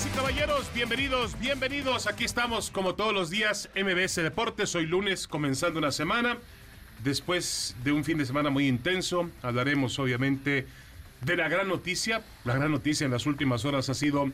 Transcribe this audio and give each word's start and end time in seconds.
Damas 0.00 0.14
y 0.14 0.16
caballeros, 0.16 0.70
bienvenidos, 0.74 1.38
bienvenidos. 1.38 2.06
Aquí 2.06 2.24
estamos 2.24 2.70
como 2.70 2.94
todos 2.94 3.12
los 3.12 3.28
días, 3.28 3.68
MBS 3.74 4.16
Deportes. 4.16 4.74
Hoy 4.74 4.86
lunes, 4.86 5.28
comenzando 5.28 5.78
una 5.78 5.92
semana. 5.92 6.38
Después 7.04 7.76
de 7.84 7.92
un 7.92 8.02
fin 8.02 8.16
de 8.16 8.24
semana 8.24 8.48
muy 8.48 8.66
intenso, 8.66 9.28
hablaremos 9.42 9.98
obviamente 9.98 10.66
de 11.20 11.36
la 11.36 11.50
gran 11.50 11.68
noticia. 11.68 12.22
La 12.44 12.54
gran 12.54 12.70
noticia 12.70 13.04
en 13.04 13.10
las 13.10 13.26
últimas 13.26 13.66
horas 13.66 13.90
ha 13.90 13.94
sido 13.94 14.30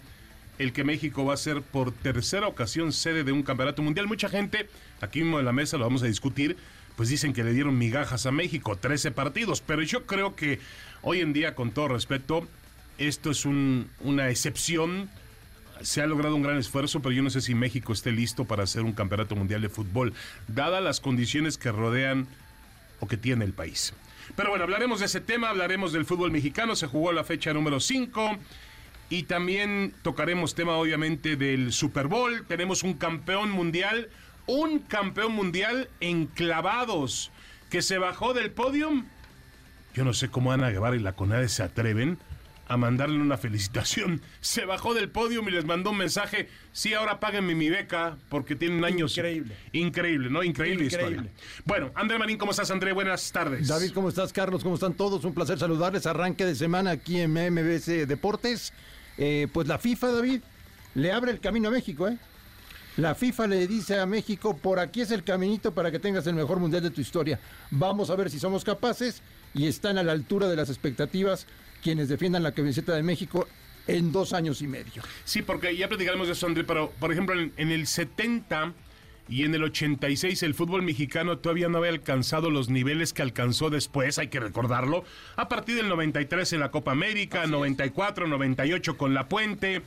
el 0.61 0.73
que 0.73 0.85
México 0.85 1.25
va 1.25 1.35
a 1.35 1.39
ser 1.39 1.63
por 1.63 1.91
tercera 1.91 2.47
ocasión 2.47 2.93
sede 2.93 3.25
de 3.25 3.33
un 3.33 3.43
campeonato 3.43 3.83
mundial. 3.83 4.07
Mucha 4.07 4.29
gente, 4.29 4.69
aquí 5.01 5.23
mismo 5.23 5.41
en 5.41 5.47
la 5.47 5.53
mesa 5.53 5.79
lo 5.79 5.85
vamos 5.85 6.05
a 6.05 6.07
discutir, 6.07 6.57
pues 6.95 7.09
dicen 7.09 7.33
que 7.33 7.43
le 7.43 7.53
dieron 7.53 7.77
migajas 7.77 8.25
a 8.27 8.31
México, 8.31 8.77
13 8.77 9.11
partidos, 9.11 9.63
pero 9.63 9.83
yo 9.83 10.07
creo 10.07 10.37
que 10.37 10.61
hoy 11.03 11.23
en 11.23 11.33
día, 11.33 11.57
con 11.57 11.73
todo 11.73 11.89
respeto, 11.89 12.47
esto 12.99 13.33
es 13.33 13.45
un, 13.45 13.91
una 14.01 14.31
excepción 14.31 15.11
se 15.83 16.03
ha 16.03 16.07
logrado 16.07 16.37
un 16.37 16.43
gran 16.43 16.59
esfuerzo, 16.59 17.01
pero 17.01 17.13
yo 17.13 17.23
no 17.23 17.31
sé 17.31 17.41
si 17.41 17.55
México 17.55 17.93
esté 17.93 18.13
listo 18.13 18.45
para 18.45 18.65
hacer 18.65 18.83
un 18.83 18.93
campeonato 18.93 19.37
mundial 19.37 19.63
de 19.63 19.69
fútbol, 19.69 20.15
dadas 20.49 20.83
las 20.83 21.01
condiciones 21.01 21.59
que 21.59 21.73
rodean 21.73 22.27
o 23.01 23.07
que 23.07 23.17
tiene 23.17 23.45
el 23.45 23.53
país. 23.53 23.95
Pero 24.35 24.51
bueno, 24.51 24.65
hablaremos 24.65 25.01
de 25.01 25.07
ese 25.07 25.21
tema, 25.21 25.51
hablaremos 25.51 25.93
del 25.93 26.05
fútbol 26.05 26.33
mexicano, 26.33 26.75
se 26.75 26.87
jugó 26.87 27.13
la 27.13 27.25
fecha 27.25 27.53
número 27.53 27.79
5 27.79 28.37
y 29.09 29.25
también 29.25 29.95
tocaremos 30.03 30.55
tema 30.55 30.77
obviamente 30.77 31.37
del 31.37 31.73
Super 31.73 32.09
Bowl, 32.09 32.45
tenemos 32.49 32.83
un 32.83 32.95
campeón 32.95 33.51
mundial, 33.51 34.09
un 34.47 34.81
campeón 34.81 35.33
mundial 35.33 35.89
en 36.01 36.27
clavados 36.27 37.31
que 37.71 37.83
se 37.83 37.99
bajó 37.99 38.35
del 38.35 38.51
podium. 38.51 39.07
Yo 39.95 40.05
no 40.05 40.13
sé 40.13 40.29
cómo 40.29 40.53
Ana 40.53 40.71
Guevara 40.71 40.97
y 40.97 41.01
la 41.01 41.13
CONADE 41.13 41.49
se 41.49 41.63
atreven 41.63 42.19
a 42.69 42.77
mandarle 42.77 43.19
una 43.21 43.37
felicitación. 43.37 44.21
Se 44.41 44.65
bajó 44.65 44.95
del 44.95 45.09
podio 45.09 45.43
y 45.47 45.51
les 45.51 45.65
mandó 45.65 45.91
un 45.91 45.99
mensaje. 45.99 46.49
Sí, 46.73 46.95
ahora 46.95 47.21
páguenme 47.21 47.55
mi 47.55 47.69
beca 47.69 48.17
porque 48.29 48.57
tienen 48.57 48.85
años. 48.85 49.17
Increíble. 49.17 49.57
Increíble, 49.73 50.31
¿no? 50.31 50.43
Increíble, 50.43 50.85
Increíble. 50.87 51.17
historia. 51.17 51.33
Bueno, 51.65 51.93
André 51.95 52.19
Marín, 52.19 52.39
¿cómo 52.39 52.51
estás, 52.51 52.71
André? 52.71 52.93
Buenas 52.93 53.31
tardes. 53.31 53.69
David, 53.69 53.93
¿cómo 53.93 54.09
estás? 54.09 54.33
Carlos, 54.33 54.63
¿cómo 54.63 54.75
están 54.75 54.95
todos? 54.95 55.25
Un 55.25 55.35
placer 55.35 55.59
saludarles. 55.59 56.07
Arranque 56.07 56.45
de 56.45 56.55
semana 56.55 56.91
aquí 56.93 57.21
en 57.21 57.33
MBS 57.33 58.07
Deportes. 58.09 58.73
Eh, 59.19 59.49
pues 59.53 59.69
la 59.69 59.79
FIFA, 59.79 60.13
David, 60.13 60.41
le 60.95 61.13
abre 61.13 61.31
el 61.31 61.41
camino 61.41 61.69
a 61.69 61.73
México, 61.73 62.09
¿eh? 62.09 62.19
La 62.97 63.15
FIFA 63.15 63.47
le 63.49 63.67
dice 63.67 64.01
a 64.01 64.07
México, 64.07 64.57
por 64.57 64.79
aquí 64.79 65.03
es 65.03 65.11
el 65.11 65.23
caminito 65.23 65.73
para 65.75 65.91
que 65.91 65.99
tengas 65.99 66.27
el 66.27 66.35
mejor 66.35 66.59
mundial 66.59 66.83
de 66.83 66.91
tu 66.91 67.03
historia. 67.03 67.39
Vamos 67.71 68.09
a 68.09 68.17
ver 68.17 68.31
si 68.31 68.39
somos 68.39 68.65
capaces 68.65 69.21
y 69.53 69.67
están 69.67 69.99
a 69.99 70.03
la 70.03 70.13
altura 70.13 70.49
de 70.49 70.57
las 70.57 70.71
expectativas 70.71 71.47
quienes 71.87 72.09
defiendan 72.09 72.43
la 72.43 72.51
camiseta 72.51 72.97
de 72.97 73.05
México 73.05 73.47
en 73.87 74.11
dos 74.11 74.33
años 74.33 74.61
y 74.61 74.67
medio. 74.67 75.05
Sí, 75.25 75.43
porque 75.43 75.77
ya 75.77 75.87
platicaremos 75.87 76.27
de 76.27 76.33
eso, 76.33 76.49
André, 76.49 76.65
pero 76.65 76.91
por 76.99 77.13
ejemplo, 77.13 77.41
en, 77.41 77.53
en 77.57 77.71
el 77.71 77.87
70 77.87 78.73
y 79.29 79.45
en 79.45 79.55
el 79.55 79.63
86 79.63 80.43
el 80.43 80.55
fútbol 80.55 80.83
mexicano 80.83 81.39
todavía 81.39 81.69
no 81.69 81.79
había 81.79 81.93
alcanzado 81.93 82.51
los 82.51 82.71
niveles 82.71 83.13
que 83.13 83.23
alcanzó 83.23 83.71
después, 83.71 84.19
hay 84.19 84.27
que 84.27 84.41
recordarlo, 84.41 85.05
a 85.37 85.49
partir 85.49 85.77
del 85.77 85.89
93 85.89 86.55
en 86.55 86.59
la 86.59 86.73
Copa 86.73 86.91
América, 86.91 87.47
94, 87.47 88.27
98 88.27 88.97
con 88.97 89.15
La 89.15 89.29
Puente. 89.29 89.83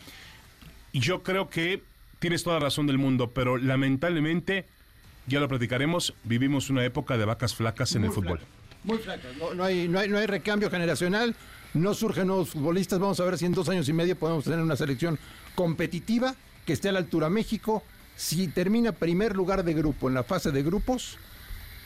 Y 0.94 1.02
yo 1.02 1.22
creo 1.22 1.50
que 1.50 1.84
tienes 2.20 2.46
toda 2.46 2.60
razón 2.60 2.88
del 2.88 2.98
mundo, 2.98 3.32
pero 3.32 3.58
lamentablemente, 3.58 4.68
ya 5.28 5.42
lo 5.42 5.50
platicaremos, 5.50 6.14
vivimos 6.24 6.70
una 6.70 6.86
época 6.86 7.18
de 7.18 7.26
vacas 7.26 7.56
flacas 7.56 7.94
en 7.96 8.06
el 8.06 8.12
fútbol. 8.12 8.40
Muy 8.86 9.00
flacas. 9.00 9.36
No, 9.36 9.54
no 9.54 9.66
hay, 9.66 9.90
no, 9.90 10.00
hay, 10.00 10.08
no 10.08 10.18
hay 10.18 10.28
recambio 10.28 10.72
generacional, 10.72 11.36
no 11.74 11.94
surgen 11.94 12.28
nuevos 12.28 12.50
futbolistas. 12.50 13.00
Vamos 13.00 13.20
a 13.20 13.26
ver 13.26 13.38
si 13.38 13.46
en 13.46 13.54
dos 13.54 13.70
años 13.70 13.88
y 13.90 13.94
medio 13.94 14.16
podemos 14.16 14.44
tener 14.44 14.60
una 14.60 14.76
selección 14.76 15.20
competitiva 15.56 16.36
que 16.66 16.74
esté 16.74 16.90
a 16.90 16.92
la 16.92 17.00
altura 17.00 17.30
México. 17.30 17.84
Si 18.16 18.48
termina 18.48 18.92
primer 18.92 19.36
lugar 19.36 19.64
de 19.64 19.74
grupo 19.74 20.08
en 20.08 20.14
la 20.14 20.24
fase 20.24 20.52
de 20.52 20.64
grupos, 20.64 21.18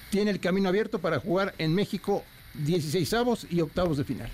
tiene 0.10 0.32
el 0.32 0.40
camino 0.40 0.70
abierto 0.70 1.00
para 1.00 1.20
jugar 1.20 1.54
en 1.58 1.76
México 1.76 2.24
16 2.56 3.14
avos 3.14 3.48
y 3.50 3.62
octavos 3.62 3.98
de 3.98 4.04
final. 4.04 4.30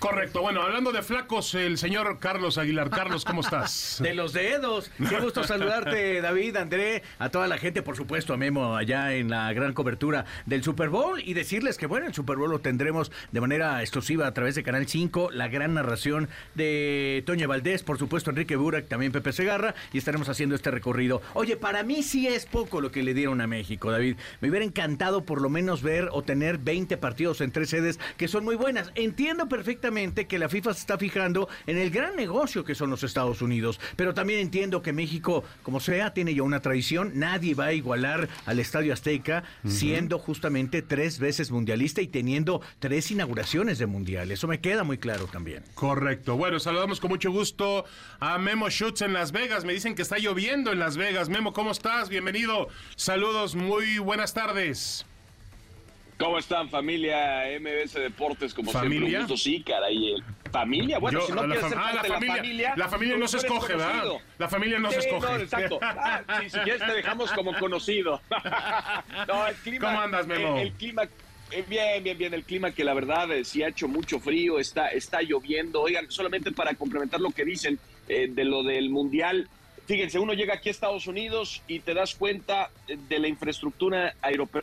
Correcto. 0.00 0.40
Bueno, 0.40 0.62
hablando 0.62 0.92
de 0.92 1.02
flacos, 1.02 1.54
el 1.54 1.76
señor 1.76 2.20
Carlos 2.20 2.56
Aguilar. 2.56 2.88
Carlos, 2.88 3.22
¿cómo 3.26 3.42
estás? 3.42 3.98
De 4.02 4.14
los 4.14 4.32
dedos. 4.32 4.90
Qué 4.96 5.20
gusto 5.20 5.44
saludarte, 5.44 6.20
David, 6.22 6.56
André, 6.56 7.02
a 7.18 7.28
toda 7.28 7.46
la 7.46 7.58
gente, 7.58 7.82
por 7.82 7.96
supuesto, 7.96 8.32
a 8.32 8.38
Memo 8.38 8.76
allá 8.76 9.12
en 9.12 9.28
la 9.28 9.52
gran 9.52 9.74
cobertura 9.74 10.24
del 10.46 10.64
Super 10.64 10.88
Bowl 10.88 11.20
y 11.22 11.34
decirles 11.34 11.76
que, 11.76 11.84
bueno, 11.84 12.06
el 12.06 12.14
Super 12.14 12.38
Bowl 12.38 12.50
lo 12.50 12.60
tendremos 12.60 13.12
de 13.30 13.42
manera 13.42 13.82
exclusiva 13.82 14.26
a 14.26 14.32
través 14.32 14.54
de 14.54 14.62
Canal 14.62 14.88
5, 14.88 15.32
la 15.32 15.48
gran 15.48 15.74
narración 15.74 16.30
de 16.54 17.22
Toña 17.26 17.46
Valdés, 17.46 17.82
por 17.82 17.98
supuesto, 17.98 18.30
Enrique 18.30 18.56
Burak, 18.56 18.88
también 18.88 19.12
Pepe 19.12 19.32
Segarra, 19.34 19.74
y 19.92 19.98
estaremos 19.98 20.30
haciendo 20.30 20.54
este 20.54 20.70
recorrido. 20.70 21.20
Oye, 21.34 21.58
para 21.58 21.82
mí 21.82 22.02
sí 22.02 22.26
es 22.26 22.46
poco 22.46 22.80
lo 22.80 22.90
que 22.90 23.02
le 23.02 23.12
dieron 23.12 23.42
a 23.42 23.46
México, 23.46 23.90
David. 23.90 24.16
Me 24.40 24.48
hubiera 24.48 24.64
encantado 24.64 25.24
por 25.26 25.42
lo 25.42 25.50
menos 25.50 25.82
ver 25.82 26.08
o 26.10 26.22
tener 26.22 26.56
20 26.56 26.96
partidos 26.96 27.42
en 27.42 27.52
tres 27.52 27.68
sedes 27.68 28.00
que 28.16 28.28
son 28.28 28.44
muy 28.44 28.56
buenas. 28.56 28.92
Entiendo 28.94 29.46
perfectamente 29.46 29.89
que 29.90 30.38
la 30.38 30.48
FIFA 30.48 30.74
se 30.74 30.80
está 30.80 30.98
fijando 30.98 31.48
en 31.66 31.76
el 31.76 31.90
gran 31.90 32.14
negocio 32.14 32.64
que 32.64 32.76
son 32.76 32.90
los 32.90 33.02
Estados 33.02 33.42
Unidos, 33.42 33.80
pero 33.96 34.14
también 34.14 34.38
entiendo 34.38 34.82
que 34.82 34.92
México, 34.92 35.42
como 35.64 35.80
sea, 35.80 36.14
tiene 36.14 36.32
ya 36.32 36.44
una 36.44 36.60
tradición, 36.60 37.12
nadie 37.14 37.54
va 37.54 37.66
a 37.66 37.72
igualar 37.72 38.28
al 38.46 38.60
Estadio 38.60 38.92
Azteca 38.92 39.42
siendo 39.66 40.20
justamente 40.20 40.82
tres 40.82 41.18
veces 41.18 41.50
mundialista 41.50 42.02
y 42.02 42.06
teniendo 42.06 42.60
tres 42.78 43.10
inauguraciones 43.10 43.78
de 43.78 43.86
mundial. 43.86 44.30
Eso 44.30 44.46
me 44.46 44.60
queda 44.60 44.84
muy 44.84 44.98
claro 44.98 45.26
también. 45.26 45.64
Correcto. 45.74 46.36
Bueno, 46.36 46.60
saludamos 46.60 47.00
con 47.00 47.10
mucho 47.10 47.32
gusto 47.32 47.84
a 48.20 48.38
Memo 48.38 48.70
Schutz 48.70 49.02
en 49.02 49.12
Las 49.12 49.32
Vegas. 49.32 49.64
Me 49.64 49.72
dicen 49.72 49.96
que 49.96 50.02
está 50.02 50.18
lloviendo 50.18 50.70
en 50.70 50.78
Las 50.78 50.96
Vegas. 50.96 51.28
Memo, 51.28 51.52
¿cómo 51.52 51.72
estás? 51.72 52.08
Bienvenido. 52.08 52.68
Saludos, 52.94 53.56
muy 53.56 53.98
buenas 53.98 54.34
tardes. 54.34 55.04
¿Cómo 56.20 56.38
están, 56.38 56.68
familia 56.68 57.44
MBS 57.58 57.94
Deportes? 57.94 58.52
Como 58.52 58.70
¿Familia? 58.70 58.98
siempre, 59.00 59.16
un 59.22 59.26
gusto, 59.28 59.36
sí, 59.42 59.62
caray. 59.62 60.16
¿Familia? 60.52 60.98
Bueno, 60.98 61.20
Yo- 61.20 61.26
si 61.26 61.32
no 61.32 61.44
quieres 61.46 61.60
ser 61.66 61.78
ah, 61.78 61.82
parte 61.82 61.96
la 61.96 62.02
de 62.02 62.08
la 62.10 62.14
familia- 62.14 62.36
familia... 62.36 62.74
la 62.76 62.88
familia 62.88 63.16
no 63.16 63.28
se 63.28 63.36
escoge, 63.38 63.72
¿verdad? 63.74 64.04
La 64.38 64.48
familia 64.48 64.78
no 64.78 64.90
se 64.90 64.98
escoge. 64.98 65.26
no, 65.26 65.36
exacto. 65.38 65.78
Ah, 65.82 66.22
sí, 66.42 66.50
si 66.50 66.58
quieres 66.58 66.84
te 66.84 66.92
dejamos 66.92 67.32
como 67.32 67.58
conocido. 67.58 68.20
no, 69.28 69.46
el 69.46 69.54
clima... 69.56 69.88
¿Cómo 69.88 70.00
andas, 70.02 70.26
Memo? 70.26 70.56
El, 70.58 70.66
el 70.66 70.72
clima... 70.74 71.04
eh, 71.52 71.64
Bien, 71.66 72.04
bien, 72.04 72.18
bien. 72.18 72.34
El 72.34 72.44
clima 72.44 72.70
que 72.72 72.84
la 72.84 72.92
verdad 72.92 73.32
eh, 73.32 73.42
sí 73.44 73.62
ha 73.62 73.68
hecho 73.68 73.88
mucho 73.88 74.20
frío, 74.20 74.58
está, 74.58 74.88
está 74.88 75.22
lloviendo. 75.22 75.80
Oigan, 75.80 76.10
solamente 76.10 76.52
para 76.52 76.74
complementar 76.74 77.20
lo 77.20 77.30
que 77.30 77.46
dicen 77.46 77.78
eh, 78.08 78.28
de 78.30 78.44
lo 78.44 78.62
del 78.62 78.90
Mundial, 78.90 79.48
Fíjense, 79.90 80.20
uno 80.20 80.34
llega 80.34 80.54
aquí 80.54 80.68
a 80.68 80.70
Estados 80.70 81.08
Unidos 81.08 81.64
y 81.66 81.80
te 81.80 81.94
das 81.94 82.14
cuenta 82.14 82.70
de 82.86 83.18
la 83.18 83.26
infraestructura 83.26 84.14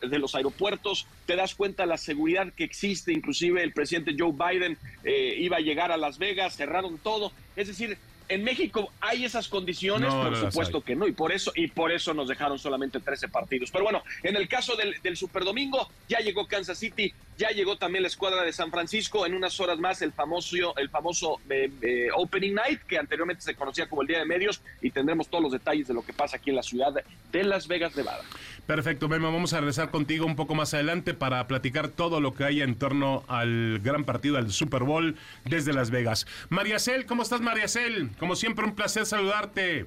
de 0.02 0.20
los 0.20 0.36
aeropuertos, 0.36 1.06
te 1.26 1.36
das 1.36 1.54
cuenta 1.54 1.84
de 1.84 1.90
la 1.90 1.98
seguridad 1.98 2.54
que 2.54 2.64
existe, 2.64 3.12
inclusive 3.12 3.62
el 3.62 3.74
presidente 3.74 4.16
Joe 4.18 4.32
Biden 4.32 4.78
eh, 5.04 5.36
iba 5.38 5.58
a 5.58 5.60
llegar 5.60 5.92
a 5.92 5.98
Las 5.98 6.18
Vegas, 6.18 6.56
cerraron 6.56 6.98
todo. 6.98 7.34
Es 7.58 7.68
decir, 7.68 7.98
en 8.30 8.46
México 8.46 8.90
hay 9.01 9.25
esas 9.25 9.50
condiciones, 9.50 10.13
No, 10.13 10.24
por 10.24 10.31
no 10.31 10.50
supuesto 10.50 10.80
que 10.80 10.96
no, 10.96 11.06
y 11.06 11.12
por 11.12 11.34
eso, 11.34 11.51
y 11.56 11.68
por 11.68 11.92
eso 11.92 12.13
nos 12.13 12.30
dejaron 12.30 12.57
solamente 12.57 13.01
13 13.01 13.28
partidos. 13.28 13.69
Pero 13.69 13.84
bueno, 13.84 14.04
en 14.24 14.38
el 14.38 14.48
caso 14.48 14.78
del, 14.78 14.96
del 15.04 15.18
Super 15.18 15.44
Domingo, 15.44 15.90
ya 16.07 16.19
llegó 16.19 16.48
Kansas 16.48 16.80
City, 16.80 17.13
ya 17.38 17.50
llegó 17.51 17.78
también 17.78 18.01
la 18.01 18.07
escuadra 18.07 18.44
de 18.44 18.51
San 18.51 18.72
Francisco, 18.72 19.25
en 19.25 19.34
unas 19.34 19.60
horas 19.60 19.80
más 19.80 20.01
el 20.01 20.12
famoso, 20.12 20.75
el 20.75 20.89
famoso 20.89 21.39
eh, 21.50 21.69
eh, 21.81 22.07
Opening 22.16 22.56
Night, 22.56 22.81
que 22.81 22.98
anteriormente 22.98 23.44
se 23.44 23.56
conocía 23.56 23.88
como 23.88 24.01
el 24.01 24.07
Día 24.07 24.19
de 24.19 24.25
Medios, 24.25 24.62
y 24.81 24.89
tendremos 24.89 25.28
todos 25.28 25.44
los 25.44 25.51
detalles 25.51 25.88
de 25.88 25.94
lo 25.94 26.04
que 26.04 26.13
pasa 26.13 26.38
aquí 26.38 26.50
en 26.50 26.56
la 26.56 26.63
ciudad 26.63 26.94
de 27.31 27.44
Las 27.44 27.68
Vegas, 27.68 27.95
Nevada. 27.95 28.24
Perfecto, 28.66 29.07
Memo. 29.07 29.31
Vamos 29.31 29.54
a 29.54 29.60
regresar 29.60 29.92
contigo 29.92 30.25
un 30.25 30.36
poco 30.36 30.56
más 30.56 30.74
adelante 30.74 31.13
para 31.13 31.48
platicar 31.48 31.89
todo 31.89 32.19
lo 32.19 32.34
que 32.34 32.44
haya 32.44 32.63
en 32.63 32.75
torno 32.75 33.24
al 33.28 33.80
gran 33.80 34.04
partido, 34.04 34.38
al 34.38 34.51
Super 34.51 34.84
Bowl 34.84 35.16
desde 35.45 35.74
Las 35.74 35.92
Vegas. 35.92 36.25
Mariacel, 36.50 37.06
¿cómo 37.06 37.24
estás, 37.24 37.42
Mariacel? 37.42 38.10
Como 38.18 38.36
siempre, 38.36 38.66
un 38.66 38.75
placer 38.75 39.06
saludarte. 39.06 39.86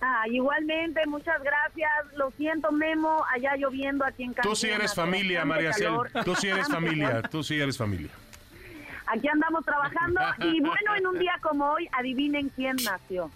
Ah, 0.00 0.24
igualmente, 0.28 1.04
muchas 1.06 1.42
gracias. 1.42 1.90
Lo 2.16 2.30
siento, 2.32 2.72
Memo, 2.72 3.22
allá 3.34 3.56
lloviendo 3.56 4.04
aquí 4.04 4.22
en 4.24 4.32
Cancún. 4.32 4.50
Tú 4.52 4.56
sí 4.56 4.68
eres 4.68 4.94
familia, 5.02 5.44
Mariacel. 5.44 5.86
calor. 5.86 6.10
Tú 6.24 6.34
sí 6.34 6.48
eres 6.48 6.68
familia. 6.68 7.22
Tú 7.22 7.42
sí 7.42 7.60
eres 7.60 7.76
familia. 7.76 8.10
Aquí 9.06 9.28
andamos 9.28 9.64
trabajando 9.64 10.20
y 10.38 10.60
bueno, 10.60 10.94
en 10.96 11.06
un 11.06 11.18
día 11.18 11.34
como 11.42 11.72
hoy, 11.72 11.88
adivinen 11.92 12.48
quién 12.50 12.76
nació. 12.84 13.30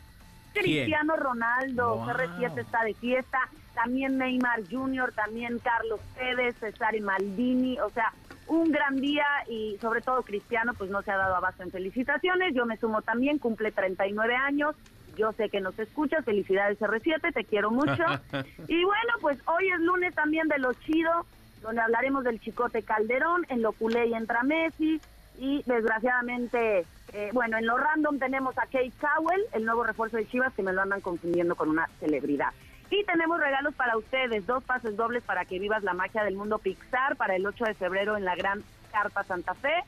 Cristiano 0.54 1.16
Ronaldo, 1.16 1.96
Wow. 1.96 2.06
CR7 2.06 2.60
está 2.60 2.84
de 2.84 2.94
fiesta, 2.94 3.40
también 3.74 4.16
Neymar 4.18 4.60
Jr., 4.70 5.12
también 5.12 5.58
Carlos 5.58 5.98
Pérez, 6.16 6.54
Cesare 6.60 7.00
Maldini, 7.00 7.76
o 7.80 7.90
sea, 7.90 8.12
un 8.46 8.70
gran 8.70 9.00
día 9.00 9.26
y 9.48 9.76
sobre 9.80 10.00
todo 10.00 10.22
Cristiano 10.22 10.74
pues 10.74 10.90
no 10.90 11.02
se 11.02 11.10
ha 11.10 11.16
dado 11.16 11.34
abasto 11.34 11.64
en 11.64 11.72
felicitaciones, 11.72 12.54
yo 12.54 12.66
me 12.66 12.76
sumo 12.76 13.02
también, 13.02 13.38
cumple 13.38 13.72
39 13.72 14.36
años, 14.36 14.76
yo 15.16 15.32
sé 15.32 15.48
que 15.48 15.60
nos 15.60 15.78
escuchas, 15.78 16.24
felicidades 16.24 16.78
R7, 16.78 17.32
te 17.32 17.44
quiero 17.44 17.70
mucho. 17.70 18.04
y 18.68 18.84
bueno, 18.84 19.12
pues 19.20 19.38
hoy 19.46 19.68
es 19.68 19.80
lunes 19.80 20.14
también 20.14 20.48
de 20.48 20.58
lo 20.58 20.72
chido, 20.74 21.26
donde 21.62 21.80
hablaremos 21.80 22.24
del 22.24 22.40
Chicote 22.40 22.82
Calderón, 22.82 23.46
en 23.48 23.62
lo 23.62 23.72
culé 23.72 24.06
y 24.06 24.14
entra 24.14 24.42
Messi, 24.42 25.00
y 25.38 25.62
desgraciadamente, 25.64 26.86
eh, 27.12 27.30
bueno, 27.32 27.58
en 27.58 27.66
lo 27.66 27.76
random 27.76 28.18
tenemos 28.18 28.56
a 28.58 28.62
Kate 28.62 28.92
Cowell, 29.00 29.42
el 29.52 29.64
nuevo 29.64 29.84
refuerzo 29.84 30.16
de 30.16 30.28
Chivas, 30.28 30.52
que 30.54 30.62
me 30.62 30.72
lo 30.72 30.82
andan 30.82 31.00
confundiendo 31.00 31.56
con 31.56 31.70
una 31.70 31.88
celebridad. 32.00 32.50
Y 32.90 33.02
tenemos 33.04 33.40
regalos 33.40 33.74
para 33.74 33.96
ustedes, 33.96 34.46
dos 34.46 34.62
pases 34.62 34.96
dobles 34.96 35.22
para 35.24 35.44
que 35.44 35.58
vivas 35.58 35.82
la 35.82 35.94
magia 35.94 36.22
del 36.22 36.36
mundo 36.36 36.58
Pixar 36.58 37.16
para 37.16 37.34
el 37.34 37.46
8 37.46 37.64
de 37.64 37.74
febrero 37.74 38.16
en 38.16 38.24
la 38.24 38.36
Gran 38.36 38.62
Carpa 38.92 39.24
Santa 39.24 39.54
Fe. 39.54 39.82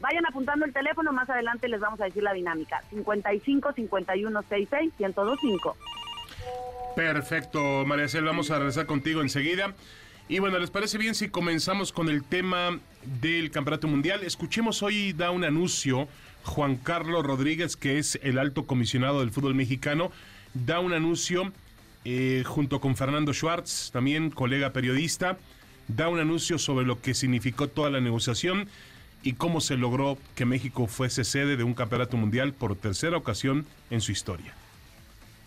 Vayan 0.00 0.24
apuntando 0.26 0.64
el 0.64 0.72
teléfono, 0.72 1.12
más 1.12 1.28
adelante 1.28 1.68
les 1.68 1.78
vamos 1.78 2.00
a 2.00 2.04
decir 2.04 2.22
la 2.22 2.32
dinámica. 2.32 2.82
55 2.90 3.72
51 3.74 4.42
66 4.42 4.92
1025. 4.98 5.76
Perfecto, 6.96 7.84
María 7.86 8.08
Cel, 8.08 8.24
vamos 8.24 8.50
a 8.50 8.58
regresar 8.58 8.86
contigo 8.86 9.20
enseguida. 9.20 9.74
Y 10.28 10.38
bueno, 10.38 10.58
¿les 10.58 10.70
parece 10.70 10.96
bien 10.96 11.14
si 11.14 11.28
comenzamos 11.28 11.92
con 11.92 12.08
el 12.08 12.24
tema 12.24 12.78
del 13.02 13.50
Campeonato 13.50 13.88
Mundial? 13.88 14.22
Escuchemos 14.22 14.82
hoy, 14.82 15.12
da 15.12 15.30
un 15.32 15.44
anuncio, 15.44 16.08
Juan 16.44 16.76
Carlos 16.76 17.26
Rodríguez, 17.26 17.76
que 17.76 17.98
es 17.98 18.18
el 18.22 18.38
alto 18.38 18.64
comisionado 18.64 19.20
del 19.20 19.32
fútbol 19.32 19.54
mexicano, 19.54 20.12
da 20.54 20.80
un 20.80 20.92
anuncio 20.92 21.52
eh, 22.04 22.42
junto 22.46 22.80
con 22.80 22.96
Fernando 22.96 23.34
Schwartz, 23.34 23.90
también 23.90 24.30
colega 24.30 24.72
periodista, 24.72 25.36
da 25.88 26.08
un 26.08 26.20
anuncio 26.20 26.58
sobre 26.58 26.86
lo 26.86 27.00
que 27.02 27.14
significó 27.14 27.68
toda 27.68 27.90
la 27.90 28.00
negociación 28.00 28.68
y 29.22 29.34
cómo 29.34 29.60
se 29.60 29.76
logró 29.76 30.16
que 30.34 30.44
México 30.44 30.86
fuese 30.86 31.24
sede 31.24 31.56
de 31.56 31.64
un 31.64 31.74
Campeonato 31.74 32.16
Mundial 32.16 32.52
por 32.52 32.76
tercera 32.76 33.16
ocasión 33.16 33.66
en 33.90 34.00
su 34.00 34.12
historia. 34.12 34.54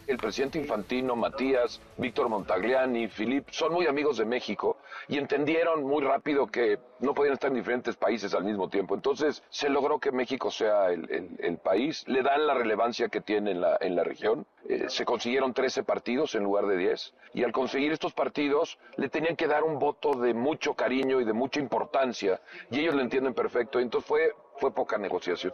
El 0.06 0.18
presidente 0.18 0.60
Infantino, 0.60 1.16
Matías, 1.16 1.80
Víctor 1.98 2.28
Montagliani, 2.28 3.08
Filip, 3.08 3.50
son 3.52 3.72
muy 3.74 3.88
amigos 3.88 4.18
de 4.18 4.26
México 4.26 4.78
y 5.08 5.18
entendieron 5.18 5.84
muy 5.84 6.04
rápido 6.04 6.48
que 6.48 6.78
no 7.00 7.14
podían 7.14 7.36
estar 7.36 7.50
en 7.50 7.56
diferentes 7.56 7.96
países 7.96 8.34
al 8.34 8.44
mismo 8.44 8.70
tiempo. 8.70 8.96
Entonces 8.96 9.44
se 9.50 9.70
logró 9.70 10.00
que 10.00 10.12
México 10.12 10.52
sea 10.52 10.92
el, 10.92 11.58
país, 11.64 12.04
le 12.08 12.22
dan 12.22 12.46
la 12.46 12.54
relevancia 12.54 13.08
que 13.08 13.22
tiene 13.22 13.52
en 13.52 13.96
la 13.96 14.04
región. 14.04 14.46
Eh, 14.74 14.86
se 14.90 15.06
consiguieron 15.06 15.54
13 15.54 15.84
partidos 15.84 16.34
en 16.34 16.44
lugar 16.44 16.66
de 16.66 16.78
10 16.78 17.14
y 17.36 17.44
al 17.44 17.52
conseguir 17.52 17.92
estos 17.92 18.14
partidos 18.14 18.80
le 18.98 19.08
tenían 19.08 19.36
que 19.36 19.48
dar 19.48 19.64
un 19.64 19.78
voto 19.78 20.20
de 20.20 20.34
mucho 20.34 20.74
cariño 20.74 21.22
y 21.22 21.26
de 21.26 21.34
mucha 21.34 21.60
importancia 21.60 22.42
y 22.72 22.80
ellos 22.80 22.96
lo 22.96 23.02
entienden 23.02 23.36
perfecto. 23.36 23.80
Entonces 23.80 24.08
fue, 24.08 24.32
fue 24.60 24.74
poca 24.74 24.98
negociación. 24.98 25.54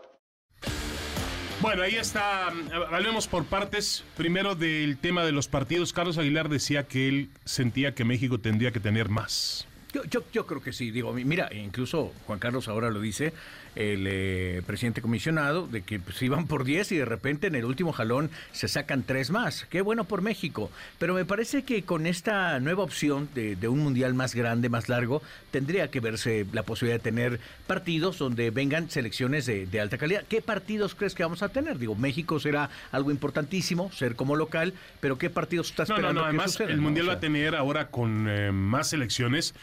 Bueno, 1.62 1.84
ahí 1.84 1.96
está. 1.96 2.48
Hablemos 2.92 3.28
por 3.28 3.44
partes. 3.44 4.06
Primero 4.16 4.56
del 4.56 4.98
tema 4.98 5.26
de 5.26 5.34
los 5.34 5.50
partidos. 5.50 5.92
Carlos 5.92 6.18
Aguilar 6.18 6.48
decía 6.48 6.88
que 6.88 7.10
él 7.10 7.30
sentía 7.44 7.94
que 7.94 8.06
México 8.06 8.40
tendría 8.40 8.72
que 8.72 8.80
tener 8.80 9.10
más. 9.10 9.68
Yo, 9.92 10.04
yo, 10.06 10.24
yo 10.32 10.46
creo 10.46 10.62
que 10.62 10.72
sí, 10.72 10.92
digo, 10.92 11.12
mira, 11.14 11.50
incluso 11.54 12.14
Juan 12.28 12.38
Carlos 12.38 12.68
ahora 12.68 12.92
lo 12.92 13.02
dice, 13.02 13.34
el 13.76 14.06
eh, 14.08 14.62
presidente 14.68 15.02
comisionado, 15.02 15.66
de 15.68 15.82
que 15.82 16.00
pues, 16.00 16.22
iban 16.22 16.46
por 16.46 16.64
10 16.64 16.92
y 16.92 16.98
de 16.98 17.06
repente 17.06 17.48
en 17.48 17.56
el 17.56 17.66
último 17.66 17.92
jalón 17.92 18.30
se 18.52 18.68
sacan 18.68 19.04
tres 19.04 19.32
más. 19.32 19.66
Qué 19.70 19.82
bueno 19.82 20.04
por 20.04 20.22
México. 20.22 20.70
Pero 21.00 21.14
me 21.16 21.26
parece 21.26 21.64
que 21.64 21.84
con 21.84 22.06
esta 22.06 22.60
nueva 22.60 22.84
opción 22.84 23.30
de, 23.34 23.56
de 23.56 23.68
un 23.68 23.80
mundial 23.80 24.14
más 24.14 24.36
grande, 24.36 24.70
más 24.70 24.90
largo, 24.90 25.24
tendría 25.50 25.90
que 25.90 26.00
verse 26.00 26.46
la 26.54 26.64
posibilidad 26.64 27.00
de 27.00 27.04
tener 27.04 27.40
partidos 27.66 28.20
donde 28.20 28.52
vengan 28.52 28.90
selecciones 28.92 29.46
de, 29.48 29.66
de 29.66 29.80
alta 29.80 29.98
calidad. 29.98 30.24
¿Qué 30.30 30.42
partidos 30.42 30.94
crees 30.94 31.16
que 31.16 31.24
vamos 31.24 31.42
a 31.42 31.50
tener? 31.50 31.80
Digo, 31.80 31.96
México 31.96 32.40
será 32.40 32.70
algo 32.92 33.12
importantísimo, 33.12 33.92
ser 33.92 34.16
como 34.16 34.36
local, 34.36 34.74
pero 35.00 35.18
¿qué 35.18 35.30
partidos 35.30 35.70
estás 35.70 35.90
No, 35.90 35.96
no, 35.96 36.00
esperando 36.10 36.22
no. 36.22 36.26
que 36.26 36.30
Además, 36.30 36.60
el 36.60 36.78
no? 36.78 36.84
Mundial 36.84 37.06
O 37.08 37.10
va 37.10 37.14
a 37.16 37.20
tener 37.20 37.56
ahora 37.56 37.88
con 37.88 38.28
eh, 38.30 38.52
más 38.52 38.90
selecciones, 38.90 39.54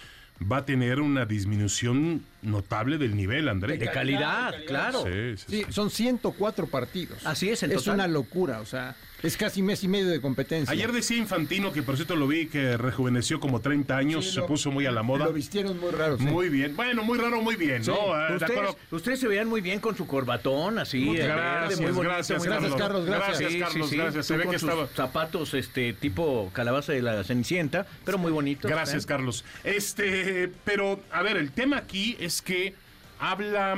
va 0.41 0.59
a 0.59 0.65
tener 0.65 1.01
una 1.01 1.25
disminución 1.25 2.25
notable 2.43 2.99
del 2.99 3.17
nivel, 3.17 3.49
André. 3.49 3.79
de 3.79 3.91
calidad, 3.91 4.55
claro. 4.67 5.03
Sí, 5.05 5.37
sí, 5.37 5.45
sí. 5.49 5.65
Sí, 5.67 5.73
son 5.73 5.91
104 5.91 6.67
partidos. 6.67 7.25
Así 7.27 7.49
es, 7.49 7.63
en 7.63 7.71
Es 7.73 7.79
total. 7.79 7.95
una 7.95 8.07
locura, 8.09 8.61
o 8.61 8.67
sea, 8.67 8.95
es 9.23 9.37
casi 9.37 9.63
mes 9.63 9.83
y 9.83 9.89
medio 9.89 10.09
de 10.09 10.21
competencia. 10.21 10.73
Ayer 10.73 10.93
decía 10.93 11.17
Infantino, 11.17 11.73
que 11.73 11.83
por 11.83 11.97
cierto 11.97 12.17
lo 12.17 12.27
vi, 12.29 12.47
que 12.47 12.77
rejuveneció 12.77 13.41
como 13.41 13.61
30 13.61 13.97
años, 13.97 14.25
Sí, 14.27 14.33
se 14.33 14.41
lo- 14.41 14.47
puso 14.47 14.71
muy 14.71 14.87
a 14.87 14.91
la 14.93 15.03
moda. 15.03 15.25
Lo 15.27 15.33
vistieron 15.33 15.79
muy 15.81 15.91
raro. 15.91 16.19
sí. 16.19 16.25
Muy 16.25 16.49
bien. 16.49 16.77
Bueno, 16.77 17.03
muy 17.03 17.19
raro, 17.19 17.41
muy 17.43 17.57
bien, 17.57 17.83
Sí. 17.85 17.91
¿no? 17.91 18.13
Ah, 18.15 18.29
de 18.29 18.35
Ustedes, 18.37 18.51
acuerdo. 18.59 18.77
ustedes 18.91 19.21
se 19.21 19.29
veían 19.29 19.49
muy 19.49 19.61
bien 19.61 19.81
con 19.81 19.97
su 19.97 20.07
corbatón, 20.07 20.79
así. 20.79 21.09
Eh, 21.09 21.13
verde, 21.13 21.27
gracias, 21.27 21.81
muy 21.81 21.91
bonito, 21.93 22.03
gracias, 22.15 22.39
muy 22.39 22.49
Gracias, 22.49 22.71
Carlos. 22.75 22.87
Carlos, 22.87 23.07
gracias. 23.07 23.41
Gracias, 23.41 23.69
Carlos, 23.71 23.91
gracias. 23.93 24.27
Se 24.27 24.35
Tú 24.35 24.39
ve 24.39 24.45
con 24.45 24.53
que 24.53 24.59
sus 24.59 24.69
estaba- 24.69 24.87
zapatos 24.89 25.55
este 25.55 25.93
tipo 25.95 26.51
calabaza 26.53 26.93
de 26.93 27.03
la 27.03 27.25
Cenicienta, 27.25 27.87
pero 28.05 28.19
muy 28.19 28.31
bonitos. 28.33 28.71
Gracias, 28.71 29.05
¿eh? 29.05 29.07
Carlos. 29.07 29.45
Este, 29.65 30.51
pero, 30.65 31.01
a 31.11 31.23
ver, 31.23 31.37
el 31.37 31.51
tema 31.53 31.79
aquí 31.79 32.17
es 32.21 32.43
que 32.43 32.75
habla, 33.19 33.77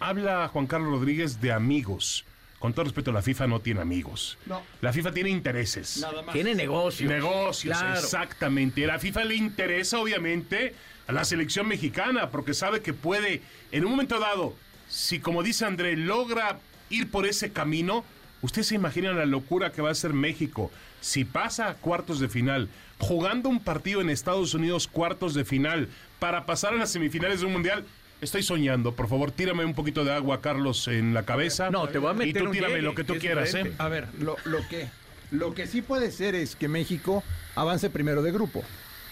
habla 0.00 0.48
Juan 0.48 0.66
Carlos 0.66 0.90
Rodríguez 0.90 1.40
de 1.40 1.52
amigos. 1.52 2.24
Con 2.58 2.72
todo 2.72 2.84
respeto, 2.84 3.12
la 3.12 3.22
FIFA 3.22 3.46
no 3.48 3.60
tiene 3.60 3.80
amigos. 3.80 4.38
No. 4.46 4.62
La 4.80 4.92
FIFA 4.92 5.12
tiene 5.12 5.30
intereses. 5.30 5.98
Nada 5.98 6.22
más. 6.22 6.32
Tiene 6.32 6.54
negocios. 6.54 7.10
Negocios, 7.10 7.76
Claro. 7.78 7.98
exactamente. 8.00 8.84
A 8.84 8.88
la 8.88 8.98
FIFA 8.98 9.24
le 9.24 9.34
interesa, 9.36 9.98
obviamente, 10.00 10.74
a 11.06 11.12
la 11.12 11.24
selección 11.24 11.68
mexicana, 11.68 12.30
porque 12.30 12.54
sabe 12.54 12.80
que 12.80 12.94
puede, 12.94 13.42
en 13.72 13.84
un 13.84 13.90
momento 13.92 14.18
dado, 14.18 14.54
si 14.88 15.20
como 15.20 15.42
dice 15.42 15.64
André, 15.66 15.96
logra 15.96 16.58
ir 16.88 17.10
por 17.10 17.26
ese 17.26 17.52
camino, 17.52 18.04
usted 18.42 18.62
se 18.62 18.74
imagina 18.74 19.12
la 19.12 19.26
locura 19.26 19.70
que 19.72 19.82
va 19.82 19.90
a 19.90 19.94
ser 19.94 20.12
México 20.12 20.70
si 21.00 21.24
pasa 21.24 21.68
a 21.68 21.74
cuartos 21.74 22.18
de 22.20 22.28
final, 22.28 22.68
jugando 22.98 23.48
un 23.48 23.60
partido 23.60 24.00
en 24.00 24.10
Estados 24.10 24.54
Unidos, 24.54 24.88
cuartos 24.88 25.34
de 25.34 25.44
final, 25.44 25.88
para 26.18 26.46
pasar 26.46 26.72
a 26.72 26.76
las 26.78 26.90
semifinales 26.90 27.40
de 27.40 27.46
un 27.46 27.52
mundial. 27.52 27.84
Estoy 28.20 28.42
soñando, 28.42 28.92
por 28.94 29.08
favor, 29.08 29.30
tírame 29.30 29.64
un 29.64 29.74
poquito 29.74 30.04
de 30.04 30.12
agua, 30.12 30.40
Carlos, 30.40 30.88
en 30.88 31.12
la 31.12 31.24
cabeza. 31.24 31.70
No, 31.70 31.88
te 31.88 31.98
voy 31.98 32.10
a 32.10 32.14
meter 32.14 32.28
Y 32.28 32.32
tú 32.38 32.44
un 32.46 32.52
tírame 32.52 32.74
llegue, 32.76 32.82
lo 32.82 32.94
que 32.94 33.04
tú 33.04 33.14
que 33.14 33.18
quieras, 33.20 33.54
¿eh? 33.54 33.72
A 33.76 33.88
ver, 33.88 34.08
lo, 34.18 34.36
lo 34.44 34.66
que, 34.68 34.88
lo 35.30 35.54
que 35.54 35.66
sí 35.66 35.82
puede 35.82 36.10
ser 36.10 36.34
es 36.34 36.56
que 36.56 36.66
México 36.68 37.22
avance 37.54 37.90
primero 37.90 38.22
de 38.22 38.32
grupo. 38.32 38.64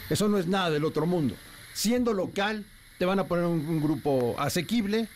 Eso 0.08 0.28
no 0.28 0.38
es 0.38 0.46
nada 0.46 0.70
del 0.70 0.84
otro 0.84 1.04
mundo. 1.04 1.34
Siendo 1.74 2.14
local, 2.14 2.64
te 2.98 3.04
van 3.04 3.18
a 3.18 3.24
poner 3.24 3.44
un, 3.44 3.66
un 3.66 3.82
grupo 3.82 4.36
asequible 4.38 5.08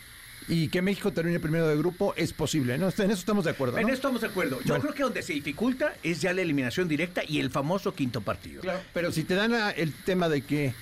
y 0.49 0.69
que 0.69 0.83
México 0.83 1.12
termine 1.12 1.41
primero 1.41 1.67
de 1.69 1.77
grupo 1.77 2.15
es 2.17 2.33
posible. 2.33 2.79
¿no? 2.79 2.89
En 2.89 3.11
eso 3.11 3.21
estamos 3.21 3.45
de 3.45 3.51
acuerdo. 3.53 3.79
En 3.79 3.87
¿no? 3.87 3.89
esto 3.89 4.09
estamos 4.09 4.21
de 4.21 4.27
acuerdo. 4.29 4.59
Yo 4.65 4.79
creo 4.81 4.95
que 4.95 5.03
donde 5.03 5.23
se 5.23 5.33
dificulta 5.33 5.95
es 6.03 6.21
ya 6.21 6.33
la 6.33 6.43
eliminación 6.43 6.89
directa 6.89 7.23
y 7.27 7.41
el 7.41 7.51
famoso 7.51 7.95
quinto 7.95 8.21
partido. 8.21 8.62
Claro, 8.62 8.81
pero 8.93 9.12
si 9.12 9.25
te 9.25 9.35
dan 9.35 9.55
el 9.77 9.93
tema 9.93 10.29
de 10.29 10.43
que 10.43 10.75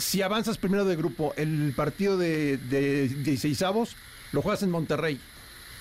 si 0.00 0.22
avanzas 0.22 0.58
primero 0.58 0.84
de 0.84 0.96
grupo, 0.96 1.32
el 1.36 1.72
partido 1.76 2.16
de, 2.18 2.56
de 2.56 3.08
16 3.08 3.62
lo 4.32 4.42
juegas 4.42 4.62
en 4.62 4.70
Monterrey. 4.70 5.20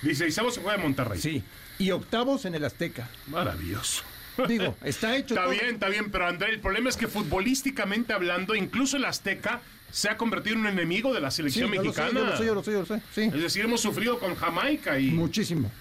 Dice, 0.01 0.29
se 0.31 0.41
juega 0.41 0.75
en 0.75 0.81
Monterrey. 0.81 1.19
Sí. 1.19 1.43
Y 1.77 1.91
octavos 1.91 2.45
en 2.45 2.55
el 2.55 2.65
Azteca. 2.65 3.09
Maravilloso. 3.27 4.03
Digo, 4.47 4.75
está 4.83 5.15
hecho 5.17 5.33
Está 5.33 5.43
todo. 5.45 5.51
bien, 5.53 5.75
está 5.75 5.89
bien, 5.89 6.11
pero 6.11 6.27
André, 6.27 6.49
el 6.51 6.59
problema 6.59 6.89
es 6.89 6.97
que 6.97 7.07
futbolísticamente 7.07 8.13
hablando, 8.13 8.55
incluso 8.55 8.97
el 8.97 9.05
Azteca 9.05 9.61
se 9.91 10.09
ha 10.09 10.17
convertido 10.17 10.55
en 10.55 10.61
un 10.61 10.67
enemigo 10.67 11.13
de 11.13 11.19
la 11.19 11.31
Sí, 11.31 11.37
selección 11.37 11.71
yo 11.71 11.75
lo 11.83 11.93
sé, 11.93 12.01
mexicana. 12.01 12.19
yo 12.19 12.25
lo 12.25 12.37
sé, 12.37 12.45
yo 12.45 12.55
lo 12.55 12.63
sé, 12.63 12.71
yo 12.71 12.79
lo 12.79 12.85
sé. 12.85 13.01
Sí. 13.13 13.21
Es 13.23 13.41
decir, 13.41 13.65
hemos 13.65 13.81
sufrido 13.81 14.19
con 14.19 14.35
Jamaica 14.35 14.99
y... 14.99 15.11
Muchísimo. 15.11 15.71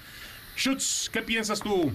Schutz, 0.57 1.09
¿qué 1.13 1.23
piensas 1.23 1.61
tú? 1.61 1.93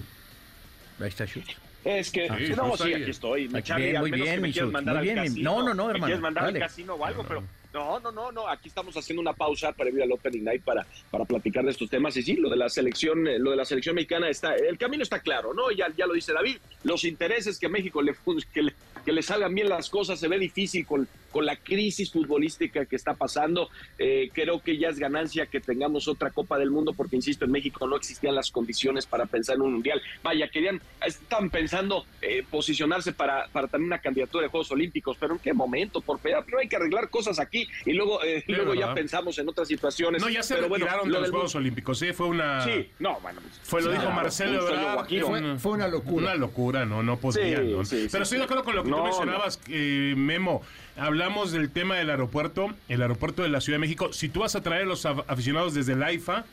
Ahí 1.00 1.08
está 1.08 1.26
Schutz. 1.26 1.56
Es 1.84 2.10
que, 2.10 2.26
Sí, 2.28 2.54
no, 2.56 2.72
está 2.72 2.84
sí, 2.84 2.94
aquí 2.94 3.10
estoy. 3.10 3.48
mi 3.48 3.62
Charlie, 3.62 3.84
bien, 3.86 3.96
al 3.96 4.02
muy 4.02 4.10
bien, 4.12 4.40
me 4.40 4.48
mi 4.48 4.60
mandar 4.72 4.94
muy 4.94 4.98
al 4.98 5.02
bien, 5.04 5.16
mi- 5.16 5.28
casino, 5.28 5.50
no, 5.50 5.62
no, 5.62 5.74
no, 5.74 5.84
hermano, 5.90 6.04
quieres 6.06 6.22
mandar 6.22 6.44
dale. 6.44 6.58
al 6.58 6.68
casino 6.68 6.94
o 6.94 7.04
algo, 7.04 7.24
pero 7.28 7.42
no, 7.74 8.00
no, 8.00 8.10
no, 8.10 8.32
no, 8.32 8.48
aquí 8.48 8.68
estamos 8.68 8.96
haciendo 8.96 9.20
una 9.20 9.34
pausa 9.34 9.72
para 9.72 9.90
ir 9.90 10.02
al 10.02 10.10
Opening 10.12 10.44
Night 10.44 10.62
para, 10.62 10.86
para 11.10 11.24
platicar 11.26 11.62
de 11.64 11.72
estos 11.72 11.90
temas 11.90 12.16
y 12.16 12.22
sí, 12.22 12.36
lo 12.36 12.48
de 12.48 12.56
la 12.56 12.70
selección, 12.70 13.26
eh, 13.26 13.38
lo 13.38 13.50
de 13.50 13.56
la 13.56 13.64
selección 13.66 13.96
mexicana 13.96 14.30
está, 14.30 14.54
el 14.54 14.78
camino 14.78 15.02
está 15.02 15.20
claro, 15.20 15.52
¿no? 15.52 15.70
Ya, 15.72 15.88
ya 15.94 16.06
lo 16.06 16.14
dice 16.14 16.32
David, 16.32 16.56
los 16.84 17.04
intereses 17.04 17.58
que 17.58 17.68
México 17.68 18.00
le, 18.00 18.14
que 18.54 18.62
le, 18.62 18.72
que 19.04 19.12
le 19.12 19.22
salgan 19.22 19.54
bien 19.54 19.68
las 19.68 19.90
cosas 19.90 20.18
se 20.18 20.28
ve 20.28 20.38
difícil 20.38 20.86
con, 20.86 21.06
con 21.34 21.46
la 21.46 21.56
crisis 21.56 22.12
futbolística 22.12 22.86
que 22.86 22.94
está 22.94 23.14
pasando. 23.14 23.68
Eh, 23.98 24.30
creo 24.32 24.62
que 24.62 24.78
ya 24.78 24.88
es 24.88 25.00
ganancia 25.00 25.46
que 25.46 25.60
tengamos 25.60 26.06
otra 26.06 26.30
Copa 26.30 26.58
del 26.58 26.70
Mundo, 26.70 26.92
porque 26.96 27.16
insisto, 27.16 27.44
en 27.44 27.50
México 27.50 27.88
no 27.88 27.96
existían 27.96 28.36
las 28.36 28.52
condiciones 28.52 29.04
para 29.04 29.26
pensar 29.26 29.56
en 29.56 29.62
un 29.62 29.72
mundial. 29.72 30.00
Vaya, 30.22 30.46
querían, 30.46 30.80
están 31.04 31.50
pensando 31.50 32.06
eh, 32.22 32.44
posicionarse 32.48 33.12
para, 33.12 33.48
para 33.48 33.66
también 33.66 33.88
una 33.88 33.98
candidatura 33.98 34.44
de 34.44 34.48
Juegos 34.48 34.70
Olímpicos, 34.70 35.16
pero 35.18 35.32
en 35.32 35.40
qué 35.40 35.52
momento, 35.52 36.00
por 36.00 36.20
pero 36.20 36.60
hay 36.60 36.68
que 36.68 36.76
arreglar 36.76 37.10
cosas 37.10 37.40
aquí 37.40 37.66
y 37.84 37.94
luego, 37.94 38.22
eh, 38.22 38.44
luego 38.46 38.72
ya 38.74 38.94
pensamos 38.94 39.36
en 39.36 39.48
otras 39.48 39.66
situaciones. 39.66 40.22
No, 40.22 40.28
ya 40.28 40.44
se 40.44 40.54
pero 40.54 40.68
retiraron 40.68 41.10
de 41.10 41.18
los 41.18 41.30
Juegos 41.30 41.54
Olímpicos, 41.56 41.98
sí, 41.98 42.12
fue 42.12 42.28
una. 42.28 42.62
Sí, 42.62 42.90
no, 43.00 43.18
bueno. 43.20 43.40
Fue 43.64 43.82
lo 43.82 43.90
dijo 43.90 44.08
Marcelo 44.12 44.62
fue, 44.62 45.58
fue, 45.58 45.72
una 45.72 45.88
locura. 45.88 46.26
Una 46.26 46.34
locura, 46.36 46.86
no, 46.86 47.02
no 47.02 47.18
podían. 47.18 47.72
¿no? 47.72 47.82
pero 47.88 48.22
estoy 48.22 48.38
de 48.38 48.44
acuerdo 48.44 48.62
con 48.62 48.76
lo 48.76 48.84
que 48.84 48.90
tú 48.90 49.02
mencionabas, 49.02 49.60
eh, 49.68 50.14
Memo. 50.16 50.62
Hablamos 50.96 51.50
del 51.50 51.70
tema 51.70 51.96
del 51.96 52.10
aeropuerto, 52.10 52.72
el 52.88 53.02
aeropuerto 53.02 53.42
de 53.42 53.48
la 53.48 53.60
Ciudad 53.60 53.76
de 53.76 53.80
México. 53.80 54.12
Si 54.12 54.28
tú 54.28 54.40
vas 54.40 54.54
a 54.54 54.62
traer 54.62 54.82
a 54.82 54.86
los 54.86 55.04
aficionados 55.06 55.74
desde 55.74 55.94
el 55.94 56.02
AIFA, 56.02 56.44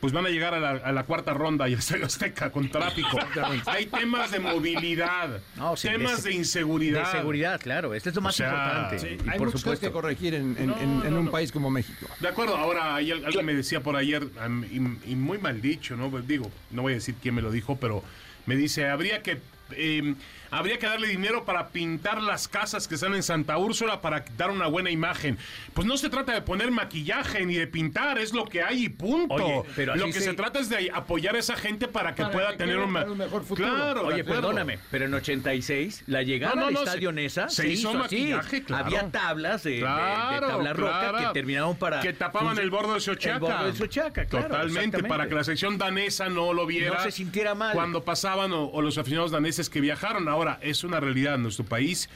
pues 0.00 0.12
van 0.12 0.26
a 0.26 0.28
llegar 0.28 0.54
a 0.54 0.92
la, 0.92 1.02
cuarta 1.04 1.34
ronda 1.34 1.68
y 1.68 1.72
el 1.72 1.80
Estadio 1.80 2.06
Azteca 2.06 2.50
con 2.50 2.70
tráfico. 2.70 3.18
Hay 3.66 3.86
temas 3.86 4.30
de 4.30 4.38
movilidad, 4.38 5.40
temas 5.82 6.22
de, 6.22 6.34
inseguridad. 6.34 7.06
De 7.06 7.18
seguridad, 7.18 7.60
claro, 7.60 7.94
esto 7.94 8.08
es 8.08 8.14
lo 8.14 8.22
más 8.22 8.38
importante. 8.38 9.18
hay 9.28 9.38
por 9.38 9.50
supuesto 9.50 9.86
que 9.86 9.92
corregir 9.92 10.34
en, 10.34 10.70
un 10.70 11.30
país 11.30 11.50
como 11.50 11.70
México. 11.70 12.06
De 12.20 12.28
acuerdo, 12.28 12.56
ahora 12.56 12.94
alguien 12.94 13.44
me 13.44 13.54
decía 13.54 13.82
por 13.82 13.96
ayer, 13.96 14.28
y, 14.70 15.14
muy 15.14 15.38
mal 15.38 15.60
dicho, 15.60 15.96
¿no? 15.96 16.10
Digo, 16.20 16.50
no 16.70 16.82
voy 16.82 16.92
a 16.92 16.96
decir 16.96 17.16
quién 17.20 17.34
me 17.34 17.42
lo 17.42 17.50
dijo, 17.50 17.76
pero 17.76 18.02
me 18.46 18.56
dice, 18.56 18.88
habría 18.88 19.22
que 19.22 19.40
eh, 19.72 20.14
habría 20.50 20.78
que 20.78 20.86
darle 20.86 21.08
dinero 21.08 21.44
para 21.44 21.68
pintar 21.68 22.22
las 22.22 22.48
casas 22.48 22.88
que 22.88 22.94
están 22.94 23.14
en 23.14 23.22
Santa 23.22 23.58
Úrsula 23.58 24.00
para 24.00 24.24
dar 24.36 24.50
una 24.50 24.66
buena 24.66 24.90
imagen. 24.90 25.38
Pues 25.74 25.86
no 25.86 25.96
se 25.96 26.08
trata 26.08 26.32
de 26.32 26.42
poner 26.42 26.70
maquillaje 26.70 27.44
ni 27.44 27.54
de 27.54 27.66
pintar, 27.66 28.18
es 28.18 28.32
lo 28.32 28.44
que 28.44 28.62
hay 28.62 28.84
y 28.84 28.88
punto. 28.88 29.66
pero 29.76 29.96
lo 29.96 30.06
que 30.06 30.12
se... 30.12 30.34
trata 30.34 30.60
es 30.60 30.68
de 30.68 30.90
apoyar 30.92 31.34
a 31.34 31.38
esa 31.38 31.56
gente 31.56 31.88
para 31.88 32.14
que 32.14 32.24
pueda 32.26 32.56
tener 32.56 32.78
un, 32.78 32.92
mejor 32.92 33.44
futuro. 33.44 33.68
Claro, 33.68 34.06
Oye, 34.06 34.22
perdóname, 34.24 34.78
pero 34.90 35.06
en 35.06 35.14
86 35.14 36.04
la 36.06 36.22
llegada 36.22 36.66
al 36.66 36.74
estadio 36.74 37.12
Nesa 37.12 37.48
se, 37.48 37.68
hizo, 37.68 37.92
maquillaje, 37.94 38.62
Claro. 38.62 38.86
Había 38.86 39.10
tablas 39.10 39.62
de, 39.64 39.80
tabla 39.80 40.72
roca 40.72 41.18
que 41.18 41.32
terminaban 41.32 41.76
para 41.76 42.00
que 42.00 42.12
tapaban 42.12 42.58
el 42.58 42.70
borde 42.70 42.94
de 42.94 43.00
Xochaca. 43.00 43.34
El 43.34 43.40
borde 43.40 43.72
de 43.72 43.72
Xochaca, 43.72 44.24
claro, 44.26 44.48
Totalmente, 44.48 45.02
para 45.02 45.28
que 45.28 45.34
la 45.34 45.44
sección 45.44 45.78
danesa 45.78 46.28
no 46.28 46.52
lo 46.52 46.66
viera. 46.66 46.96
No 46.96 47.02
se 47.02 47.10
sintiera 47.10 47.54
mal. 47.54 47.74
Cuando 47.74 48.04
pasaban 48.04 48.52
o, 48.52 48.66
o 48.66 48.82
los 48.82 48.98
aficionados 48.98 49.30
daneses 49.30 49.57
que 49.68 49.80
viajaron. 49.80 50.28
Ahora, 50.28 50.58
es 50.62 50.84
una 50.84 51.00
realidad. 51.00 51.38
Nuestro 51.38 51.64
país 51.64 52.08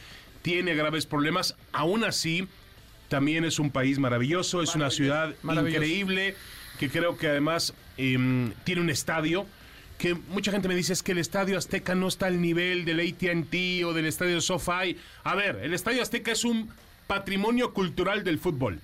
tiene 0.42 0.74
graves 0.74 1.06
problemas. 1.06 1.56
Aún 1.72 2.04
así, 2.04 2.46
también 3.08 3.44
es 3.44 3.58
un 3.58 3.70
país 3.70 3.98
maravilloso, 3.98 4.62
es 4.62 4.76
una 4.76 4.90
ciudad 4.90 5.34
increíble, 5.42 6.36
que 6.78 6.88
creo 6.88 7.18
que 7.18 7.28
además 7.28 7.74
em, 7.96 8.52
tiene 8.64 8.80
un 8.80 8.90
estadio 8.90 9.46
que 9.98 10.14
mucha 10.14 10.50
gente 10.50 10.66
me 10.66 10.74
dice 10.74 10.92
es 10.94 11.02
que 11.02 11.12
el 11.12 11.18
Estadio 11.18 11.56
Azteca 11.56 11.94
no 11.94 12.08
está 12.08 12.26
al 12.26 12.40
nivel 12.40 12.84
del 12.84 12.98
AT&T 12.98 13.84
o 13.84 13.92
del 13.92 14.06
Estadio 14.06 14.40
SoFi. 14.40 14.96
A 15.22 15.36
ver, 15.36 15.60
el 15.62 15.72
Estadio 15.74 16.02
Azteca 16.02 16.32
es 16.32 16.44
un 16.44 16.70
patrimonio 17.06 17.72
cultural 17.72 18.24
del 18.24 18.38
fútbol. 18.40 18.80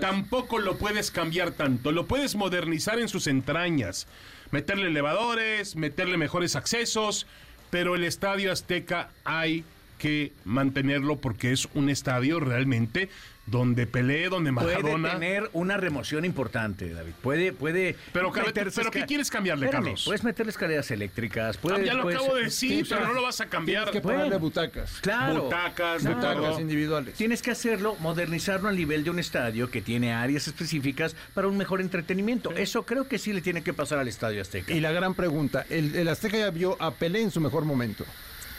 Tampoco 0.00 0.58
lo 0.58 0.78
puedes 0.78 1.10
cambiar 1.10 1.50
tanto, 1.50 1.92
lo 1.92 2.06
puedes 2.06 2.34
modernizar 2.34 2.98
en 2.98 3.08
sus 3.08 3.26
entrañas, 3.26 4.06
meterle 4.52 4.86
elevadores, 4.86 5.76
meterle 5.76 6.16
mejores 6.16 6.56
accesos, 6.56 7.26
pero 7.72 7.94
el 7.94 8.04
Estadio 8.04 8.52
Azteca 8.52 9.08
hay 9.24 9.64
que 9.98 10.32
mantenerlo 10.44 11.16
porque 11.22 11.52
es 11.52 11.66
un 11.72 11.88
estadio 11.88 12.38
realmente 12.38 13.08
donde 13.46 13.86
Pelé, 13.86 14.28
donde 14.28 14.52
Maradona... 14.52 15.08
Puede 15.08 15.14
tener 15.14 15.50
una 15.52 15.76
remoción 15.76 16.24
importante, 16.24 16.92
David. 16.92 17.12
Puede, 17.22 17.52
puede... 17.52 17.96
Pero, 18.12 18.32
pero 18.32 18.90
¿qué 18.90 19.04
quieres 19.04 19.30
cambiarle, 19.30 19.68
Carlos? 19.68 20.04
Puedes 20.04 20.22
meterle 20.22 20.50
escaleras 20.50 20.90
eléctricas, 20.90 21.56
puedes... 21.56 21.80
Ah, 21.80 21.82
ya 21.82 21.94
lo 21.94 22.08
acabo 22.08 22.36
de 22.36 22.44
decir, 22.44 22.86
pero 22.88 23.06
no 23.06 23.14
lo 23.14 23.22
vas 23.22 23.40
a 23.40 23.46
cambiar. 23.46 23.84
Tienes 23.84 24.02
que 24.02 24.08
ponerle 24.08 24.36
butacas. 24.36 25.00
Claro. 25.00 25.44
Butacas, 25.44 26.04
butacas 26.04 26.60
individuales. 26.60 27.14
Tienes 27.14 27.42
que 27.42 27.50
hacerlo, 27.50 27.96
modernizarlo 28.00 28.68
al 28.68 28.76
nivel 28.76 29.04
de 29.04 29.10
un 29.10 29.18
estadio 29.18 29.70
que 29.70 29.82
tiene 29.82 30.12
áreas 30.12 30.46
específicas 30.46 31.16
para 31.34 31.48
un 31.48 31.56
mejor 31.56 31.80
entretenimiento. 31.80 32.52
Eso 32.52 32.84
creo 32.84 33.08
que 33.08 33.18
sí 33.18 33.32
le 33.32 33.40
tiene 33.40 33.62
que 33.62 33.72
pasar 33.72 33.98
al 33.98 34.08
Estadio 34.08 34.40
Azteca. 34.40 34.72
Y 34.72 34.80
la 34.80 34.92
gran 34.92 35.14
pregunta, 35.14 35.66
el, 35.68 35.94
el 35.96 36.08
Azteca 36.08 36.38
ya 36.38 36.50
vio 36.50 36.76
a 36.80 36.92
Pelé 36.92 37.22
en 37.22 37.30
su 37.30 37.40
mejor 37.40 37.64
momento 37.64 38.04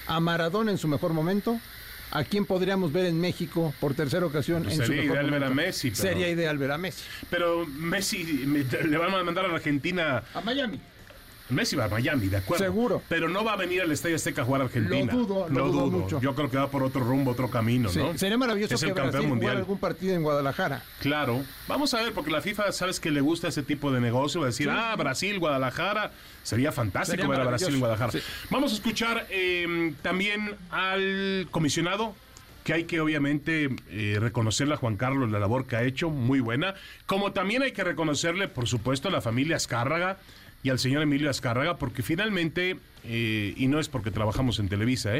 a 0.08 0.20
Maradona 0.20 0.72
en 0.72 0.78
su 0.78 0.88
mejor 0.88 1.14
momento. 1.14 1.60
¿A 2.16 2.24
quién 2.24 2.46
podríamos 2.46 2.94
ver 2.94 3.08
en 3.08 3.20
México 3.20 3.74
por 3.80 3.96
tercera 3.96 4.24
ocasión 4.24 4.62
pues 4.62 4.78
en 4.78 4.86
sería 4.86 5.02
su 5.02 5.10
ideal 5.10 5.32
ver 5.32 5.44
a 5.44 5.50
Messi. 5.50 5.90
Pero... 5.90 6.02
Sería 6.04 6.30
ideal 6.30 6.58
ver 6.60 6.72
a 6.72 6.78
Messi. 6.78 7.04
Pero 7.32 7.66
Messi 7.66 8.24
le 8.24 8.98
van 8.98 9.16
a 9.16 9.24
mandar 9.24 9.46
a 9.46 9.48
la 9.48 9.56
Argentina. 9.56 10.24
A 10.36 10.42
Miami. 10.42 10.80
Messi 11.50 11.76
va 11.76 11.86
a 11.86 11.90
Miami, 11.90 12.28
de 12.28 12.38
acuerdo. 12.38 12.64
Seguro. 12.64 13.02
Pero 13.10 13.28
no 13.28 13.44
va 13.44 13.54
a 13.54 13.56
venir 13.58 13.82
al 13.82 13.92
Estadio 13.92 14.16
Azteca 14.16 14.42
a 14.44 14.46
jugar 14.46 14.62
a 14.62 14.64
Argentina. 14.66 15.12
Lo 15.12 15.26
dudo, 15.26 15.50
lo, 15.50 15.68
dudo, 15.68 15.88
mucho. 15.88 16.22
Yo 16.22 16.34
creo 16.36 16.50
que 16.50 16.58
va 16.58 16.70
por 16.70 16.84
otro 16.84 17.04
rumbo, 17.04 17.32
otro 17.32 17.50
camino, 17.50 17.90
¿no? 17.94 18.18
Sería 18.18 18.38
maravilloso 18.38 18.76
es 18.76 18.82
que 18.82 18.88
el 18.88 18.94
Brasil 18.94 19.12
campeón 19.12 19.30
mundial. 19.30 19.58
algún 19.58 19.78
partido 19.78 20.16
en 20.16 20.24
Guadalajara. 20.24 20.84
Claro. 21.00 21.44
Vamos 21.68 21.94
a 21.94 22.02
ver, 22.02 22.14
porque 22.14 22.32
la 22.32 22.42
FIFA, 22.42 22.72
sabes 22.72 23.00
que 23.00 23.12
le 23.12 23.22
gusta 23.22 23.50
ese 23.50 23.64
tipo 23.64 23.92
de 23.92 24.00
negocio. 24.00 24.42
Va 24.42 24.48
a 24.48 24.50
decir, 24.50 24.70
ah, 24.70 24.96
Brasil, 24.96 25.40
Guadalajara. 25.40 26.12
Sería 26.44 26.72
fantástico 26.72 27.22
Sería 27.22 27.30
ver 27.30 27.42
a 27.42 27.50
Brasil 27.50 27.74
en 27.74 27.80
Guadalajara. 27.80 28.12
Sí. 28.12 28.20
Vamos 28.50 28.72
a 28.72 28.76
escuchar 28.76 29.28
eh, 29.30 29.94
también 30.02 30.56
al 30.72 31.48
comisionado 31.52 32.16
que 32.64 32.74
hay 32.74 32.84
que 32.86 33.02
obviamente 33.02 33.70
eh, 33.90 34.18
reconocerle 34.20 34.76
a 34.76 34.78
Juan 34.78 34.96
Carlos 34.96 35.30
la 35.30 35.40
labor 35.40 35.66
que 35.66 35.76
ha 35.76 35.84
hecho, 35.84 36.10
muy 36.10 36.40
buena, 36.40 36.76
como 37.06 37.34
también 37.34 37.62
hay 37.62 37.74
que 37.74 37.84
reconocerle, 37.84 38.48
por 38.48 38.68
supuesto, 38.68 39.10
a 39.10 39.12
la 39.12 39.22
familia 39.22 39.58
Azcárraga 39.58 40.18
y 40.64 40.70
al 40.70 40.80
señor 40.80 41.02
Emilio 41.04 41.30
Azcárraga, 41.30 41.76
porque 41.78 42.02
finalmente, 42.04 42.78
eh, 43.04 43.54
y 43.58 43.68
no 43.68 43.80
es 43.80 43.90
porque 43.90 44.12
trabajamos 44.12 44.60
en 44.60 44.70
Televisa, 44.70 45.16
eh, 45.18 45.20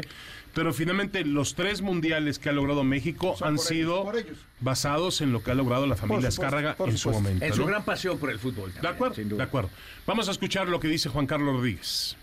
pero 0.54 0.72
finalmente 0.72 1.24
los 1.24 1.54
tres 1.54 1.82
mundiales 1.82 2.38
que 2.38 2.48
ha 2.48 2.52
logrado 2.52 2.82
México 2.82 3.34
Son 3.38 3.48
han 3.48 3.58
sido 3.58 3.92
ellos, 3.96 4.04
por 4.04 4.16
ellos. 4.18 4.38
basados 4.60 5.20
en 5.20 5.32
lo 5.32 5.42
que 5.42 5.50
ha 5.50 5.54
logrado 5.54 5.86
la 5.86 5.96
familia 5.96 6.30
supuesto, 6.30 6.42
Azcárraga 6.42 6.74
por 6.76 6.88
en 6.88 6.94
su 6.96 7.02
supuesto. 7.10 7.22
momento. 7.22 7.44
En 7.44 7.52
su 7.52 7.60
¿no? 7.60 7.66
gran 7.66 7.84
pasión 7.84 8.18
por 8.18 8.30
el 8.30 8.38
fútbol. 8.38 8.68
De 8.70 8.74
también, 8.80 8.94
acuerdo, 8.94 9.14
sin 9.16 9.28
duda. 9.28 9.36
de 9.38 9.44
acuerdo. 9.44 9.70
Vamos 10.06 10.28
a 10.28 10.30
escuchar 10.32 10.68
lo 10.68 10.80
que 10.80 10.88
dice 10.88 11.08
Juan 11.10 11.26
Carlos 11.26 11.54
Rodríguez. 11.56 12.16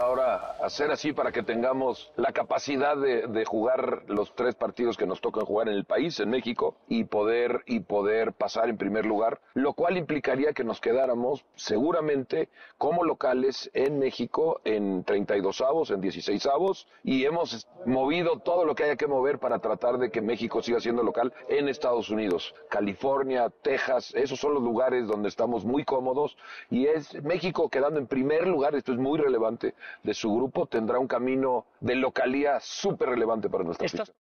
Ahora, 0.00 0.54
hacer 0.62 0.92
así 0.92 1.12
para 1.12 1.32
que 1.32 1.42
tengamos 1.42 2.12
la 2.14 2.30
capacidad 2.30 2.96
de, 2.96 3.26
de, 3.26 3.44
jugar 3.44 4.04
los 4.06 4.32
tres 4.36 4.54
partidos 4.54 4.96
que 4.96 5.06
nos 5.06 5.20
tocan 5.20 5.44
jugar 5.44 5.68
en 5.68 5.74
el 5.74 5.84
país, 5.84 6.20
en 6.20 6.30
México, 6.30 6.76
y 6.86 7.02
poder, 7.02 7.64
y 7.66 7.80
poder 7.80 8.32
pasar 8.32 8.68
en 8.68 8.76
primer 8.76 9.06
lugar, 9.06 9.40
lo 9.54 9.72
cual 9.72 9.96
implicaría 9.96 10.52
que 10.52 10.62
nos 10.62 10.80
quedáramos 10.80 11.44
seguramente 11.56 12.48
como 12.76 13.02
locales 13.02 13.70
en 13.74 13.98
México 13.98 14.60
en 14.64 15.02
32 15.02 15.60
avos, 15.62 15.90
en 15.90 16.00
16 16.00 16.46
avos, 16.46 16.86
y 17.02 17.24
hemos 17.24 17.66
movido 17.84 18.38
todo 18.38 18.64
lo 18.64 18.76
que 18.76 18.84
haya 18.84 18.96
que 18.96 19.08
mover 19.08 19.40
para 19.40 19.58
tratar 19.58 19.98
de 19.98 20.12
que 20.12 20.22
México 20.22 20.62
siga 20.62 20.78
siendo 20.78 21.02
local 21.02 21.32
en 21.48 21.68
Estados 21.68 22.08
Unidos, 22.08 22.54
California, 22.70 23.50
Texas, 23.62 24.14
esos 24.14 24.38
son 24.38 24.54
los 24.54 24.62
lugares 24.62 25.08
donde 25.08 25.28
estamos 25.28 25.64
muy 25.64 25.84
cómodos, 25.84 26.36
y 26.70 26.86
es 26.86 27.20
México 27.24 27.68
quedando 27.68 27.98
en 27.98 28.06
primer 28.06 28.46
lugar, 28.46 28.76
esto 28.76 28.92
es 28.92 28.98
muy 28.98 29.18
relevante, 29.18 29.74
de 30.02 30.14
su 30.14 30.34
grupo 30.34 30.66
tendrá 30.66 30.98
un 30.98 31.06
camino 31.08 31.66
de 31.80 31.94
localía 31.96 32.58
súper 32.60 33.10
relevante 33.10 33.48
para 33.48 33.64
nuestra 33.64 33.86
Esta- 33.86 34.04
fiesta. 34.04 34.14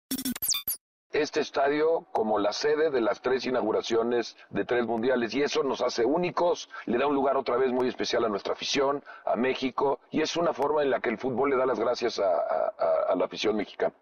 Este 1.13 1.39
estadio 1.41 2.07
como 2.11 2.41
la 2.41 2.53
sede 2.53 2.91
de 2.91 3.01
las 3.01 3.21
tres 3.23 3.47
inauguraciones 3.47 4.37
de 4.51 4.65
tres 4.65 4.85
mundiales 4.85 5.33
y 5.35 5.43
eso 5.43 5.63
nos 5.63 5.81
hace 5.81 6.05
únicos, 6.05 6.69
le 6.87 6.99
da 6.99 7.07
un 7.07 7.15
lugar 7.15 7.37
otra 7.37 7.57
vez 7.57 7.71
muy 7.71 7.87
especial 7.87 8.25
a 8.25 8.29
nuestra 8.29 8.55
afición, 8.55 9.01
a 9.25 9.37
México 9.37 10.01
y 10.11 10.23
es 10.23 10.37
una 10.37 10.53
forma 10.53 10.83
en 10.83 10.91
la 10.91 10.99
que 10.99 11.11
el 11.11 11.19
fútbol 11.19 11.51
le 11.51 11.57
da 11.57 11.67
las 11.67 11.79
gracias 11.79 12.19
a- 12.19 12.73
a 13.09 13.15
la 13.15 13.25
afición 13.27 13.55
mexicana. 13.55 13.95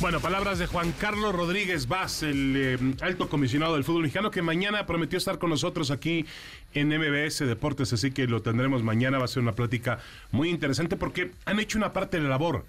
Bueno, 0.00 0.20
palabras 0.20 0.58
de 0.58 0.66
Juan 0.66 0.92
Carlos 0.98 1.34
Rodríguez 1.34 1.86
Vaz, 1.86 2.22
el 2.22 2.54
eh, 2.56 2.78
alto 3.02 3.28
comisionado 3.28 3.74
del 3.74 3.84
fútbol 3.84 4.04
mexicano, 4.04 4.30
que 4.30 4.40
mañana 4.40 4.86
prometió 4.86 5.18
estar 5.18 5.38
con 5.38 5.50
nosotros 5.50 5.90
aquí 5.90 6.24
en 6.72 6.88
MBS 6.88 7.40
Deportes, 7.40 7.92
así 7.92 8.10
que 8.10 8.26
lo 8.26 8.40
tendremos 8.40 8.82
mañana. 8.82 9.18
Va 9.18 9.26
a 9.26 9.28
ser 9.28 9.42
una 9.42 9.52
plática 9.52 9.98
muy 10.32 10.48
interesante 10.48 10.96
porque 10.96 11.32
han 11.44 11.60
hecho 11.60 11.76
una 11.76 11.92
parte 11.92 12.16
de 12.16 12.22
la 12.22 12.30
labor. 12.30 12.64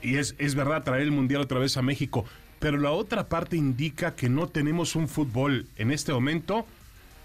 Y 0.00 0.16
es, 0.16 0.36
es 0.38 0.54
verdad, 0.54 0.84
traer 0.84 1.02
el 1.02 1.10
Mundial 1.10 1.42
otra 1.42 1.58
vez 1.58 1.76
a 1.76 1.82
México. 1.82 2.24
Pero 2.60 2.78
la 2.78 2.92
otra 2.92 3.28
parte 3.28 3.58
indica 3.58 4.14
que 4.14 4.30
no 4.30 4.48
tenemos 4.48 4.96
un 4.96 5.06
fútbol 5.06 5.66
en 5.76 5.90
este 5.90 6.14
momento 6.14 6.66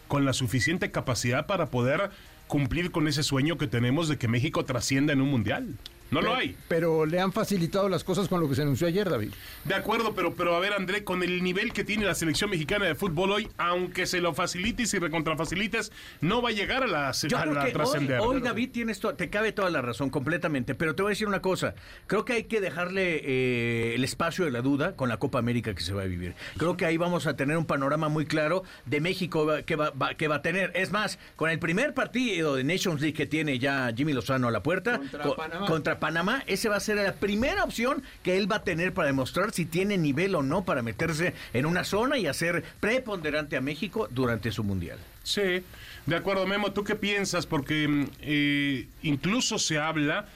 con 0.09 0.25
la 0.25 0.33
suficiente 0.33 0.91
capacidad 0.91 1.45
para 1.45 1.67
poder 1.67 2.11
cumplir 2.47 2.91
con 2.91 3.07
ese 3.07 3.23
sueño 3.23 3.57
que 3.57 3.67
tenemos 3.67 4.09
de 4.09 4.17
que 4.17 4.27
México 4.27 4.65
trascienda 4.65 5.13
en 5.13 5.21
un 5.21 5.29
Mundial. 5.29 5.77
No 6.13 6.21
lo 6.21 6.35
hay. 6.35 6.55
Pero 6.67 7.05
le 7.05 7.19
han 7.19 7.31
facilitado 7.31 7.89
las 7.89 8.03
cosas 8.03 8.27
con 8.27 8.39
lo 8.39 8.47
que 8.49 8.55
se 8.55 8.61
anunció 8.61 8.87
ayer, 8.87 9.09
David. 9.09 9.31
De 9.65 9.73
acuerdo, 9.75 10.13
pero, 10.13 10.33
pero 10.35 10.55
a 10.55 10.59
ver, 10.59 10.73
André, 10.73 11.03
con 11.03 11.23
el 11.23 11.43
nivel 11.43 11.73
que 11.73 11.83
tiene 11.83 12.05
la 12.05 12.15
selección 12.15 12.49
mexicana 12.49 12.85
de 12.85 12.95
fútbol 12.95 13.31
hoy, 13.31 13.49
aunque 13.57 14.05
se 14.05 14.21
lo 14.21 14.33
facilites 14.33 14.93
y 14.93 14.99
recontrafacilites, 14.99 15.91
no 16.21 16.41
va 16.41 16.49
a 16.49 16.51
llegar 16.51 16.83
a 16.83 16.87
la, 16.87 17.11
Yo 17.11 17.37
a 17.37 17.41
creo 17.41 17.53
la 17.53 17.63
hoy, 17.65 17.71
trascender. 17.73 18.19
hoy, 18.21 18.41
David, 18.41 18.69
tienes 18.71 18.99
to- 18.99 19.15
te 19.15 19.29
cabe 19.29 19.51
toda 19.51 19.69
la 19.69 19.81
razón 19.81 20.09
completamente, 20.09 20.75
pero 20.75 20.95
te 20.95 21.01
voy 21.03 21.09
a 21.09 21.13
decir 21.13 21.27
una 21.27 21.41
cosa. 21.41 21.75
Creo 22.07 22.25
que 22.25 22.33
hay 22.33 22.43
que 22.45 22.61
dejarle 22.61 23.21
eh, 23.23 23.95
el 23.95 24.03
espacio 24.03 24.45
de 24.45 24.51
la 24.51 24.61
duda 24.61 24.95
con 24.95 25.09
la 25.09 25.17
Copa 25.17 25.39
América 25.39 25.73
que 25.73 25.81
se 25.83 25.93
va 25.93 26.03
a 26.03 26.05
vivir. 26.05 26.35
Creo 26.57 26.77
que 26.77 26.85
ahí 26.85 26.97
vamos 26.97 27.27
a 27.27 27.35
tener 27.35 27.57
un 27.57 27.65
panorama 27.65 28.09
muy 28.09 28.25
claro 28.25 28.63
de 28.85 29.01
México 29.01 29.47
que 29.65 29.75
va, 29.75 29.91
va- 29.91 30.15
que 30.15 30.27
va 30.27 30.35
a 30.35 30.41
tener. 30.41 30.71
Es 30.75 30.91
más, 30.91 31.19
con 31.35 31.49
el 31.49 31.59
primer 31.59 31.93
partido 31.93 32.55
de 32.55 32.63
Nations 32.63 33.01
League 33.01 33.13
que 33.15 33.25
tiene 33.25 33.59
ya 33.59 33.91
Jimmy 33.95 34.13
Lozano 34.13 34.47
a 34.47 34.51
la 34.51 34.63
puerta, 34.63 34.97
Contra 34.97 35.23
co- 35.23 35.35
Panamá. 35.35 35.65
contra 35.67 35.99
Panamá, 36.03 36.43
ese 36.47 36.67
va 36.67 36.75
a 36.75 36.79
ser 36.81 36.97
la 36.97 37.13
primera 37.13 37.63
opción 37.63 38.03
que 38.23 38.35
él 38.35 38.51
va 38.51 38.57
a 38.57 38.63
tener 38.65 38.93
para 38.93 39.07
demostrar 39.07 39.53
si 39.53 39.63
tiene 39.63 39.97
nivel 39.97 40.35
o 40.35 40.43
no 40.43 40.65
para 40.65 40.81
meterse 40.81 41.33
en 41.53 41.65
una 41.65 41.85
zona 41.85 42.17
y 42.17 42.27
hacer 42.27 42.61
preponderante 42.81 43.55
a 43.55 43.61
México 43.61 44.09
durante 44.11 44.51
su 44.51 44.65
mundial. 44.65 44.97
Sí, 45.23 45.63
de 46.05 46.15
acuerdo, 46.17 46.45
Memo. 46.45 46.73
¿Tú 46.73 46.83
qué 46.83 46.95
piensas? 46.95 47.45
Porque 47.45 47.87
mm, 47.87 48.05
eh, 48.19 48.87
incluso 49.03 49.57
se 49.57 49.77
habla 49.77 50.27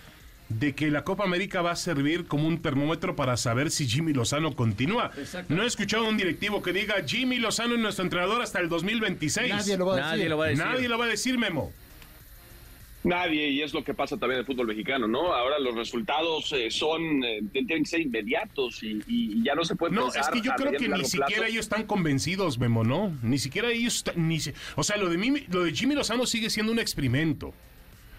de 0.47 0.73
que 0.73 0.89
la 0.89 1.03
Copa 1.03 1.25
América 1.25 1.61
va 1.61 1.71
a 1.71 1.75
servir 1.75 2.27
como 2.27 2.47
un 2.47 2.61
termómetro 2.61 3.17
para 3.17 3.35
saber 3.35 3.69
si 3.69 3.89
Jimmy 3.89 4.13
Lozano 4.13 4.55
continúa. 4.55 5.11
Exacto. 5.17 5.53
No 5.53 5.63
he 5.63 5.67
escuchado 5.67 6.05
a 6.05 6.07
un 6.07 6.15
directivo 6.15 6.63
que 6.63 6.71
diga 6.71 6.95
Jimmy 7.05 7.39
Lozano 7.39 7.73
es 7.75 7.81
nuestro 7.81 8.05
entrenador 8.05 8.41
hasta 8.41 8.61
el 8.61 8.69
2026. 8.69 9.53
Nadie 9.53 9.75
lo 9.75 9.87
va 9.87 9.95
a 9.95 9.99
Nadie 9.99 10.15
decir. 10.15 10.29
lo 10.29 10.37
va 10.37 10.45
a 10.45 10.47
decir. 10.47 10.65
Nadie 10.65 10.87
lo 10.87 10.97
va 10.97 11.03
a 11.03 11.09
decir, 11.09 11.37
Memo. 11.37 11.73
Nadie, 13.07 13.49
y 13.49 13.61
es 13.61 13.73
lo 13.73 13.83
que 13.83 13.93
pasa 13.93 14.17
también 14.17 14.33
en 14.33 14.39
el 14.41 14.45
fútbol 14.45 14.67
mexicano, 14.67 15.07
¿no? 15.07 15.33
Ahora 15.33 15.59
los 15.59 15.75
resultados 15.75 16.51
eh, 16.53 16.69
son, 16.69 17.23
eh, 17.23 17.41
tienen 17.51 17.83
que 17.83 17.85
ser 17.89 18.01
inmediatos 18.01 18.83
y, 18.83 19.01
y 19.07 19.43
ya 19.43 19.55
no 19.55 19.63
se 19.63 19.75
puede 19.75 19.93
No, 19.95 20.07
es 20.09 20.27
que 20.29 20.41
yo 20.41 20.51
creo 20.55 20.71
que 20.73 20.87
ni 20.89 21.05
siquiera 21.05 21.27
plazo. 21.27 21.43
ellos 21.45 21.65
están 21.65 21.85
convencidos, 21.85 22.59
Memo, 22.59 22.83
¿no? 22.83 23.15
Ni 23.23 23.37
siquiera 23.39 23.69
ellos, 23.71 24.03
ni 24.15 24.39
si- 24.39 24.53
o 24.75 24.83
sea, 24.83 24.97
lo 24.97 25.09
de, 25.09 25.17
Mimi- 25.17 25.45
lo 25.49 25.63
de 25.63 25.73
Jimmy 25.73 25.95
Lozano 25.95 26.25
sigue 26.25 26.49
siendo 26.49 26.71
un 26.71 26.79
experimento. 26.79 27.53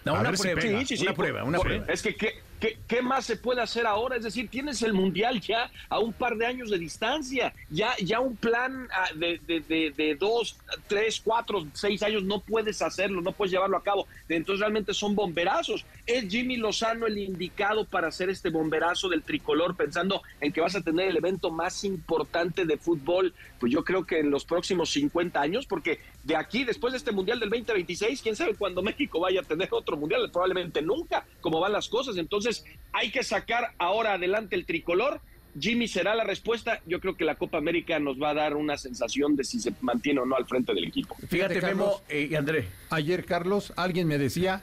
No, 0.05 0.13
una 0.13 0.23
ver 0.23 0.37
si 0.37 0.43
prueba, 0.43 0.61
pega. 0.61 0.79
Sí, 0.79 0.85
sí, 0.85 0.97
sí, 0.97 1.03
una 1.03 1.13
por- 1.13 1.25
prueba, 1.25 1.43
una 1.43 1.57
por- 1.57 1.67
prueba. 1.67 1.85
Es 1.87 2.01
que, 2.01 2.15
¿qué, 2.15 2.33
qué, 2.59 3.01
más 3.01 3.25
se 3.25 3.37
puede 3.37 3.61
hacer 3.61 3.85
ahora? 3.85 4.17
Es 4.17 4.23
decir, 4.23 4.49
tienes 4.49 4.81
el 4.81 4.93
Mundial 4.93 5.39
ya 5.39 5.71
a 5.87 5.99
un 5.99 6.13
par 6.13 6.35
de 6.35 6.45
años 6.45 6.69
de 6.69 6.77
distancia. 6.77 7.53
Ya, 7.69 7.95
ya 8.03 8.19
un 8.19 8.35
plan 8.35 8.87
ah, 8.91 9.09
de, 9.15 9.39
de, 9.47 9.93
de 9.95 10.15
dos, 10.15 10.57
tres, 10.87 11.21
cuatro, 11.23 11.65
seis 11.73 12.03
años 12.03 12.23
no 12.23 12.41
puedes 12.41 12.81
hacerlo, 12.81 13.21
no 13.21 13.31
puedes 13.31 13.51
llevarlo 13.51 13.77
a 13.77 13.83
cabo. 13.83 14.07
Entonces 14.27 14.59
realmente 14.59 14.93
son 14.93 15.15
bomberazos. 15.15 15.85
¿Es 16.05 16.29
Jimmy 16.29 16.57
Lozano 16.57 17.07
el 17.07 17.17
indicado 17.17 17.85
para 17.85 18.07
hacer 18.07 18.29
este 18.29 18.49
bomberazo 18.49 19.09
del 19.09 19.23
tricolor 19.23 19.75
pensando 19.75 20.21
en 20.41 20.51
que 20.51 20.61
vas 20.61 20.75
a 20.75 20.81
tener 20.81 21.09
el 21.09 21.17
evento 21.17 21.51
más 21.51 21.83
importante 21.83 22.65
de 22.65 22.77
fútbol? 22.77 23.33
Pues 23.59 23.71
yo 23.71 23.83
creo 23.83 24.05
que 24.05 24.19
en 24.19 24.31
los 24.31 24.45
próximos 24.45 24.89
50 24.91 25.39
años, 25.39 25.65
porque 25.65 25.99
de 26.23 26.35
aquí, 26.35 26.63
después 26.63 26.93
de 26.93 26.97
este 26.97 27.11
Mundial 27.11 27.39
del 27.39 27.49
2026, 27.49 28.21
quién 28.21 28.35
sabe 28.35 28.55
cuándo 28.55 28.81
México 28.81 29.19
vaya 29.19 29.41
a 29.41 29.43
tener 29.43 29.67
otro 29.71 29.97
Mundial, 29.97 30.29
probablemente 30.31 30.81
nunca, 30.81 31.25
como 31.41 31.59
van 31.59 31.73
las 31.73 31.89
cosas. 31.89 32.17
Entonces 32.17 32.65
hay 32.93 33.11
que 33.11 33.23
sacar 33.23 33.73
ahora 33.77 34.13
adelante 34.13 34.55
el 34.55 34.65
tricolor. 34.65 35.21
Jimmy 35.59 35.87
será 35.87 36.15
la 36.15 36.23
respuesta. 36.23 36.81
Yo 36.85 36.99
creo 36.99 37.17
que 37.17 37.25
la 37.25 37.35
Copa 37.35 37.57
América 37.57 37.99
nos 37.99 38.21
va 38.21 38.29
a 38.29 38.33
dar 38.33 38.55
una 38.55 38.77
sensación 38.77 39.35
de 39.35 39.43
si 39.43 39.59
se 39.59 39.73
mantiene 39.81 40.21
o 40.21 40.25
no 40.25 40.35
al 40.35 40.45
frente 40.45 40.73
del 40.73 40.85
equipo. 40.85 41.15
Fíjate, 41.27 41.55
Fíjate, 41.55 41.75
Memo 41.75 42.01
eh, 42.07 42.27
y 42.31 42.35
André. 42.35 42.67
Ayer, 42.89 43.25
Carlos, 43.25 43.73
alguien 43.75 44.07
me 44.07 44.17
decía, 44.17 44.61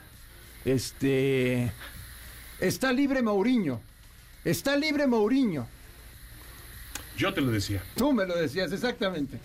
este, 0.65 1.71
está 2.59 2.93
libre 2.93 3.21
Mourinho, 3.21 3.81
está 4.43 4.75
libre 4.75 5.07
Mourinho. 5.07 5.67
Yo 7.17 7.33
te 7.33 7.41
lo 7.41 7.51
decía. 7.51 7.81
Tú 7.95 8.13
me 8.13 8.25
lo 8.25 8.35
decías, 8.35 8.71
exactamente. 8.71 9.37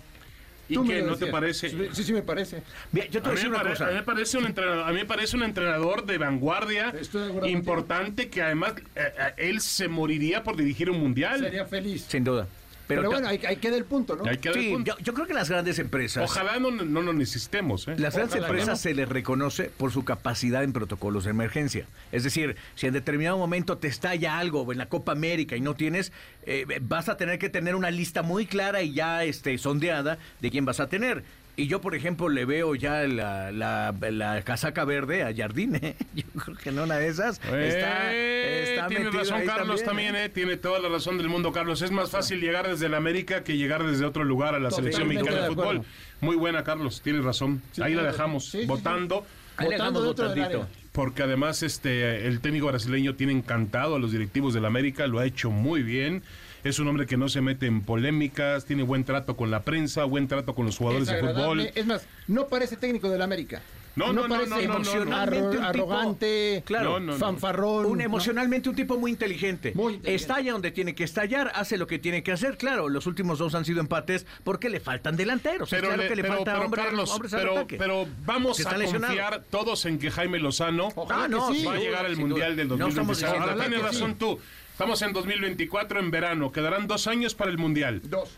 ¿Y 0.69 0.75
Tú 0.75 0.85
lo 0.85 1.07
¿No 1.07 1.17
te 1.17 1.27
parece? 1.27 1.69
Sí, 1.93 2.05
sí, 2.05 2.13
me 2.13 2.23
parece. 2.23 2.63
Mira, 2.93 3.07
yo 3.09 3.21
te 3.21 3.29
A 3.29 3.33
mí, 3.33 3.41
una 3.47 3.59
pare- 3.59 3.71
cosa. 3.71 3.87
a 3.87 3.89
mí 3.89 3.95
me 3.97 4.03
parece 4.05 4.39
un 4.39 4.47
entrenador, 4.47 4.85
a 4.89 4.93
mí 4.93 4.95
me 4.95 5.05
parece 5.05 5.37
un 5.37 5.43
entrenador 5.43 6.07
de 6.07 6.19
vanguardia 6.19 6.93
de 6.93 7.51
importante 7.51 8.29
que 8.31 8.41
además 8.43 8.75
eh, 8.95 9.13
eh, 9.19 9.33
él 9.39 9.61
se 9.61 9.89
moriría 9.89 10.43
por 10.45 10.57
dirigir 10.57 10.89
un 10.89 11.01
mundial. 11.01 11.41
Sería 11.41 11.67
feliz. 11.67 12.07
Sin 12.09 12.25
duda. 12.25 12.47
Pero, 12.87 13.03
Pero, 13.03 13.11
bueno, 13.13 13.29
ahí, 13.29 13.41
ahí 13.47 13.57
queda 13.57 13.77
el 13.77 13.85
punto, 13.85 14.17
¿no? 14.17 14.25
Hay 14.25 14.39
que 14.39 14.51
dar 14.51 14.59
sí, 14.59 14.71
punto. 14.73 14.97
yo, 14.97 15.05
yo 15.05 15.15
creo 15.15 15.27
que 15.27 15.35
las 15.35 15.49
grandes 15.49 15.79
empresas. 15.79 16.25
Ojalá 16.25 16.59
no, 16.59 16.71
no 16.71 17.03
lo 17.03 17.13
necesitemos. 17.13 17.89
¿eh? 17.89 17.95
Las 17.97 18.15
grandes 18.15 18.37
Ojalá 18.37 18.49
empresas 18.49 18.79
no. 18.79 18.83
se 18.83 18.95
les 18.95 19.09
reconoce 19.09 19.65
por 19.65 19.93
su 19.93 20.05
capacidad 20.05 20.63
en 20.63 20.73
protocolos 20.73 21.25
de 21.25 21.31
emergencia. 21.31 21.87
Es 22.11 22.25
decir, 22.25 22.57
si 22.75 22.87
en 22.87 22.93
determinado 22.93 23.39
momento 23.39 23.79
te 23.79 23.89
estalla 23.89 24.39
algo 24.39 24.71
en 24.73 24.79
la 24.79 24.87
Copa 24.87 25.13
América 25.13 25.57
y 25.57 25.61
no 25.61 25.75
tienes, 25.75 26.13
eh, 26.45 26.67
vas 26.83 27.09
a 27.09 27.17
tener 27.17 27.39
que 27.39 27.49
tener 27.49 27.75
una 27.75 27.91
lista 27.91 28.23
muy 28.23 28.47
clara 28.47 28.83
y 28.83 28.93
ya 28.93 29.25
este, 29.25 29.57
sondeada 29.59 30.19
de 30.41 30.51
quién 30.51 30.65
vas 30.65 30.81
a 30.81 30.89
tener. 30.89 31.25
Y 31.55 31.67
yo, 31.67 31.83
por 31.83 31.95
ejemplo, 31.95 32.31
le 32.31 32.47
veo 32.47 32.75
ya 32.75 33.03
la, 33.07 33.53
la- 33.53 33.95
la 34.11 34.41
casaca 34.43 34.87
verde 34.87 35.23
a 35.23 35.35
Jardine. 35.37 35.97
Yo 36.15 36.25
creo 36.43 36.57
que 36.57 36.71
en 36.71 36.79
una 36.79 36.97
de 36.97 37.09
esas 37.09 37.39
está, 37.45 38.15
Eh, 38.15 38.65
está 38.75 38.87
tiene 38.89 39.05
metido 39.05 39.23
razón 39.23 39.41
ahí 39.43 39.47
Carlos 39.47 39.85
también, 39.85 40.17
¿eh? 40.17 40.25
eh, 40.25 40.29
tiene 40.31 40.57
toda 40.57 40.79
la 40.81 40.89
razón 40.89 41.19
del 41.19 41.29
mundo 41.29 41.53
Carlos. 41.53 41.83
Es 41.83 41.91
más 41.91 42.11
fácil 42.11 42.41
llegar 42.41 42.67
desde 42.69 42.89
la 42.89 42.97
América 42.97 43.45
que 43.45 43.59
llegar 43.59 43.85
desde 43.85 44.07
otro 44.07 44.25
lugar 44.25 44.55
a 44.55 44.59
la 44.61 44.71
Totalmente 44.71 44.97
selección 44.97 45.09
mexicana 45.09 45.37
de 45.37 45.43
de 45.43 45.55
fútbol. 45.55 45.85
Muy 46.23 46.37
buena 46.37 46.65
Carlos, 46.65 47.03
tienes 47.03 47.23
razón. 47.23 47.61
Sí, 47.73 47.83
Ahí 47.83 47.95
la 47.95 48.05
dejamos 48.05 48.45
Sí, 48.47 48.51
sí, 48.53 48.61
sí. 48.61 48.67
votando. 48.67 49.27
Ahí 49.59 49.67
Votando 49.67 50.03
votandito. 50.05 50.67
Porque 50.93 51.23
además 51.23 51.63
este 51.63 52.27
el 52.29 52.41
técnico 52.41 52.69
brasileño 52.69 53.15
tiene 53.15 53.33
encantado 53.35 53.97
a 53.97 53.99
los 53.99 54.11
directivos 54.13 54.55
del 54.55 54.65
América, 54.65 55.07
lo 55.07 55.19
ha 55.19 55.27
hecho 55.27 55.51
muy 55.51 55.83
bien. 55.83 56.23
Es 56.65 56.79
un 56.79 56.87
hombre 56.89 57.07
que 57.07 57.17
no 57.17 57.29
se 57.29 57.41
mete 57.41 57.67
en 57.67 57.83
polémicas, 57.83 58.65
tiene 58.65 58.85
buen 58.85 59.05
trato 59.05 59.37
con 59.37 59.51
la 59.51 59.63
prensa, 59.63 60.05
buen 60.05 60.29
trato 60.29 60.55
con 60.55 60.65
los 60.67 60.79
jugadores 60.79 61.09
Es 61.09 61.15
de 61.15 61.21
fútbol. 61.21 61.71
Es 61.75 61.87
más, 61.87 62.07
no 62.29 62.47
parece 62.47 62.77
técnico 62.77 63.09
del 63.11 63.21
América. 63.23 63.63
No, 63.95 64.07
no, 64.11 64.27
no, 64.27 64.29
parece 64.37 64.49
no, 64.49 64.57
no, 64.57 64.63
no, 64.63 64.69
no. 64.69 64.75
Emocionalmente 64.77 65.45
un 65.49 65.51
tipo- 65.53 65.65
arrogante, 65.67 66.63
Claro. 66.65 66.91
No, 66.93 67.01
no, 67.01 67.13
no. 67.13 67.19
fanfarrón. 67.19 67.85
Un 67.87 67.99
¿no? 67.99 68.05
emocionalmente 68.05 68.71
un 68.71 68.75
tipo 68.77 68.97
muy 68.97 69.11
inteligente. 69.11 69.73
Muy 69.75 69.95
inteligente. 69.95 70.15
Estalla 70.15 70.53
donde 70.53 70.71
tiene 70.71 70.95
que 70.95 71.05
estallar, 71.05 71.53
hace 71.55 71.77
lo 71.77 71.87
que 71.87 71.99
tiene 71.99 72.23
que 72.23 72.33
hacer. 72.33 72.57
Claro, 72.57 72.89
los 72.89 73.07
últimos 73.07 73.39
dos 73.39 73.55
han 73.55 73.67
sido 73.67 73.81
empates 73.81 74.25
porque 74.45 74.71
le 74.71 74.81
faltan 74.81 75.17
delanteros. 75.17 75.71
Es 75.71 75.77
Pero, 75.79 75.89
claro 75.89 76.03
le- 76.05 76.09
que 76.09 76.17
le 76.17 76.23
pero- 76.23 76.35
falta 76.37 76.53
pero, 76.55 76.65
hombre- 76.65 76.83
Carlos, 76.85 77.11
hombres 77.11 77.35
al 77.35 77.41
pero, 77.41 77.53
ataque. 77.59 77.77
pero 77.77 78.07
vamos 78.25 78.65
a 78.65 78.79
lesionado. 78.79 79.13
confiar 79.15 79.43
todos 79.51 79.85
en 79.85 79.99
que 79.99 80.11
Jaime 80.11 80.39
Lozano 80.39 80.89
Ojalá 80.95 81.25
Ah, 81.25 81.29
no, 81.29 81.49
que 81.51 81.59
sí. 81.59 81.65
va 81.67 81.75
a 81.75 81.77
llegar 81.79 82.07
al 82.07 82.17
Mundial 82.17 82.53
duda. 82.53 82.57
del 82.57 82.69
No 82.69 82.75
estamos 82.89 82.95
2026. 83.19 83.31
diciendo 83.33 83.51
Ahora 83.51 83.65
tienes 83.65 83.81
que 83.83 83.95
sí. 83.95 84.01
razón 84.01 84.15
tú. 84.19 84.39
Estamos 84.73 85.03
en 85.03 85.13
2024 85.13 86.01
en 86.01 86.11
verano. 86.11 86.51
Quedarán 86.53 86.87
dos 86.87 87.07
años 87.07 87.35
para 87.35 87.51
el 87.51 87.59
Mundial. 87.59 88.01
Dos. 88.05 88.31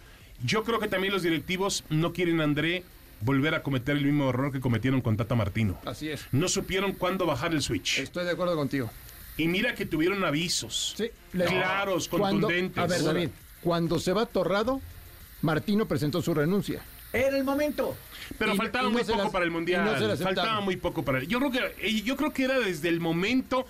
Yo 0.44 0.64
creo 0.64 0.78
que 0.80 0.88
también 0.88 1.12
los 1.12 1.22
directivos 1.22 1.84
no 1.88 2.12
quieren, 2.12 2.40
André, 2.40 2.82
volver 3.20 3.54
a 3.54 3.62
cometer 3.62 3.96
el 3.96 4.04
mismo 4.04 4.28
error 4.30 4.52
que 4.52 4.60
cometieron 4.60 5.00
con 5.00 5.16
Tata 5.16 5.34
Martino. 5.34 5.78
Así 5.86 6.08
es. 6.10 6.26
No 6.32 6.48
supieron 6.48 6.92
cuándo 6.92 7.24
bajar 7.24 7.52
el 7.54 7.62
switch. 7.62 7.98
Estoy 7.98 8.24
de 8.24 8.32
acuerdo 8.32 8.56
contigo. 8.56 8.90
Y 9.36 9.48
mira 9.48 9.74
que 9.74 9.86
tuvieron 9.86 10.22
avisos. 10.24 10.94
Sí, 10.96 11.10
Claros, 11.32 12.08
contundentes. 12.08 12.78
A 12.82 12.86
ver, 12.86 13.02
David, 13.02 13.28
cuando 13.62 13.98
se 13.98 14.12
va 14.12 14.26
Torrado, 14.26 14.80
Martino 15.42 15.86
presentó 15.86 16.20
su 16.20 16.34
renuncia. 16.34 16.82
Era 17.12 17.36
el 17.36 17.44
momento. 17.44 17.96
Pero 18.38 18.54
Y- 18.54 18.56
faltaba 18.56 18.84
y 18.88 18.92
no 18.92 18.92
muy 18.98 19.04
poco 19.04 19.22
las- 19.22 19.30
para 19.32 19.44
el 19.44 19.50
mundial. 19.52 19.84
no 19.84 20.16
faltaba 20.16 20.60
muy 20.60 20.76
poco 20.76 21.04
para 21.04 21.18
el. 21.18 21.28
Yo 21.28 21.38
creo 21.38 21.50
que 21.52 22.02
yo 22.02 22.16
creo 22.16 22.32
que 22.32 22.44
era 22.44 22.58
desde 22.58 22.88
el 22.88 22.98
momento 23.00 23.66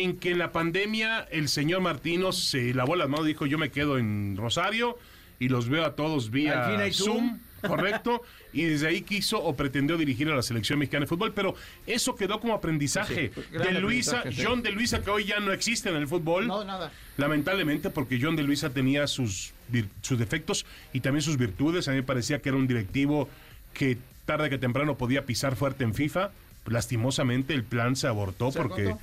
en 0.00 0.16
que 0.16 0.30
en 0.30 0.38
la 0.38 0.52
pandemia 0.52 1.26
el 1.30 1.48
señor 1.48 1.80
Martino 1.80 2.32
se 2.32 2.72
lavó 2.74 2.96
las 2.96 3.08
manos, 3.08 3.26
dijo 3.26 3.46
yo 3.46 3.58
me 3.58 3.70
quedo 3.70 3.98
en 3.98 4.36
Rosario 4.36 4.98
y 5.38 5.48
los 5.48 5.68
veo 5.68 5.84
a 5.84 5.94
todos 5.96 6.30
vía 6.30 6.64
Al 6.64 6.70
fin 6.70 6.80
hay 6.80 6.92
Zoom, 6.92 7.16
Zoom. 7.16 7.38
correcto, 7.66 8.22
y 8.52 8.62
desde 8.64 8.88
ahí 8.88 9.02
quiso 9.02 9.42
o 9.42 9.56
pretendió 9.56 9.96
dirigir 9.96 10.28
a 10.30 10.36
la 10.36 10.42
selección 10.42 10.78
mexicana 10.78 11.02
de 11.02 11.08
fútbol, 11.08 11.32
pero 11.32 11.54
eso 11.86 12.14
quedó 12.14 12.40
como 12.40 12.54
aprendizaje. 12.54 13.32
Sí, 13.34 13.42
de 13.50 13.72
Luisa, 13.80 14.18
aprendizaje, 14.18 14.32
sí. 14.32 14.42
John 14.44 14.62
de 14.62 14.70
Luisa 14.72 15.02
que 15.02 15.10
hoy 15.10 15.24
ya 15.24 15.40
no 15.40 15.52
existe 15.52 15.88
en 15.88 15.96
el 15.96 16.06
fútbol. 16.06 16.46
No, 16.46 16.64
nada. 16.64 16.92
Lamentablemente, 17.16 17.90
porque 17.90 18.18
John 18.22 18.36
de 18.36 18.42
Luisa 18.44 18.70
tenía 18.70 19.06
sus, 19.06 19.52
sus 20.00 20.18
defectos 20.18 20.64
y 20.92 21.00
también 21.00 21.22
sus 21.22 21.36
virtudes. 21.36 21.88
A 21.88 21.90
mí 21.90 21.98
me 21.98 22.02
parecía 22.02 22.40
que 22.40 22.48
era 22.48 22.58
un 22.58 22.66
directivo 22.66 23.28
que 23.74 23.98
tarde 24.26 24.48
que 24.48 24.58
temprano 24.58 24.96
podía 24.96 25.26
pisar 25.26 25.56
fuerte 25.56 25.84
en 25.84 25.94
FIFA. 25.94 26.30
Lastimosamente, 26.66 27.54
el 27.54 27.64
plan 27.64 27.96
se 27.96 28.06
abortó 28.06 28.52
¿Se 28.52 28.58
porque? 28.58 28.94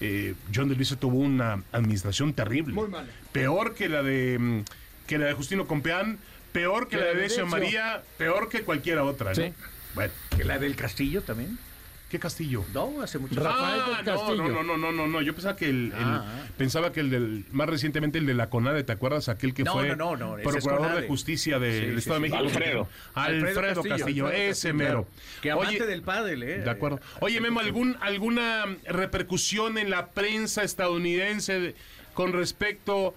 Eh, 0.00 0.34
John 0.54 0.68
de 0.68 0.74
Luisa 0.76 0.96
tuvo 0.96 1.18
una 1.18 1.62
administración 1.72 2.32
terrible. 2.32 2.74
Muy 2.74 2.88
mala. 2.88 3.08
Peor 3.32 3.74
que 3.74 3.88
la 3.88 4.02
de 4.02 4.38
mm, 4.38 4.64
que 5.06 5.18
la 5.18 5.26
de 5.26 5.32
Justino 5.34 5.66
Compeán, 5.66 6.18
peor 6.52 6.88
que, 6.88 6.96
la 6.96 7.04
de 7.04 7.14
Decio 7.14 7.44
Decio. 7.44 7.46
María, 7.46 8.02
peor 8.18 8.48
que 8.48 8.62
cualquiera 8.62 9.04
otra. 9.04 9.30
¿no? 9.30 9.34
Sí. 9.34 9.52
Bueno, 9.94 10.12
Que 10.36 10.44
la 10.44 10.58
del 10.58 10.76
Castillo 10.76 11.22
también. 11.22 11.58
¿Qué 12.16 12.20
Castillo? 12.20 12.64
No, 12.72 13.02
hace 13.02 13.18
mucho 13.18 13.34
Rafael 13.38 13.82
Ah, 13.84 13.96
del 14.02 14.06
no, 14.06 14.12
Castillo. 14.20 14.48
No, 14.48 14.62
no, 14.62 14.76
no, 14.78 14.90
no, 14.90 15.06
no. 15.06 15.20
Yo 15.20 15.34
pensaba 15.34 15.54
que 15.54 15.68
el, 15.68 15.86
el- 15.88 15.92
Ah. 15.94 16.24
pensaba 16.56 16.90
que 16.90 17.00
el 17.00 17.10
del 17.10 17.44
más 17.52 17.68
recientemente 17.68 18.16
el 18.16 18.24
de 18.24 18.32
la 18.32 18.48
CONADE, 18.48 18.84
¿te 18.84 18.92
acuerdas? 18.92 19.28
Aquel 19.28 19.52
que 19.52 19.64
No, 19.64 19.74
fue 19.74 19.88
no, 19.94 20.16
no, 20.16 20.16
no, 20.16 20.38
ese 20.38 20.48
es 20.58 20.64
procurador 20.64 21.02
de 21.02 21.06
justicia 21.08 21.58
del 21.58 21.92
sí, 21.92 21.98
Estado 21.98 22.20
de 22.20 22.26
sí. 22.28 22.32
México. 22.32 22.48
Alfredo. 22.48 22.88
Alfredo, 23.12 23.82
Castillo, 23.82 24.30
ese 24.30 24.72
mero. 24.72 25.06
Que 25.42 25.50
amante 25.50 25.76
Oye, 25.76 25.86
del 25.86 26.00
pádel, 26.00 26.42
¿eh? 26.42 26.58
De 26.60 26.70
acuerdo. 26.70 27.00
Oye, 27.20 27.38
Memo, 27.42 27.60
¿algún, 27.60 27.98
¿alguna 28.00 28.64
repercusión 28.86 29.76
en 29.76 29.90
la 29.90 30.06
prensa 30.08 30.62
estadounidense 30.62 31.60
de- 31.60 31.74
con 32.14 32.32
respecto 32.32 33.14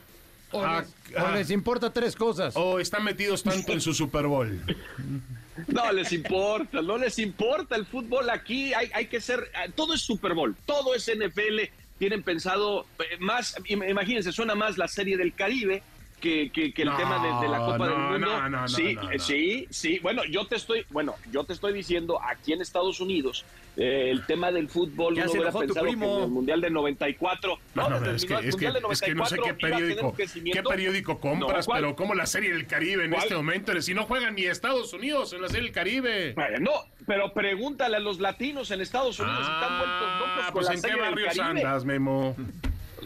O 0.51 0.61
a... 0.65 0.81
les, 0.81 0.89
o 1.23 1.31
les 1.31 1.51
importa 1.51 1.93
tres 1.93 2.17
cosas. 2.17 2.53
o 2.57 2.79
están 2.81 3.05
metidos 3.05 3.43
tanto 3.43 3.71
en 3.71 3.79
su 3.79 3.93
Super 3.93 4.27
Bowl? 4.27 4.59
No 5.67 5.91
les 5.91 6.11
importa, 6.13 6.81
no 6.81 6.97
les 6.97 7.19
importa 7.19 7.75
el 7.75 7.85
fútbol 7.85 8.29
aquí. 8.29 8.73
Hay, 8.73 8.89
hay 8.93 9.05
que 9.07 9.19
ser, 9.21 9.51
todo 9.75 9.93
es 9.93 10.01
Super 10.01 10.33
Bowl, 10.33 10.55
todo 10.65 10.95
es 10.95 11.09
NFL. 11.13 11.61
Tienen 11.97 12.23
pensado 12.23 12.85
eh, 12.99 13.17
más, 13.19 13.55
im- 13.65 13.89
imagínense, 13.89 14.31
suena 14.31 14.55
más 14.55 14.77
la 14.77 14.87
serie 14.87 15.17
del 15.17 15.33
Caribe 15.33 15.83
que, 16.19 16.51
que- 16.51 16.73
que 16.73 16.81
el 16.83 16.89
No, 16.89 16.97
tema 16.97 17.19
de, 17.19 17.45
de 17.45 17.51
la 17.51 17.57
Copa 17.59 17.77
no, 17.77 17.85
del 17.85 17.97
Mundo. 17.97 18.17
no, 18.19 18.41
no, 18.49 18.61
no, 18.61 18.67
sí, 18.67 18.95
no, 18.95 19.11
eh, 19.11 19.17
no. 19.17 19.23
sí, 19.23 19.67
sí. 19.69 19.99
Bueno, 19.99 20.23
yo 20.25 20.45
te 20.45 20.55
estoy, 20.55 20.85
bueno, 20.89 21.15
yo 21.31 21.43
te 21.43 21.53
estoy 21.53 21.73
diciendo 21.73 22.19
aquí 22.23 22.53
en 22.53 22.61
Estados 22.61 22.99
Unidos 22.99 23.45
eh, 23.77 24.09
el 24.11 24.25
tema 24.25 24.51
del 24.51 24.67
fútbol. 24.69 25.15
Ya 25.15 25.25
hubiera 25.29 25.51
pensado 25.51 25.73
que 25.73 25.79
primo. 25.91 26.17
en 26.17 26.23
el 26.23 26.29
mundial 26.29 26.61
del 26.61 26.73
94. 26.73 27.57
No, 27.75 27.89
no, 27.89 27.99
no, 27.99 28.05
el 28.09 28.15
es 28.15 28.25
que, 28.25 28.33
Mundial 28.33 28.49
es 28.49 28.55
que, 28.55 28.65
del 28.65 28.75
es 28.91 29.01
que 29.01 29.15
no 29.15 29.25
sé 29.25 29.35
qué 29.37 29.41
94 29.41 29.47
iba 29.47 29.49
a 29.49 29.57
tener 29.57 29.73
un 29.73 29.79
periódico, 29.87 30.11
qué 30.11 30.15
crecimiento. 30.23 30.69
periódico 30.69 31.19
compras, 31.19 31.67
pero 31.71 31.95
como 31.95 32.13
la 32.15 32.25
serie 32.25 32.51
del 32.53 32.67
Caribe 32.67 33.05
en 33.05 33.11
¿Cuál? 33.11 33.23
este 33.23 33.35
momento, 33.35 33.81
si 33.81 33.93
no 33.93 34.03
juegan 34.05 34.35
ni 34.35 34.43
Estados 34.45 34.91
Unidos 34.93 35.31
en 35.33 35.41
la 35.41 35.47
serie 35.47 35.63
del 35.63 35.71
Caribe. 35.71 36.33
Bueno, 36.33 36.57
no, 36.59 36.71
pero 37.07 37.33
pregúntale 37.33 37.97
a 37.97 37.99
los 37.99 38.19
latinos 38.19 38.69
en 38.71 38.81
Estados 38.81 39.19
Unidos 39.19 39.45
si 39.45 39.51
están 39.51 39.77
vueltos 39.79 40.19
locos 40.19 40.29
Ah, 40.39 40.45
con 40.45 40.53
pues 40.53 40.67
la 40.67 40.73
en 40.73 40.81
qué 40.81 40.87
serie 40.87 41.01
barrios 41.01 41.27
Caribe. 41.37 41.45
andas, 41.45 41.85
Memo. 41.85 42.35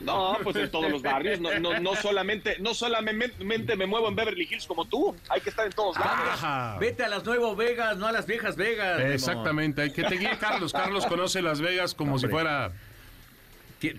No, 0.01 0.37
pues 0.43 0.55
en 0.55 0.69
todos 0.71 0.89
los 0.91 1.01
barrios. 1.01 1.39
No, 1.39 1.57
no, 1.59 1.79
no 1.79 1.95
solamente, 1.95 2.57
no 2.59 2.73
solamente 2.73 3.75
me 3.75 3.85
muevo 3.85 4.07
en 4.09 4.15
Beverly 4.15 4.47
Hills 4.49 4.65
como 4.67 4.85
tú. 4.85 5.15
Hay 5.29 5.41
que 5.41 5.49
estar 5.49 5.65
en 5.65 5.73
todos 5.73 5.97
lados. 5.97 6.11
Ajá. 6.31 6.77
Vete 6.79 7.03
a 7.03 7.09
las 7.09 7.23
Nuevas 7.25 7.55
Vegas, 7.57 7.97
no 7.97 8.07
a 8.07 8.11
las 8.11 8.25
viejas 8.25 8.55
Vegas. 8.55 8.99
Exactamente, 9.01 9.81
hay 9.81 9.91
que 9.91 10.03
te 10.03 10.15
guíe 10.17 10.37
Carlos. 10.39 10.71
Carlos 10.73 11.05
conoce 11.05 11.41
Las 11.41 11.61
Vegas 11.61 11.93
como 11.93 12.17
si 12.19 12.27
fuera 12.27 12.71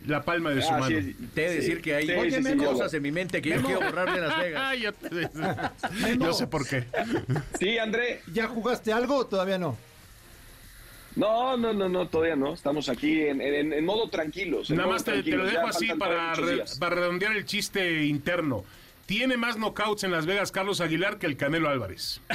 la 0.06 0.22
palma 0.22 0.50
de 0.50 0.62
su 0.62 0.72
Ah, 0.72 0.78
mano. 0.78 0.98
sí, 0.98 1.14
Te 1.34 1.44
he 1.44 1.48
de 1.50 1.54
sí, 1.56 1.60
decir 1.60 1.82
que 1.82 1.94
hay 1.94 2.06
sí, 2.06 2.56
cosas 2.56 2.94
en 2.94 3.02
mi 3.02 3.12
mente 3.12 3.42
que 3.42 3.50
yo 3.50 3.62
quiero 3.62 3.80
borrar 3.82 4.14
de 4.14 4.20
Las 4.20 4.38
Vegas. 4.38 4.78
Yo, 4.78 4.92
te- 4.94 6.18
yo 6.18 6.32
sé 6.32 6.46
por 6.46 6.66
qué. 6.66 6.84
Sí, 7.58 7.76
André. 7.78 8.22
¿Ya 8.32 8.46
jugaste 8.48 8.92
algo 8.94 9.16
o 9.18 9.26
todavía 9.26 9.58
no? 9.58 9.76
No, 11.16 11.56
no, 11.56 11.72
no, 11.72 11.88
no, 11.88 12.08
todavía 12.08 12.36
no. 12.36 12.52
Estamos 12.54 12.88
aquí 12.88 13.20
en, 13.22 13.40
en- 13.40 13.72
en 13.72 13.84
modo 13.84 14.08
tranquilos. 14.08 14.70
en 14.70 14.76
Nada 14.76 14.86
modo 14.86 14.94
más 14.96 15.04
te, 15.04 15.22
te 15.22 15.30
lo 15.36 15.44
dejo 15.44 15.62
Ya 15.62 15.68
así 15.68 15.86
para, 15.94 16.34
re- 16.34 16.64
redondear 16.80 17.36
el 17.36 17.44
chiste 17.44 18.04
interno. 18.04 18.64
Tiene 19.06 19.36
más 19.36 19.56
knockouts 19.56 20.02
en 20.04 20.10
Las 20.12 20.24
Vegas 20.26 20.50
Carlos 20.50 20.80
Aguilar 20.80 21.18
que 21.18 21.26
el 21.26 21.36
Canelo 21.36 21.68
Álvarez. 21.68 22.20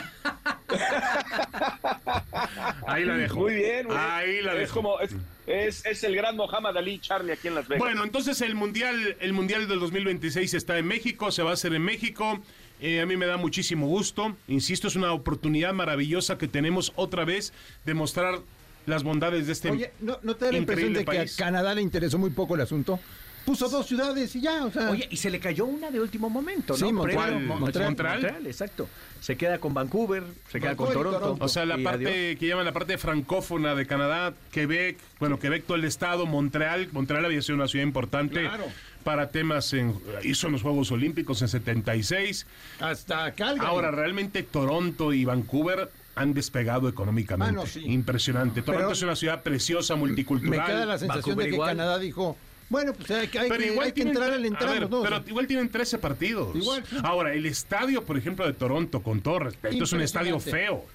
Ahí 2.88 3.06
la 3.06 3.18
dejo. 3.18 3.40
Muy 3.40 3.54
bien, 3.56 3.88
muy 3.88 3.96
bien. 3.96 4.08
Ahí 4.10 4.42
la 4.42 4.54
es 4.54 4.60
dejo. 4.60 4.74
como 4.76 5.00
es, 5.00 5.16
es, 5.48 5.86
es 5.86 6.04
el 6.04 6.16
gran 6.16 6.36
Mohamed 6.36 6.78
Ali 6.78 7.00
Charlie 7.00 7.34
aquí 7.34 7.48
en 7.48 7.56
Las 7.56 7.68
Vegas. 7.68 7.80
Bueno, 7.84 8.04
entonces 8.04 8.42
el 8.42 8.56
mundial, 8.56 9.18
el 9.20 9.34
mundial 9.34 9.68
del 9.68 9.80
2026 9.80 10.54
está 10.54 10.78
en 10.78 10.88
México, 10.88 11.32
se 11.32 11.42
va 11.44 11.52
a 11.52 11.54
hacer 11.54 11.74
en 11.74 11.82
México. 11.84 12.40
Eh, 12.82 13.02
a 13.02 13.06
mí 13.06 13.18
me 13.18 13.26
da 13.26 13.38
muchísimo 13.38 13.88
gusto. 13.88 14.36
Insisto, 14.48 14.88
es 14.88 14.96
una 14.96 15.12
oportunidad 15.12 15.74
maravillosa 15.74 16.38
que 16.38 16.48
tenemos 16.48 16.94
otra 16.96 17.26
vez 17.26 17.52
de 17.86 17.94
mostrar 17.94 18.40
las 18.86 19.04
bondades 19.04 19.48
de 19.48 19.54
este 19.54 19.72
Oye, 19.72 19.92
¿no, 20.00 20.18
no 20.24 20.36
te 20.36 20.46
da 20.46 20.52
la 20.52 20.58
impresión 20.58 20.94
de 20.94 21.06
que 21.06 21.20
a. 21.20 21.26
Canadá 21.38 21.74
le 21.76 21.82
interesó 21.82 22.18
muy 22.18 22.30
poco 22.32 22.56
el 22.56 22.62
asunto? 22.62 23.00
Puso 23.46 23.68
dos 23.70 23.88
ciudades 23.88 24.36
y 24.36 24.42
ya, 24.42 24.66
o 24.66 24.72
sea... 24.72 24.92
Oye, 24.92 25.08
y 25.10 25.18
se 25.18 25.30
le 25.32 25.40
cayó 25.40 25.66
una 25.66 25.90
de 25.90 26.00
último 26.00 26.30
momento, 26.30 26.74
¿no? 26.74 26.88
Sí, 26.88 26.94
Montreal, 26.94 27.40
Montreal. 27.46 27.88
Montreal. 27.96 28.46
exacto. 28.46 28.88
Se 29.22 29.38
queda 29.38 29.58
con 29.58 29.74
Vancouver, 29.74 30.24
se 30.52 30.60
queda 30.60 30.76
con 30.76 30.88
Vancouver 30.88 30.94
Toronto. 30.94 31.20
Toronto. 31.20 31.46
O 31.46 31.48
sea, 31.48 31.66
la 31.66 31.80
y 31.80 31.84
parte 31.84 32.06
adiós. 32.08 32.40
que 32.40 32.48
llaman 32.48 32.66
la 32.66 32.74
parte 32.74 32.98
francófona 33.00 33.74
de 33.76 33.88
Canadá, 33.88 34.34
Quebec, 34.52 34.98
bueno, 35.20 35.40
Quebec 35.40 35.64
todo 35.66 35.78
el 35.78 35.86
estado, 35.86 36.26
Montreal, 36.28 36.90
Montreal 36.92 37.26
había 37.26 37.42
sido 37.42 37.56
una 37.56 37.68
ciudad 37.68 37.86
importante 37.86 38.42
Claro. 38.42 38.66
para 39.04 39.30
temas 39.30 39.74
en 39.74 39.96
hizo 40.24 40.50
los 40.50 40.62
Juegos 40.62 40.92
Olímpicos 40.92 41.42
en 41.42 41.48
76. 41.48 42.46
Hasta 42.82 43.32
Calgary. 43.32 43.68
Ahora 43.68 43.90
realmente 43.90 44.44
Toronto 44.44 45.12
y 45.12 45.26
Vancouver 45.26 45.90
han 46.20 46.34
despegado 46.34 46.90
económicamente. 46.90 47.62
Ah, 47.64 47.68
sí. 47.68 47.82
Impresionante. 47.86 48.62
Toronto 48.62 48.88
Pero- 48.88 48.94
es 48.94 49.02
una 49.02 49.16
ciudad 49.16 49.42
preciosa, 49.42 49.96
Me 49.96 50.02
multicultural. 50.02 50.66
queda 50.66 50.86
la 50.86 50.98
sensación 50.98 51.24
Vancouver 51.24 51.46
de 51.46 51.50
que 51.50 51.56
igual. 51.56 51.70
Canadá 51.70 51.98
dijo, 52.00 52.38
bueno, 52.70 52.94
pues 52.94 53.10
hay, 53.12 53.28
que- 53.30 53.40
hay 53.40 53.50
Pero 53.50 53.62
que, 53.64 53.72
igual 53.72 53.86
hay 53.86 53.92
que 53.92 53.96
tienen, 53.96 54.14
entrar 54.16 54.34
al 54.34 54.44
a 54.44 54.48
entramos, 54.48 54.80
ver, 54.80 54.90
¿no? 54.90 55.00
O 55.00 55.04
pero 55.04 55.18
sea, 55.22 55.30
igual 55.30 55.48
tienen 55.48 55.70
13 55.70 55.98
partidos. 55.98 56.56
Igual. 56.56 56.84
Ahora, 57.04 57.34
el 57.34 57.46
estadio, 57.46 58.04
por 58.04 58.18
ejemplo, 58.18 58.46
de 58.46 58.54
Toronto, 58.54 59.02
con 59.02 59.22
todo 59.22 59.40
respeto, 59.40 59.84
es 59.84 59.92
un 59.94 60.02
estadio 60.02 60.40
feo. 60.40 60.86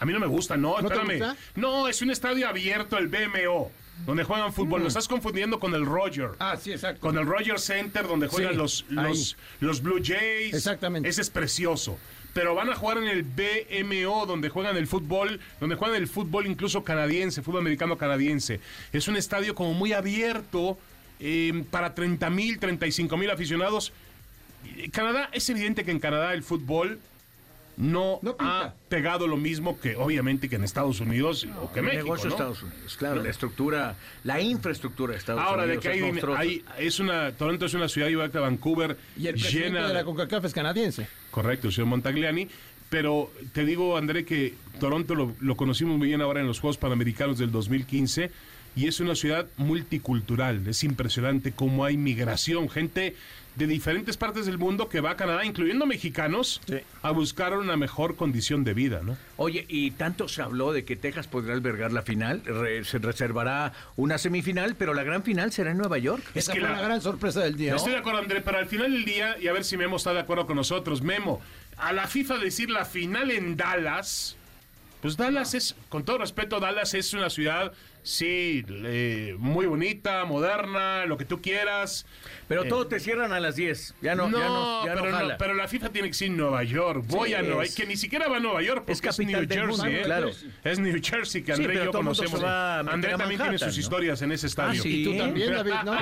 A 0.00 0.04
mí 0.06 0.12
no 0.12 0.20
me 0.20 0.26
gusta, 0.28 0.56
no, 0.56 0.80
¿No 0.80 0.88
te 0.88 0.94
espérame. 0.94 1.18
gusta? 1.18 1.36
No, 1.56 1.88
es 1.88 2.00
un 2.02 2.10
estadio 2.12 2.48
abierto, 2.48 2.96
el 2.98 3.08
BMO, 3.08 3.72
donde 4.06 4.22
juegan 4.22 4.52
fútbol. 4.52 4.82
Lo 4.82 4.86
estás 4.88 5.08
confundiendo 5.08 5.58
con 5.58 5.74
el 5.74 5.84
Roger. 5.84 6.30
Ah, 6.38 6.56
sí, 6.56 6.70
exacto. 6.70 7.00
Con 7.00 7.18
el 7.18 7.26
Roger 7.26 7.58
Center, 7.58 8.06
donde 8.06 8.28
juegan 8.28 8.52
Sí, 8.52 8.56
los, 8.58 8.84
los, 8.90 9.36
los 9.58 9.82
Blue 9.82 10.00
Jays. 10.00 10.54
Exactamente. 10.54 11.08
Ese 11.08 11.20
es 11.22 11.30
precioso. 11.30 11.98
Pero 12.38 12.54
van 12.54 12.70
a 12.70 12.76
jugar 12.76 12.98
en 12.98 13.08
el 13.08 13.24
BMO, 13.24 14.24
donde 14.24 14.48
juegan 14.48 14.76
el 14.76 14.86
fútbol, 14.86 15.40
donde 15.58 15.74
juegan 15.74 15.96
el 15.96 16.06
fútbol 16.06 16.46
incluso 16.46 16.84
canadiense, 16.84 17.42
fútbol 17.42 17.62
americano 17.62 17.98
canadiense. 17.98 18.60
Es 18.92 19.08
un 19.08 19.16
estadio 19.16 19.56
como 19.56 19.74
muy 19.74 19.92
abierto 19.92 20.78
eh, 21.18 21.64
para 21.68 21.96
30 21.96 22.30
mil, 22.30 22.60
35 22.60 23.16
mil 23.16 23.28
aficionados. 23.28 23.92
Canadá, 24.92 25.30
es 25.32 25.50
evidente 25.50 25.84
que 25.84 25.90
en 25.90 25.98
Canadá 25.98 26.32
el 26.32 26.44
fútbol 26.44 27.00
no, 27.78 28.20
ha 28.38 28.74
pegado 28.88 29.26
lo 29.26 29.36
mismo 29.36 29.78
que 29.80 29.96
obviamente 29.96 30.48
que 30.48 30.56
en 30.56 30.64
Estados 30.64 31.00
Unidos 31.00 31.46
o 31.62 31.72
que 31.72 31.78
El 31.80 31.86
México. 31.86 32.02
negocio 32.04 32.24
de 32.24 32.28
¿no? 32.30 32.34
Estados 32.34 32.62
Unidos, 32.62 32.96
claro, 32.98 33.22
la 33.22 33.30
estructura, 33.30 33.96
la 34.24 34.40
infraestructura 34.40 35.12
de 35.12 35.18
Estados 35.18 35.40
Ahora, 35.42 35.62
de 35.62 35.68
Unidos. 35.78 35.82
que 35.82 35.88
hay, 35.90 35.98
es 35.98 36.02
din- 36.04 36.08
monstruosa. 36.10 36.40
hay- 36.40 36.64
es 36.78 37.00
una, 37.00 37.32
Toronto 37.32 37.66
es 37.66 37.74
una 37.74 37.88
ciudad 37.88 38.08
igual 38.08 38.30
que 38.30 38.38
Vancouver, 38.38 38.96
Y 39.16 39.28
el 39.28 39.34
presidente 39.34 39.68
llena 39.78 39.88
de 39.88 39.94
la 39.94 40.04
CONCACAF 40.04 40.44
es 40.44 40.52
canadiense. 40.52 41.06
Correcto, 41.30 41.68
el 41.68 41.72
señor 41.72 41.88
Montagliani. 41.88 42.48
Pero 42.90 43.30
te 43.52 43.64
digo, 43.66 43.96
André, 43.98 44.24
que 44.24 44.54
Toronto 44.80 45.14
lo, 45.14 45.34
lo 45.40 45.56
conocimos 45.56 45.98
muy 45.98 46.08
bien 46.08 46.22
ahora 46.22 46.40
en 46.40 46.46
los 46.46 46.58
Juegos 46.58 46.78
Panamericanos 46.78 47.38
del 47.38 47.52
2015 47.52 48.30
y 48.74 48.86
es 48.88 48.98
una 49.00 49.14
ciudad 49.14 49.46
multicultural. 49.58 50.66
Es 50.66 50.84
impresionante 50.84 51.52
cómo 51.52 51.84
hay 51.84 51.96
migración, 51.96 52.68
gente 52.68 53.14
de 53.58 53.66
diferentes 53.66 54.16
partes 54.16 54.46
del 54.46 54.56
mundo 54.56 54.88
que 54.88 55.00
va 55.00 55.10
a 55.10 55.16
Canadá, 55.16 55.44
incluyendo 55.44 55.84
mexicanos, 55.84 56.60
Sí. 56.66 56.76
a 57.02 57.10
buscar 57.10 57.52
una 57.58 57.76
mejor 57.76 58.14
condición 58.14 58.62
de 58.62 58.72
vida, 58.72 59.00
¿no? 59.04 59.16
Oye, 59.36 59.66
y 59.68 59.90
tanto 59.90 60.28
se 60.28 60.40
habló 60.42 60.72
de 60.72 60.84
que 60.84 60.94
Texas 60.94 61.26
podrá 61.26 61.54
albergar 61.54 61.92
la 61.92 62.02
final, 62.02 62.42
re- 62.44 62.84
se 62.84 62.98
reservará 62.98 63.72
una 63.96 64.16
semifinal, 64.16 64.76
pero 64.76 64.94
la 64.94 65.02
gran 65.02 65.24
final 65.24 65.50
será 65.52 65.72
en 65.72 65.78
Nueva 65.78 65.98
York. 65.98 66.22
Esa 66.34 66.52
que 66.52 66.60
fue 66.60 66.68
la- 66.68 66.76
la 66.76 66.82
gran 66.82 67.00
sorpresa 67.00 67.40
del 67.40 67.56
día. 67.56 67.74
Estoy 67.74 67.92
de 67.92 67.98
acuerdo, 67.98 68.20
André, 68.20 68.40
pero 68.42 68.58
al 68.58 68.66
final 68.66 68.92
del 68.92 69.04
día, 69.04 69.36
y 69.40 69.48
a 69.48 69.52
ver 69.52 69.64
si 69.64 69.76
Memo 69.76 69.96
está 69.96 70.12
de 70.12 70.20
acuerdo 70.20 70.46
con 70.46 70.54
nosotros, 70.56 71.02
Memo, 71.02 71.40
a 71.76 71.92
la 71.92 72.06
FIFA 72.06 72.38
decir 72.38 72.70
la 72.70 72.84
final 72.84 73.30
en 73.32 73.56
Dallas, 73.56 74.36
pues 75.02 75.16
Dallas 75.16 75.54
es, 75.54 75.74
con 75.88 76.04
todo 76.04 76.18
respeto, 76.18 76.60
Dallas 76.60 76.94
es 76.94 77.12
una 77.12 77.28
ciudad, 77.30 77.72
sí, 78.08 78.64
eh, 78.68 79.34
muy 79.38 79.66
bonita, 79.66 80.24
moderna, 80.24 81.04
lo 81.06 81.16
que 81.18 81.24
tú 81.24 81.40
quieras. 81.42 82.06
Pero 82.48 82.64
Eh, 82.64 82.68
todo 82.68 82.86
te 82.86 82.98
cierran 83.00 83.32
a 83.32 83.40
las 83.40 83.56
10. 83.56 83.94
Ya 84.00 84.14
no, 84.14 84.28
no, 84.30 84.38
ya 84.38 84.46
no, 84.48 84.86
ya 84.86 84.94
no 84.94 85.00
pero, 85.02 85.10
no, 85.12 85.16
jala. 85.18 85.36
pero 85.38 85.54
la 85.54 85.68
FIFA 85.68 85.90
tiene 85.90 86.08
que 86.08 86.14
ser 86.14 86.28
en 86.28 86.36
Nueva 86.38 86.62
York. 86.64 87.04
Voy 87.08 87.28
Sí, 87.30 87.34
a 87.34 87.42
Nueva 87.42 87.64
es- 87.64 87.74
que 87.74 87.84
ni 87.86 87.96
siquiera 87.96 88.26
va 88.28 88.38
a 88.38 88.40
Nueva 88.40 88.62
York 88.62 88.84
porque 88.86 89.08
es 89.08 89.18
es, 89.18 89.26
New 89.26 89.38
Jersey, 89.48 89.66
mundo, 89.66 89.86
¿eh? 89.86 90.02
claro. 90.04 90.30
Es 90.64 90.78
New 90.78 91.00
Jersey 91.02 91.42
que 91.42 91.54
Sí, 91.54 91.62
André 91.62 91.74
y 91.82 91.84
yo 91.84 91.90
conocemos. 91.92 92.42
André 92.42 93.16
también 93.16 93.40
tiene 93.40 93.58
sus 93.58 93.74
¿no? 93.76 93.80
historias 93.80 94.22
en 94.22 94.32
ese 94.32 94.46
estadio. 94.46 94.82
sí. 94.82 95.02
Y 95.02 95.04
tú 95.04 95.16
también, 95.18 95.52
David, 95.54 95.72
¿no? 95.84 95.98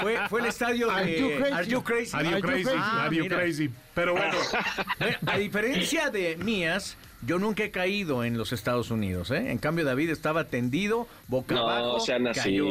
Fue, 0.00 0.16
fue 0.28 0.40
el 0.40 0.46
estadio 0.46 0.90
Are 0.90 1.18
you 1.18 1.28
de 1.28 1.36
crazy? 1.36 1.52
Are 1.54 1.66
You 1.66 1.82
Crazy. 1.82 2.16
Are 2.16 2.24
you 2.24 2.30
Are 2.30 2.40
you 2.40 2.46
crazy? 2.48 2.70
Ah, 2.74 3.04
Are 3.04 3.16
you 3.16 3.22
mira. 3.24 3.36
crazy? 3.36 3.70
Pero 3.94 4.12
bueno, 4.12 4.36
Bueno, 4.98 5.16
a 5.26 5.36
diferencia 5.38 6.10
de 6.10 6.36
mías, 6.36 6.96
yo 7.26 7.38
nunca 7.38 7.64
he 7.64 7.70
caído 7.70 8.24
en 8.24 8.38
los 8.38 8.52
Estados 8.52 8.90
Unidos. 8.90 9.30
¿eh? 9.30 9.50
En 9.50 9.58
cambio, 9.58 9.84
David 9.84 10.10
estaba 10.10 10.44
tendido, 10.44 11.06
boca 11.28 11.56
abajo. 11.58 11.94
No 11.94 12.00
sean 12.00 12.26
así, 12.26 12.40
cayó. 12.40 12.66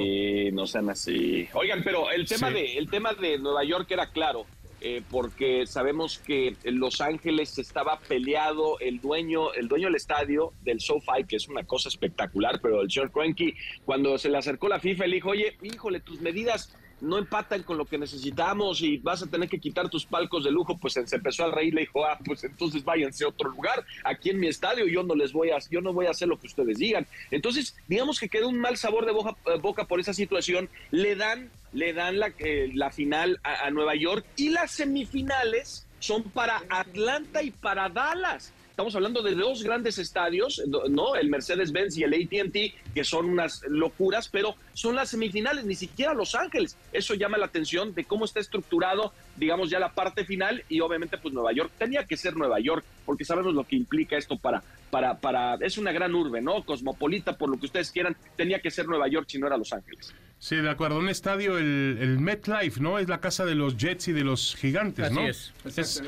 no 0.54 0.66
sean 0.68 0.90
así. 0.90 1.48
Oigan, 1.54 1.84
pero 1.84 2.10
el 2.12 2.28
tema 2.28 2.48
Sí. 2.50 2.54
de 2.56 2.78
el 2.78 2.90
tema 2.90 3.14
de 3.14 3.38
Nueva 3.38 3.64
York 3.64 3.88
era 3.92 4.08
claro, 4.08 4.46
eh, 4.82 5.02
porque 5.12 5.68
sabemos 5.68 6.20
que 6.20 6.56
en 6.64 6.80
Los 6.80 7.02
Ángeles 7.02 7.58
estaba 7.60 8.00
peleado 8.00 8.80
el 8.80 9.02
dueño, 9.02 9.54
el 9.54 9.68
dueño 9.68 9.88
del 9.88 9.96
estadio 9.96 10.54
del 10.64 10.80
SoFi, 10.80 11.26
que 11.28 11.36
es 11.36 11.48
una 11.48 11.64
cosa 11.66 11.90
espectacular, 11.90 12.60
pero 12.62 12.82
el 12.82 12.90
señor 12.90 13.12
Kroenke, 13.12 13.56
cuando 13.86 14.18
se 14.18 14.30
le 14.30 14.38
acercó 14.38 14.70
la 14.70 14.80
FIFA, 14.80 15.08
le 15.08 15.16
dijo, 15.16 15.30
oye, 15.32 15.58
híjole, 15.62 16.00
tus 16.00 16.22
medidas 16.22 16.74
no 17.02 17.18
empatan 17.18 17.64
con 17.64 17.78
lo 17.78 17.86
que 17.86 17.98
necesitamos 17.98 18.82
y 18.82 18.98
vas 18.98 19.24
a 19.24 19.28
tener 19.28 19.50
que 19.50 19.60
quitar 19.60 19.90
tus 19.90 20.06
palcos 20.06 20.44
de 20.44 20.52
lujo, 20.52 20.78
pues 20.78 20.94
se 20.94 21.16
empezó 21.16 21.46
a 21.46 21.52
reír, 21.52 21.74
le 21.74 21.82
dijo, 21.82 22.06
ah, 22.06 22.18
pues 22.24 22.44
entonces 22.44 22.84
váyanse 22.84 23.24
a 23.24 23.30
otro 23.30 23.50
lugar, 23.50 23.86
aquí 24.04 24.30
en 24.30 24.40
mi 24.40 24.48
estadio 24.48 24.86
yo 24.88 25.04
no 25.04 25.16
les 25.16 25.32
voy 25.34 25.52
a, 25.52 25.58
yo 25.70 25.82
no 25.82 25.94
voy 25.94 26.08
a 26.08 26.12
hacer 26.12 26.28
lo 26.28 26.40
que 26.40 26.48
ustedes 26.48 26.78
digan. 26.78 27.08
Entonces, 27.32 27.76
digamos 27.88 28.20
que 28.20 28.30
quedó 28.30 28.50
un 28.50 28.60
mal 28.60 28.78
sabor 28.78 29.06
de 29.06 29.12
boca, 29.12 29.36
eh, 29.46 29.60
boca 29.62 29.86
por 29.86 30.00
esa 30.00 30.14
situación, 30.14 30.70
le 30.92 31.16
dan, 31.16 31.50
le 31.74 31.94
dan 31.94 32.20
la, 32.20 32.34
eh, 32.40 32.72
la 32.74 32.92
final 32.92 33.40
a 33.44 33.70
Nueva 33.72 33.96
York 33.96 34.26
y 34.36 34.50
las 34.50 34.72
semifinales 34.72 35.86
son 36.00 36.24
para 36.24 36.64
Atlanta 36.70 37.44
y 37.44 37.52
para 37.52 37.90
Dallas. 37.90 38.54
Estamos 38.80 38.96
hablando 38.96 39.22
de 39.22 39.36
dos 39.36 39.62
grandes 39.62 39.98
estadios, 39.98 40.63
¿no? 40.89 41.18
El 41.18 41.28
Mercedes-Benz 41.28 41.98
y 41.98 42.04
el 42.04 42.13
ATT, 42.13 42.94
que 42.94 43.04
son 43.04 43.26
unas 43.26 43.62
locuras, 43.68 44.30
pero 44.30 44.56
son 44.74 44.96
las 44.96 45.10
semifinales, 45.10 45.65
ni 45.65 45.76
siquiera 45.76 46.13
Los 46.13 46.34
Ángeles. 46.34 46.78
Eso 46.94 47.13
llama 47.13 47.38
la 47.38 47.48
atención 47.48 47.94
de 47.94 48.06
cómo 48.06 48.24
está 48.24 48.39
estructurado, 48.39 49.12
digamos, 49.36 49.70
ya 49.70 49.80
la 49.80 49.92
parte 49.92 50.24
final 50.24 50.63
y 50.70 50.80
obviamente 50.80 51.18
pues 51.18 51.34
Nueva 51.34 51.52
York. 51.52 51.74
Tenía 51.78 52.06
que 52.06 52.15
ser 52.15 52.38
Nueva 52.38 52.62
York, 52.62 52.86
porque 53.06 53.26
sabemos 53.26 53.54
lo 53.54 53.65
que 53.65 53.76
implica 53.76 54.15
esto 54.15 54.38
para, 54.38 54.63
para, 54.89 55.20
para, 55.20 55.56
es 55.56 55.78
una 55.78 55.92
gran 55.92 56.15
urbe, 56.15 56.42
¿no? 56.42 56.63
Cosmopolita, 56.63 57.38
por 57.38 57.50
lo 57.50 57.60
que 57.60 57.65
ustedes 57.65 57.92
quieran, 57.92 58.15
tenía 58.38 58.62
que 58.62 58.72
ser 58.72 58.88
Nueva 58.88 59.10
York 59.10 59.26
si 59.30 59.39
no 59.39 59.48
era 59.48 59.58
Los 59.58 59.74
Ángeles. 59.74 60.13
Sí, 60.41 60.56
de 60.56 60.69
acuerdo. 60.69 60.99
Un 60.99 61.10
estadio, 61.10 61.58
el, 61.58 61.97
el 61.99 62.17
MetLife, 62.19 62.80
¿no? 62.80 62.97
Es 62.97 63.10
la 63.10 63.19
casa 63.19 63.43
de 63.45 63.56
los 63.56 63.75
Jets 63.78 64.08
y 64.08 64.13
de 64.13 64.23
los 64.23 64.56
gigantes, 64.56 65.06
Así 65.08 65.15
¿no? 65.15 65.28
es. 65.28 65.52
Es- 65.75 66.02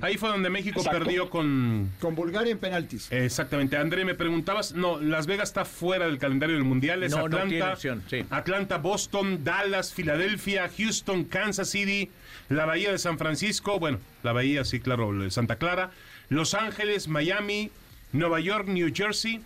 ahí 0.00 0.16
fue 0.16 0.30
donde 0.30 0.48
México 0.48 0.80
Exacto. 0.80 1.00
perdió 1.00 1.28
con... 1.28 1.90
Con 2.00 2.14
Bulgaria 2.14 2.50
en 2.52 2.58
penaltis. 2.58 3.12
Exactamente. 3.12 3.76
André, 3.76 4.06
me 4.06 4.14
preguntabas, 4.14 4.72
no, 4.72 4.98
Las 5.00 5.26
Vegas 5.26 5.50
está 5.50 5.66
fuera 5.66 6.06
del 6.06 6.16
calendario 6.18 6.54
del 6.56 6.64
Mundial. 6.64 7.02
Es 7.02 7.10
No, 7.12 7.18
no 7.18 7.24
Atlanta, 7.26 7.48
tiene 7.48 7.64
opción, 7.72 8.02
sí. 8.08 8.24
Atlanta, 8.30 8.78
Boston, 8.78 9.44
Dallas, 9.44 9.92
Filadelfia, 9.92 10.70
Houston, 10.78 11.24
Kansas 11.24 11.68
City, 11.68 12.10
la 12.48 12.64
Bahía 12.64 12.90
de 12.90 12.98
San 12.98 13.18
Francisco, 13.18 13.78
bueno, 13.78 13.98
la 14.22 14.32
Bahía, 14.32 14.64
sí, 14.64 14.80
claro, 14.80 15.12
de 15.12 15.30
Santa 15.30 15.56
Clara, 15.56 15.90
Los 16.30 16.54
Ángeles, 16.54 17.06
Miami, 17.08 17.70
Nueva 18.12 18.40
York, 18.40 18.66
New 18.66 18.90
Jersey, 18.94 19.42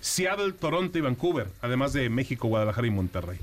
Seattle, 0.00 0.52
Toronto 0.52 0.98
y 0.98 1.00
Vancouver, 1.00 1.48
además 1.62 1.92
de 1.92 2.08
México, 2.10 2.46
Guadalajara 2.46 2.86
y 2.86 2.90
Monterrey. 2.90 3.38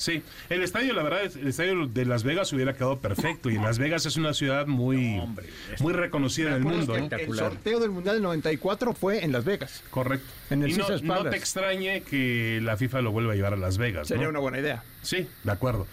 Sí, 0.00 0.22
el 0.48 0.62
estadio, 0.62 0.94
la 0.94 1.02
verdad, 1.02 1.20
el 1.24 1.48
estadio 1.48 1.86
de 1.86 2.06
Las 2.06 2.24
Vegas 2.24 2.50
hubiera 2.54 2.72
quedado 2.72 3.00
perfecto 3.00 3.50
y 3.50 3.56
Las 3.58 3.78
Vegas 3.78 4.06
es 4.06 4.16
una 4.16 4.32
ciudad 4.32 4.66
muy, 4.66 5.18
hombre, 5.18 5.46
muy 5.80 5.92
reconocida 5.92 6.48
en 6.48 6.54
el 6.54 6.58
¿Recuerdas 6.60 6.88
mundo. 6.88 7.16
¿eh? 7.18 7.24
El 7.28 7.34
sorteo 7.36 7.80
del 7.80 7.90
Mundial 7.90 8.14
del 8.16 8.22
94 8.22 8.94
fue 8.94 9.22
en 9.22 9.30
Las 9.30 9.44
Vegas. 9.44 9.84
Correcto. 9.90 10.26
En 10.48 10.62
el 10.62 10.70
y 10.70 10.74
no, 10.76 10.86
te 11.28 11.36
extrañe 11.36 12.00
que 12.00 12.60
la 12.62 12.78
FIFA 12.78 13.02
lo 13.02 13.12
vuelva 13.12 13.34
a 13.34 13.36
llevar 13.36 13.52
a 13.52 13.56
Las 13.58 13.76
Vegas. 13.76 14.08
¿no? 14.08 14.14
Sería 14.16 14.30
una 14.30 14.38
buena 14.38 14.58
idea. 14.58 14.82
Sí, 15.02 15.28
de 15.44 15.52
acuerdo. 15.52 15.86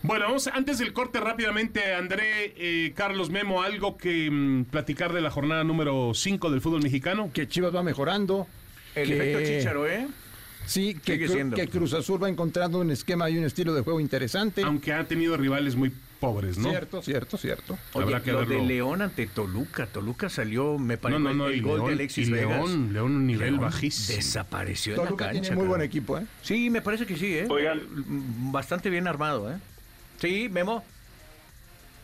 Bueno, 0.00 0.24
vamos 0.24 0.46
antes 0.46 0.78
del 0.78 0.94
corte 0.94 1.20
rápidamente, 1.20 1.92
André, 1.92 2.54
eh, 2.56 2.94
Carlos 2.96 3.28
Memo, 3.28 3.62
algo 3.62 3.98
que 3.98 4.30
mm, 4.30 4.64
platicar 4.64 5.12
de 5.12 5.20
la 5.20 5.30
jornada 5.30 5.62
número 5.62 6.12
5 6.14 6.50
del 6.50 6.62
fútbol 6.62 6.82
mexicano. 6.82 7.30
Que 7.34 7.46
Chivas 7.46 7.76
va 7.76 7.82
mejorando. 7.82 8.46
El 8.94 9.08
que- 9.08 9.16
efecto 9.16 9.40
Chicharo, 9.58 9.86
¿eh? 9.86 10.08
Sí, 10.66 10.94
que, 10.94 11.18
Cru- 11.28 11.68
Cruz 11.70 11.92
Azul 11.94 12.22
va 12.22 12.28
encontrando 12.28 12.78
un 12.78 12.90
esquema 12.90 13.28
y 13.28 13.36
un 13.38 13.44
estilo 13.44 13.74
de 13.74 13.82
juego 13.82 14.00
interesante. 14.00 14.62
Aunque 14.62 14.92
ha 14.92 15.04
tenido 15.04 15.36
rivales 15.36 15.76
muy 15.76 15.92
pobres, 16.20 16.56
¿no? 16.56 16.70
Cierto, 16.70 17.02
cierto, 17.02 17.36
cierto. 17.36 17.78
Oye, 17.94 18.04
Habrá 18.04 18.22
que 18.22 18.30
lo 18.32 18.38
verlo. 18.40 18.54
de 18.54 18.62
León 18.62 19.02
ante 19.02 19.26
Toluca. 19.26 19.86
Toluca 19.86 20.28
salió, 20.28 20.78
me 20.78 20.96
parece, 20.96 21.20
No, 21.20 21.28
no, 21.30 21.34
no, 21.34 21.46
el, 21.48 21.60
gol 21.62 21.78
León- 21.78 21.86
de 21.88 21.92
Alexis 21.94 22.28
y 22.28 22.30
Vegas. 22.32 22.58
León, 22.68 22.92
León 22.92 23.12
un 23.16 23.26
nivel 23.26 23.50
León 23.52 23.60
bajísimo. 23.60 24.16
Desapareció 24.16 24.92
en 24.94 24.98
la 24.98 25.04
Toluca 25.04 25.24
cancha. 25.26 25.40
tiene 25.40 25.56
muy 25.56 25.66
buen 25.66 25.82
equipo, 25.82 26.16
¿eh? 26.18 26.26
Sí, 26.42 26.70
me 26.70 26.80
parece 26.80 27.06
que 27.06 27.16
sí, 27.16 27.36
¿eh? 27.38 27.46
Oigan. 27.50 27.80
Bastante 28.52 28.88
bien 28.88 29.08
armado, 29.08 29.50
¿eh? 29.52 29.56
Sí, 30.20 30.48
Memo. 30.48 30.84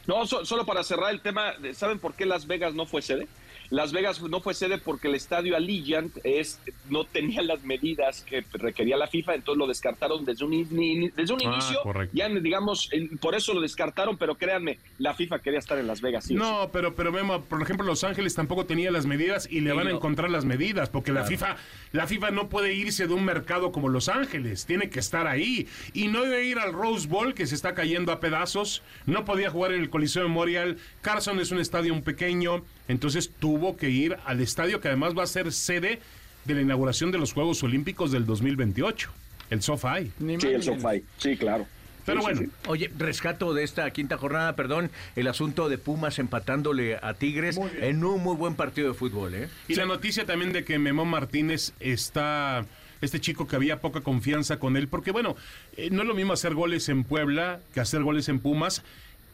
No, 0.09 0.27
so- 0.27 0.45
solo 0.45 0.65
para 0.67 0.83
cerrar 0.83 1.13
el 1.13 1.21
tema, 1.21 1.53
¿saben 1.75 1.99
por 1.99 2.15
qué 2.15 2.25
Las 2.27 2.47
Vegas 2.47 2.75
no 2.75 2.87
fue 2.87 3.03
sede? 3.03 3.29
Las 3.71 3.93
Vegas 3.93 4.23
no 4.23 4.41
fue 4.41 4.55
sede 4.55 4.79
porque 4.79 5.09
el 5.09 5.15
estadio 5.15 5.55
Allegiant 5.57 6.17
es, 6.25 6.59
no 6.89 7.05
tenía 7.05 7.43
las 7.43 7.63
medidas 7.65 8.23
que 8.23 8.43
requería 8.53 8.97
la 8.97 9.07
FIFA, 9.09 9.35
entonces 9.35 9.59
lo 9.59 9.67
descartaron 9.67 10.25
desde 10.25 10.45
un, 10.45 10.55
in- 10.55 11.13
desde 11.15 11.35
un 11.35 11.41
Ah, 11.45 11.53
inicio. 11.53 11.79
correcto. 11.83 12.17
Ya, 12.17 12.29
digamos, 12.29 12.89
por 13.21 13.35
eso 13.35 13.53
lo 13.53 13.61
descartaron, 13.61 14.17
pero 14.17 14.37
créanme, 14.37 14.79
la 14.99 15.13
FIFA 15.15 15.41
quería 15.41 15.59
estar 15.59 15.79
en 15.79 15.87
Las 15.87 16.01
Vegas. 16.01 16.25
sí 16.25 16.35
o 16.35 16.39
sí. 16.39 16.43
No, 16.43 16.71
pero, 16.73 16.95
pero 16.95 17.13
Memo, 17.13 17.43
por 17.43 17.61
ejemplo, 17.61 17.85
Los 17.87 18.05
Ángeles 18.05 18.35
tampoco 18.35 18.65
tenía 18.65 18.91
las 18.91 19.05
medidas 19.07 19.47
y 19.51 19.61
le 19.61 19.71
Sí, 19.73 19.77
van 19.77 19.87
a 19.89 19.91
encontrar 19.91 20.31
las 20.31 20.45
medidas, 20.47 20.89
porque 20.89 21.13
la 21.13 21.25
FIFA, 21.25 21.57
la 21.93 22.07
FIFA 22.07 22.31
no 22.31 22.49
puede 22.49 22.73
irse 22.75 23.07
de 23.07 23.13
un 23.15 23.25
mercado 23.25 23.71
como 23.71 23.89
Los 23.89 24.09
Ángeles, 24.09 24.65
tiene 24.65 24.89
que 24.89 25.01
estar 25.01 25.27
ahí. 25.27 25.69
Y 25.93 26.09
no 26.09 26.25
iba 26.25 26.37
a 26.37 26.41
ir 26.41 26.59
al 26.59 26.73
Rose 26.73 27.07
Bowl, 27.07 27.35
que 27.35 27.47
se 27.47 27.55
está 27.55 27.75
cayendo 27.75 28.13
a 28.13 28.21
pedazos, 28.21 28.83
no 29.05 29.25
podía 29.27 29.51
jugar 29.51 29.73
en 29.73 29.81
el 29.83 29.91
Coliseo 29.91 30.23
Memorial, 30.23 30.79
Carson 31.03 31.39
es 31.41 31.51
un 31.51 31.59
estadio 31.61 31.93
un 31.93 32.03
pequeño, 32.03 32.65
entonces 32.89 33.31
tuvo 33.39 33.77
que 33.77 33.91
ir 33.91 34.17
al 34.25 34.41
estadio 34.41 34.81
que 34.81 34.89
además 34.89 35.17
va 35.17 35.23
a 35.23 35.27
ser 35.27 35.53
sede 35.53 36.01
de 36.45 36.55
la 36.55 36.63
inauguración 36.63 37.13
de 37.13 37.19
los 37.19 37.33
Juegos 37.33 37.63
Olímpicos 37.63 38.11
del 38.11 38.27
2028, 38.27 39.11
el 39.51 39.63
SoFi. 39.63 40.11
Sí, 40.41 40.47
el. 40.49 40.63
SoFi, 40.63 41.05
sí, 41.19 41.37
claro. 41.37 41.67
Pero 42.07 42.23
bueno. 42.23 42.41
Oye, 42.67 42.91
rescato 42.97 43.53
de 43.53 43.65
esta 43.65 43.91
quinta 43.91 44.17
jornada, 44.17 44.57
perdón, 44.57 44.91
el 45.15 45.29
asunto 45.29 45.69
de 45.69 45.77
Pumas 45.77 46.19
empatándole 46.19 46.97
a 46.97 47.13
Tigres 47.13 47.61
en 47.81 48.03
un 48.03 48.23
muy 48.23 48.35
buen 48.35 48.55
partido 48.55 48.89
de 48.89 48.95
fútbol, 48.95 49.35
¿eh? 49.35 49.49
Y 49.69 49.75
la 49.75 49.85
noticia 49.85 50.25
también 50.25 50.53
de 50.55 50.65
que 50.65 50.79
Memo 50.79 51.05
Martínez 51.05 51.75
está, 51.81 52.65
este 53.03 53.21
chico 53.21 53.47
que 53.47 53.57
había 53.57 53.83
poca 53.83 54.01
confianza 54.01 54.59
con 54.59 54.79
él, 54.79 54.89
porque 54.89 55.11
bueno, 55.11 55.37
eh, 55.77 55.91
no 55.91 56.01
es 56.01 56.09
lo 56.09 56.15
mismo 56.15 56.33
hacer 56.33 56.55
goles 56.55 56.89
en 56.89 57.05
Puebla 57.05 57.61
que 57.75 57.81
hacer 57.81 58.03
goles 58.03 58.31
en 58.31 58.41
Pumas. 58.41 58.83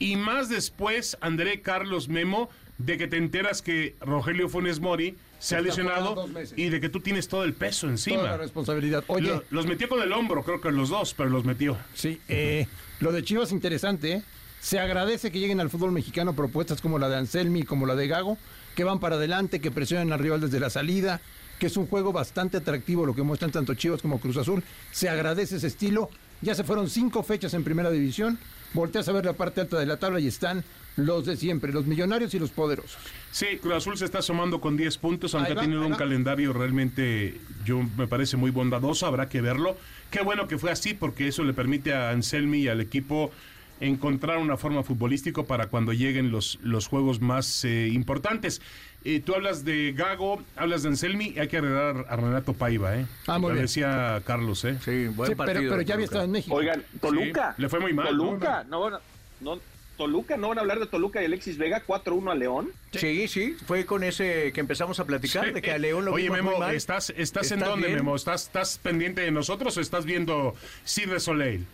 Y 0.00 0.16
más 0.16 0.48
después, 0.48 1.16
André 1.20 1.60
Carlos 1.60 2.08
Memo, 2.08 2.50
de 2.78 2.98
que 2.98 3.06
te 3.06 3.16
enteras 3.16 3.62
que 3.62 3.94
Rogelio 4.00 4.48
Funes 4.48 4.80
Mori 4.80 5.16
se 5.38 5.56
ha 5.56 5.60
lesionado 5.60 6.26
y 6.56 6.68
de 6.70 6.80
que 6.80 6.88
tú 6.88 7.00
tienes 7.00 7.28
todo 7.28 7.44
el 7.44 7.52
peso 7.54 7.82
Toda 7.82 7.88
la 7.88 7.92
encima. 7.92 8.36
responsabilidad. 8.36 9.04
Oye, 9.08 9.28
Lo- 9.28 9.44
los 9.50 9.66
metió 9.66 9.88
con 9.88 10.02
el 10.02 10.12
hombro, 10.12 10.42
creo 10.42 10.60
que 10.60 10.72
los 10.72 10.88
dos, 10.88 11.14
pero 11.14 11.28
los 11.30 11.44
metió. 11.44 11.76
sí, 11.94 12.20
eh, 12.28 12.66
lo 13.00 13.12
de 13.12 13.22
Chivas 13.22 13.52
interesante, 13.52 14.12
¿eh? 14.12 14.22
Se 14.60 14.78
agradece 14.78 15.30
que 15.30 15.38
lleguen 15.38 15.60
al 15.60 15.68
fútbol 15.68 15.92
mexicano 15.92 16.34
propuestas 16.34 16.80
como 16.80 16.98
la 16.98 17.08
de 17.10 17.16
Anselmi, 17.16 17.64
como 17.64 17.84
la 17.84 17.94
de 17.94 18.08
Gago, 18.08 18.38
que 18.74 18.82
van 18.84 18.98
para 18.98 19.16
adelante, 19.16 19.60
que 19.60 19.70
presionan 19.70 20.12
al 20.12 20.18
rival 20.18 20.40
desde 20.40 20.58
la 20.58 20.70
salida, 20.70 21.20
que 21.58 21.66
es 21.66 21.76
un 21.76 21.86
juego 21.86 22.12
bastante 22.12 22.56
atractivo 22.56 23.04
lo 23.04 23.14
que 23.14 23.22
muestran 23.22 23.52
tanto 23.52 23.74
Chivas 23.74 24.00
como 24.00 24.18
Cruz 24.18 24.38
Azul. 24.38 24.64
Se 24.90 25.08
agradece 25.10 25.56
ese 25.56 25.66
estilo. 25.66 26.08
Ya 26.40 26.54
se 26.54 26.64
fueron 26.64 26.88
cinco 26.90 27.22
fechas 27.22 27.52
en 27.54 27.62
primera 27.62 27.90
división. 27.90 28.38
Volteas 28.74 29.08
a 29.08 29.12
ver 29.12 29.24
la 29.24 29.32
parte 29.32 29.62
alta 29.62 29.78
de 29.78 29.86
la 29.86 29.96
tabla 29.96 30.20
y 30.20 30.26
están 30.26 30.64
los 30.96 31.24
de 31.26 31.36
siempre, 31.36 31.72
los 31.72 31.86
millonarios 31.86 32.34
y 32.34 32.38
los 32.38 32.50
poderosos. 32.50 32.98
Sí, 33.30 33.46
Cruz 33.60 33.74
Azul 33.74 33.96
se 33.96 34.04
está 34.04 34.22
sumando 34.22 34.60
con 34.60 34.76
10 34.76 34.98
puntos, 34.98 35.34
aunque 35.34 35.54
va, 35.54 35.62
ha 35.62 35.64
tenido 35.64 35.86
un 35.86 35.94
calendario 35.94 36.52
realmente, 36.52 37.40
yo 37.64 37.80
me 37.96 38.06
parece 38.06 38.36
muy 38.36 38.50
bondadoso, 38.50 39.06
habrá 39.06 39.28
que 39.28 39.40
verlo. 39.40 39.76
Qué 40.10 40.22
bueno 40.22 40.46
que 40.46 40.58
fue 40.58 40.70
así, 40.70 40.94
porque 40.94 41.28
eso 41.28 41.42
le 41.42 41.52
permite 41.52 41.94
a 41.94 42.10
Anselmi 42.10 42.58
y 42.58 42.68
al 42.68 42.80
equipo 42.80 43.32
encontrar 43.80 44.38
una 44.38 44.56
forma 44.56 44.82
futbolística 44.82 45.42
para 45.42 45.66
cuando 45.66 45.92
lleguen 45.92 46.30
los, 46.30 46.58
los 46.62 46.86
juegos 46.86 47.20
más 47.20 47.64
eh, 47.64 47.88
importantes. 47.92 48.62
Eh, 49.04 49.20
tú 49.20 49.34
hablas 49.34 49.64
de 49.64 49.92
Gago, 49.92 50.42
hablas 50.56 50.82
de 50.82 50.88
Anselmi, 50.90 51.34
hay 51.38 51.48
que 51.48 51.58
agregar 51.58 52.06
a 52.08 52.16
Renato 52.16 52.54
Paiva, 52.54 52.96
¿eh? 52.96 53.06
Ah, 53.26 53.38
muy 53.38 53.48
Lo 53.48 53.54
bien. 53.54 53.66
decía 53.66 54.22
Carlos, 54.24 54.64
¿eh? 54.64 54.78
Sí, 54.84 55.08
buen 55.08 55.30
Sí, 55.30 55.34
partido. 55.36 55.60
pero, 55.60 55.60
pero 55.70 55.76
de 55.78 55.84
ya 55.84 55.94
había 55.94 56.04
estado 56.06 56.24
en 56.24 56.30
México. 56.30 56.54
Oigan, 56.56 56.82
Toluca. 57.00 57.52
Sí, 57.56 57.62
le 57.62 57.68
fue 57.68 57.80
muy 57.80 57.92
mal, 57.92 58.06
Toluca, 58.08 58.64
no, 58.70 58.80
van 58.80 58.94
a- 58.94 59.00
no, 59.40 59.58
Toluca, 59.98 60.36
no 60.38 60.48
van 60.48 60.58
a 60.58 60.60
hablar 60.62 60.80
de 60.80 60.86
Toluca 60.86 61.20
y 61.22 61.26
Alexis 61.26 61.58
Vega, 61.58 61.82
4-1 61.86 62.30
a 62.32 62.34
León. 62.34 62.70
Sí, 62.92 63.28
sí, 63.28 63.54
fue 63.66 63.84
con 63.84 64.02
ese 64.04 64.52
que 64.52 64.60
empezamos 64.60 64.98
a 65.00 65.04
platicar, 65.04 65.52
de 65.52 65.60
que 65.60 65.70
a 65.70 65.78
León 65.78 66.04
lo 66.06 66.14
Oye, 66.14 66.30
Memo, 66.30 66.52
muy 66.52 66.60
mal. 66.60 66.74
¿estás, 66.74 67.10
estás, 67.16 67.50
en 67.52 67.58
¿Estás 67.58 67.68
dónde, 67.68 67.88
bien? 67.88 67.98
Memo? 67.98 68.16
¿Estás, 68.16 68.44
¿Estás 68.44 68.78
pendiente 68.78 69.20
de 69.20 69.30
nosotros 69.30 69.76
o 69.76 69.80
estás 69.80 70.04
viendo 70.06 70.54
Cirque 70.86 71.20
Soleil? 71.20 71.66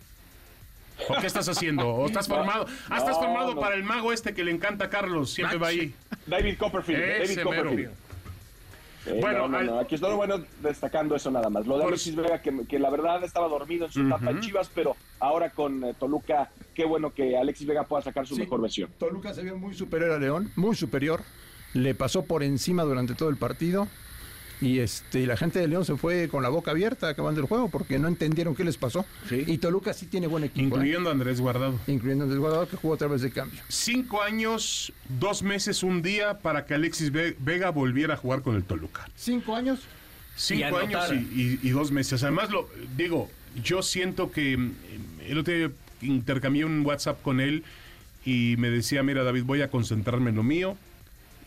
¿O 1.09 1.19
qué 1.19 1.27
estás 1.27 1.47
haciendo? 1.49 1.87
¿O 1.89 2.05
estás 2.07 2.27
formado? 2.27 2.65
Ah, 2.89 2.97
estás 2.97 3.15
No, 3.17 3.23
formado 3.23 3.55
no. 3.55 3.61
para 3.61 3.75
el 3.75 3.83
mago 3.83 4.13
este 4.13 4.33
que 4.33 4.43
le 4.43 4.51
encanta 4.51 4.85
a 4.85 4.89
Carlos, 4.89 5.31
siempre 5.31 5.57
va 5.57 5.67
ahí. 5.67 5.93
David 6.27 6.57
Copperfield, 6.57 7.01
Ese 7.01 7.35
David. 7.35 7.43
Copperfield. 7.43 7.91
Eh, 9.07 9.17
Bueno, 9.19 9.47
no, 9.47 9.61
no, 9.61 9.63
no, 9.63 9.79
aquí 9.79 9.95
estoy 9.95 10.13
bueno 10.15 10.35
destacando 10.61 11.15
eso 11.15 11.31
nada 11.31 11.49
más. 11.49 11.65
Lo 11.65 11.77
de 11.79 11.85
Alexis 11.85 12.15
Vega, 12.15 12.39
que, 12.41 12.65
que 12.69 12.77
la 12.77 12.91
verdad 12.91 13.23
estaba 13.23 13.47
dormido 13.47 13.87
en 13.87 13.91
su 13.91 14.01
etapa 14.05 14.29
en 14.29 14.41
Chivas, 14.41 14.69
pero 14.73 14.95
ahora 15.19 15.49
con 15.49 15.83
eh, 15.83 15.95
Toluca, 15.99 16.49
qué 16.75 16.85
bueno 16.85 17.11
que 17.11 17.35
Alexis 17.35 17.65
Vega 17.65 17.83
pueda 17.83 18.03
sacar 18.03 18.27
su 18.27 18.35
Sí. 18.35 18.41
mejor 18.41 18.61
versión. 18.61 18.91
Toluca 18.99 19.33
se 19.33 19.41
vio 19.41 19.57
muy 19.57 19.73
superior 19.73 20.11
a 20.11 20.19
León, 20.19 20.51
muy 20.55 20.75
superior. 20.75 21.23
Le 21.73 21.95
pasó 21.95 22.25
por 22.25 22.43
encima 22.43 22.83
durante 22.83 23.15
todo 23.15 23.29
el 23.29 23.37
partido. 23.37 23.87
Y 24.61 24.77
este, 24.79 25.25
la 25.25 25.35
gente 25.37 25.57
de 25.59 25.67
León 25.67 25.85
se 25.85 25.95
fue 25.97 26.27
con 26.29 26.43
la 26.43 26.49
boca 26.49 26.69
abierta 26.71 27.09
acabando 27.09 27.41
el 27.41 27.47
juego 27.47 27.69
porque 27.69 27.97
no 27.97 28.07
entendieron 28.07 28.55
qué 28.55 28.63
les 28.63 28.77
pasó. 28.77 29.05
Sí. 29.27 29.43
Y 29.47 29.57
Toluca 29.57 29.91
sí 29.93 30.05
tiene 30.05 30.27
buen 30.27 30.43
equipo. 30.43 30.61
¿eh? 30.61 30.67
Incluyendo 30.67 31.09
a 31.09 31.13
Andrés 31.13 31.41
Guardado. 31.41 31.79
Incluyendo 31.87 32.25
el 32.25 32.37
jugador 32.37 32.67
que 32.67 32.77
jugó 32.77 32.93
a 32.93 32.97
través 32.97 33.21
de 33.21 33.31
cambio. 33.31 33.59
Cinco 33.69 34.21
años, 34.21 34.93
dos 35.19 35.41
meses, 35.41 35.81
un 35.81 36.01
día 36.03 36.37
para 36.39 36.65
que 36.65 36.75
Alexis 36.75 37.11
Ve- 37.11 37.35
Vega 37.39 37.71
volviera 37.71 38.13
a 38.13 38.17
jugar 38.17 38.43
con 38.43 38.55
el 38.55 38.63
Toluca. 38.63 39.09
Cinco 39.15 39.55
años. 39.55 39.79
Cinco 40.35 40.61
Y 40.79 40.83
años 40.85 41.11
y, 41.11 41.15
y- 41.15 41.59
y 41.63 41.69
dos 41.71 41.91
meses. 41.91 42.21
Además, 42.23 42.51
lo 42.51 42.69
digo, 42.95 43.29
yo 43.63 43.81
siento 43.81 44.31
que 44.31 44.57
mm, 44.57 44.71
el 45.27 45.37
otro 45.39 45.53
día 45.53 45.71
intercambié 46.01 46.65
un 46.65 46.85
WhatsApp 46.85 47.21
con 47.23 47.39
él 47.41 47.63
y 48.25 48.55
me 48.59 48.69
decía, 48.69 49.01
mira 49.01 49.23
David, 49.23 49.43
voy 49.43 49.61
a 49.63 49.69
concentrarme 49.71 50.29
en 50.29 50.35
lo 50.35 50.43
mío, 50.43 50.77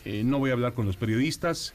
eh, 0.03 0.23
no 0.25 0.37
voy 0.39 0.49
a 0.49 0.53
hablar 0.53 0.73
con 0.73 0.85
los 0.85 0.97
periodistas, 0.97 1.73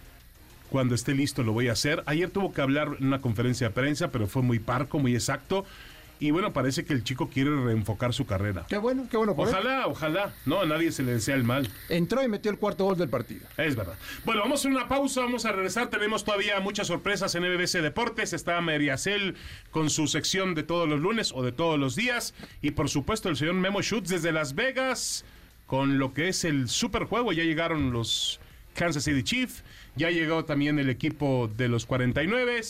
cuando 0.70 0.94
esté 0.94 1.14
listo 1.14 1.42
lo 1.42 1.52
voy 1.52 1.68
a 1.68 1.72
hacer. 1.72 2.02
Ayer 2.06 2.30
tuvo 2.30 2.52
que 2.52 2.62
hablar 2.62 2.96
en 2.98 3.08
una 3.08 3.20
conferencia 3.20 3.68
de 3.68 3.74
prensa, 3.74 4.10
pero 4.10 4.26
fue 4.26 4.42
muy 4.42 4.58
parco, 4.58 4.98
muy 4.98 5.14
exacto. 5.14 5.64
Y 6.22 6.32
bueno, 6.32 6.52
parece 6.52 6.84
que 6.84 6.92
el 6.92 7.02
chico 7.02 7.30
quiere 7.30 7.50
reenfocar 7.50 8.12
su 8.12 8.26
carrera. 8.26 8.66
Qué 8.68 8.76
bueno, 8.76 9.06
qué 9.10 9.16
bueno. 9.16 9.34
por 9.34 9.48
él. 9.48 9.54
Ojalá, 9.54 9.86
ojalá. 9.86 10.34
No, 10.44 10.60
a 10.60 10.66
nadie 10.66 10.92
se 10.92 11.02
le 11.02 11.12
desea 11.12 11.34
el 11.34 11.44
mal. 11.44 11.70
Entró 11.88 12.22
y 12.22 12.28
metió 12.28 12.50
el 12.50 12.58
cuarto 12.58 12.84
gol 12.84 12.98
del 12.98 13.08
partido. 13.08 13.46
Es 13.56 13.74
verdad. 13.74 13.94
Bueno, 14.26 14.42
vamos 14.42 14.60
a 14.60 14.60
hacer 14.60 14.70
una 14.70 14.86
pausa, 14.86 15.22
vamos 15.22 15.46
a 15.46 15.52
regresar. 15.52 15.88
Tenemos 15.88 16.22
todavía 16.24 16.60
muchas 16.60 16.88
sorpresas 16.88 17.34
en 17.34 17.42
MBC 17.42 17.80
Deportes. 17.80 18.34
Está 18.34 18.60
Meriacel 18.60 19.34
con 19.70 19.88
su 19.88 20.06
sección 20.08 20.54
de 20.54 20.62
todos 20.62 20.86
los 20.86 21.00
lunes 21.00 21.32
o 21.34 21.42
de 21.42 21.52
todos 21.52 21.78
los 21.78 21.96
días. 21.96 22.34
Y 22.60 22.72
por 22.72 22.90
supuesto 22.90 23.30
el 23.30 23.36
señor 23.36 23.54
Memo 23.54 23.80
Schutz 23.80 24.10
desde 24.10 24.30
Las 24.30 24.54
Vegas 24.54 25.24
con 25.66 25.98
lo 25.98 26.12
que 26.12 26.28
es 26.28 26.44
el 26.44 26.68
superjuego. 26.68 27.32
Ya 27.32 27.44
llegaron 27.44 27.92
los 27.92 28.40
Kansas 28.80 29.04
City 29.04 29.22
Chiefs. 29.22 29.62
Ya 29.94 30.10
llegó 30.10 30.44
también 30.46 30.78
el 30.78 30.88
equipo 30.88 31.50
de 31.54 31.68
los 31.68 31.84
49. 31.84 32.60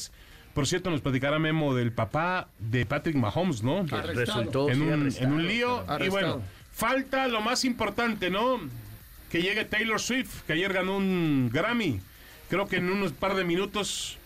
Por 0.55 0.67
cierto, 0.67 0.91
nos 0.91 1.01
platicará 1.01 1.39
Memo 1.39 1.73
del 1.77 1.93
papá 1.93 2.49
de 2.59 2.85
Patrick 2.85 3.15
Mahomes, 3.15 3.63
¿no? 3.63 3.79
Arrestado. 3.79 4.15
Resultó 4.15 4.71
en 4.71 4.83
un, 4.83 4.93
arrestado, 5.03 5.27
en 5.29 5.33
un 5.35 5.47
lío. 5.47 5.79
Arrestado. 5.87 6.05
Y 6.05 6.09
bueno, 6.09 6.43
falta 6.73 7.29
lo 7.29 7.41
más 7.41 7.65
importante, 7.65 8.29
¿no? 8.29 8.59
Que 9.31 9.41
llegue 9.41 9.65
Taylor 9.65 10.01
Swift, 10.01 10.43
que 10.49 10.55
ayer 10.55 10.73
ganó 10.73 10.97
un 10.97 11.49
Grammy. 11.53 12.01
Creo 12.49 12.67
que 12.67 12.79
en 12.79 12.91
unos 12.91 13.13
par 13.13 13.37
de 13.37 13.45
minutos 13.45 14.19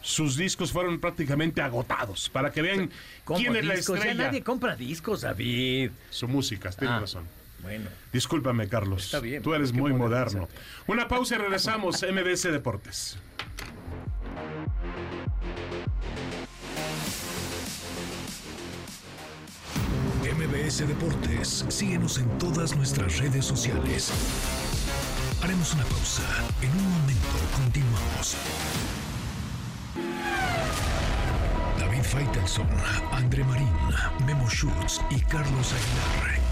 sus 0.00 0.36
discos 0.38 0.72
fueron 0.72 0.98
prácticamente 1.00 1.60
agotados. 1.60 2.30
Para 2.30 2.50
que 2.50 2.62
vean 2.62 2.90
¿Cómo 3.24 3.38
quién 3.38 3.54
es 3.56 3.64
la 3.66 3.74
discos? 3.74 3.98
Ya 3.98 4.04
estrella. 4.06 4.26
nadie 4.28 4.42
compra 4.42 4.74
discos, 4.74 5.20
David. 5.20 5.90
Su 6.08 6.26
música, 6.28 6.70
tienes 6.70 6.96
Ah. 6.96 7.00
razón. 7.00 7.24
Bueno. 7.62 7.88
Discúlpame, 8.12 8.68
Carlos. 8.68 9.06
Está 9.06 9.20
bien, 9.20 9.42
Tú 9.42 9.54
eres 9.54 9.72
muy 9.72 9.92
moderno. 9.92 10.48
Una 10.86 11.08
pausa 11.08 11.36
y 11.36 11.38
regresamos. 11.38 12.02
MBS 12.02 12.44
Deportes. 12.44 13.18
MBS 20.22 20.86
Deportes, 20.86 21.64
síguenos 21.68 22.18
en 22.18 22.38
todas 22.38 22.76
nuestras 22.76 23.18
redes 23.18 23.44
sociales. 23.44 24.10
Haremos 25.42 25.74
una 25.74 25.84
pausa. 25.84 26.22
En 26.60 26.70
un 26.70 26.90
momento 26.90 27.26
continuamos. 27.54 28.36
David 31.78 32.02
Faitelson, 32.02 32.68
André 33.12 33.44
Marín, 33.44 33.72
Memo 34.26 34.48
Schutz 34.48 35.00
y 35.10 35.20
Carlos 35.20 35.72
Aguilar 35.72 36.45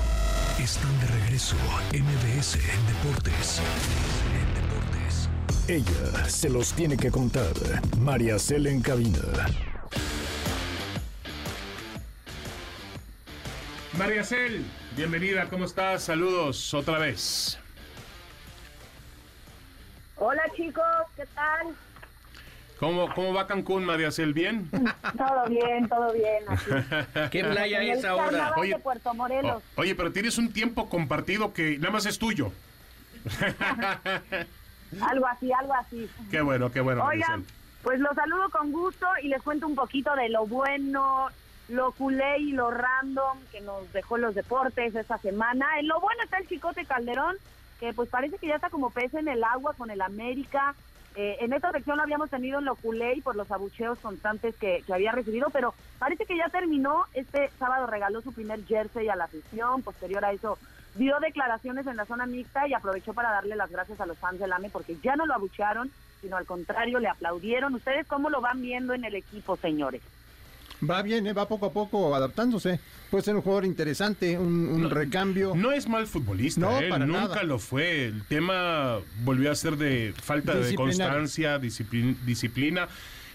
están 0.63 0.99
de 1.01 1.07
regreso. 1.07 1.57
MBS 1.93 2.59
Deportes. 2.87 3.61
En 4.33 4.55
Deportes. 4.55 5.29
Ella 5.69 6.29
se 6.29 6.49
los 6.49 6.73
tiene 6.73 6.97
que 6.97 7.11
contar. 7.11 7.53
María 7.99 8.39
Cel 8.39 8.67
en 8.67 8.81
cabina. 8.81 9.21
María 13.99 14.25
Cel, 14.25 14.65
bienvenida, 14.97 15.49
¿cómo 15.49 15.65
estás? 15.65 16.03
Saludos 16.05 16.75
otra 16.75 16.99
vez. 16.99 17.59
Hola 20.17 20.43
chicos, 20.57 20.85
¿qué 21.17 21.25
tal? 21.35 21.75
¿Cómo, 22.79 23.13
cómo 23.15 23.33
va 23.33 23.47
Cancún, 23.47 23.85
María 23.85 24.11
Cel? 24.11 24.35
¿Bien? 24.35 24.69
Todo 25.17 25.49
bien, 25.49 25.89
todo 25.89 26.13
bien. 26.13 26.45
Aquí. 26.49 27.31
¿Qué 27.31 27.45
playa 27.45 27.83
el 27.83 27.91
es 27.91 28.05
ahora? 28.05 28.55
Oye, 28.57 28.75
de 28.75 28.79
Puerto 28.79 29.15
Morelos. 29.15 29.63
Oye, 29.77 29.95
pero 29.95 30.13
tienes 30.13 30.39
un 30.39 30.53
tiempo 30.53 30.89
compartido 30.89 31.53
que 31.53 31.79
nada 31.79 31.93
más 31.93 32.07
es 32.07 32.19
tuyo. 32.19 32.53
Algo 35.01 35.27
así, 35.27 35.51
algo 35.53 35.75
así. 35.75 36.09
Qué 36.31 36.41
bueno, 36.41 36.71
qué 36.71 36.81
bueno. 36.81 37.05
Oigan, 37.05 37.45
pues 37.83 37.99
los 38.01 38.15
saludo 38.15 38.49
con 38.51 38.71
gusto 38.71 39.07
y 39.23 39.29
les 39.29 39.43
cuento 39.43 39.67
un 39.67 39.75
poquito 39.75 40.15
de 40.15 40.29
lo 40.29 40.47
bueno, 40.47 41.29
lo 41.69 41.93
culé 41.93 42.39
y 42.39 42.53
lo 42.53 42.71
random 42.71 43.39
que 43.51 43.61
nos 43.61 43.93
dejó 43.93 44.19
los 44.19 44.35
deportes 44.35 44.95
esta 44.95 45.19
semana. 45.19 45.79
En 45.79 45.89
lo 45.89 46.01
bueno 46.01 46.23
está 46.23 46.39
el 46.39 46.49
Chicote 46.49 46.85
Calderón, 46.85 47.37
que 47.81 47.93
pues 47.93 48.09
parece 48.09 48.39
que 48.39 48.47
ya 48.47 48.57
está 48.57 48.71
como 48.71 48.91
pez 48.91 49.15
en 49.15 49.29
el 49.29 49.43
agua 49.43 49.75
con 49.75 49.91
el 49.91 50.01
América. 50.01 50.75
Eh, 51.17 51.37
en 51.41 51.53
esta 51.53 51.71
sección 51.71 51.97
lo 51.97 52.03
habíamos 52.03 52.29
tenido 52.29 52.59
en 52.59 52.65
lo 52.65 52.75
culé 52.75 53.15
y 53.15 53.21
por 53.21 53.37
los 53.37 53.51
abucheos 53.51 53.99
constantes 54.01 54.57
que, 54.57 54.83
que 54.87 54.95
había 54.95 55.13
recibido, 55.13 55.49
pero 55.51 55.75
parece 55.99 56.27
que 56.27 56.37
ya 56.37 56.49
terminó. 56.49 57.05
Este 57.15 57.51
sábado 57.59 57.87
regaló 57.87 58.21
su 58.21 58.33
primer 58.33 58.65
jersey 58.65 59.09
a 59.09 59.17
la 59.17 59.25
afición, 59.25 59.83
posterior 59.83 60.25
a 60.25 60.33
eso 60.33 60.59
dio 60.95 61.19
declaraciones 61.21 61.87
en 61.87 61.97
la 61.97 62.05
zona 62.05 62.27
mixta 62.27 62.67
y 62.69 62.75
aprovechó 62.75 63.15
para 63.15 63.31
darle 63.31 63.57
las 63.57 63.71
gracias 63.71 64.01
a 64.01 64.07
los 64.07 64.19
fans 64.19 64.39
del 64.39 64.53
AME 64.53 64.71
porque 64.71 64.97
ya 65.03 65.17
no 65.17 65.27
lo 65.27 65.35
abuchearon, 65.35 65.91
sino 66.21 66.37
al 66.37 66.47
contrario, 66.47 67.01
le 67.01 67.09
aplaudieron. 67.09 67.75
¿Ustedes 67.75 68.07
cómo 68.07 68.31
lo 68.31 68.41
van 68.41 68.63
viendo 68.63 68.95
en 68.95 69.05
el 69.05 69.15
equipo, 69.15 69.57
señores? 69.57 70.03
Va 70.89 71.03
bien, 71.03 71.27
¿eh? 71.27 71.33
va 71.33 71.47
poco 71.49 71.67
a 71.67 71.73
poco 71.73 72.15
adaptándose. 72.15 72.79
Puede 73.11 73.25
ser 73.25 73.37
un 73.37 73.43
jugador 73.43 73.65
interesante, 73.65 74.37
un, 74.39 74.69
un 74.69 74.91
recambio. 74.91 75.55
No 75.55 75.73
es 75.73 75.89
mal 75.89 76.07
futbolista, 76.07 76.61
No, 76.61 76.79
él 76.79 76.89
para 76.89 77.07
nunca 77.07 77.21
nada. 77.29 77.43
lo 77.45 77.59
fue. 77.59 78.07
El 78.07 78.23
tema 78.25 78.99
volvió 79.23 79.51
a 79.53 79.55
ser 79.55 79.77
de 79.77 80.13
falta 80.21 80.55
de 80.55 80.75
constancia, 80.75 81.59
disciplin- 81.61 82.17
disciplina. 82.27 82.89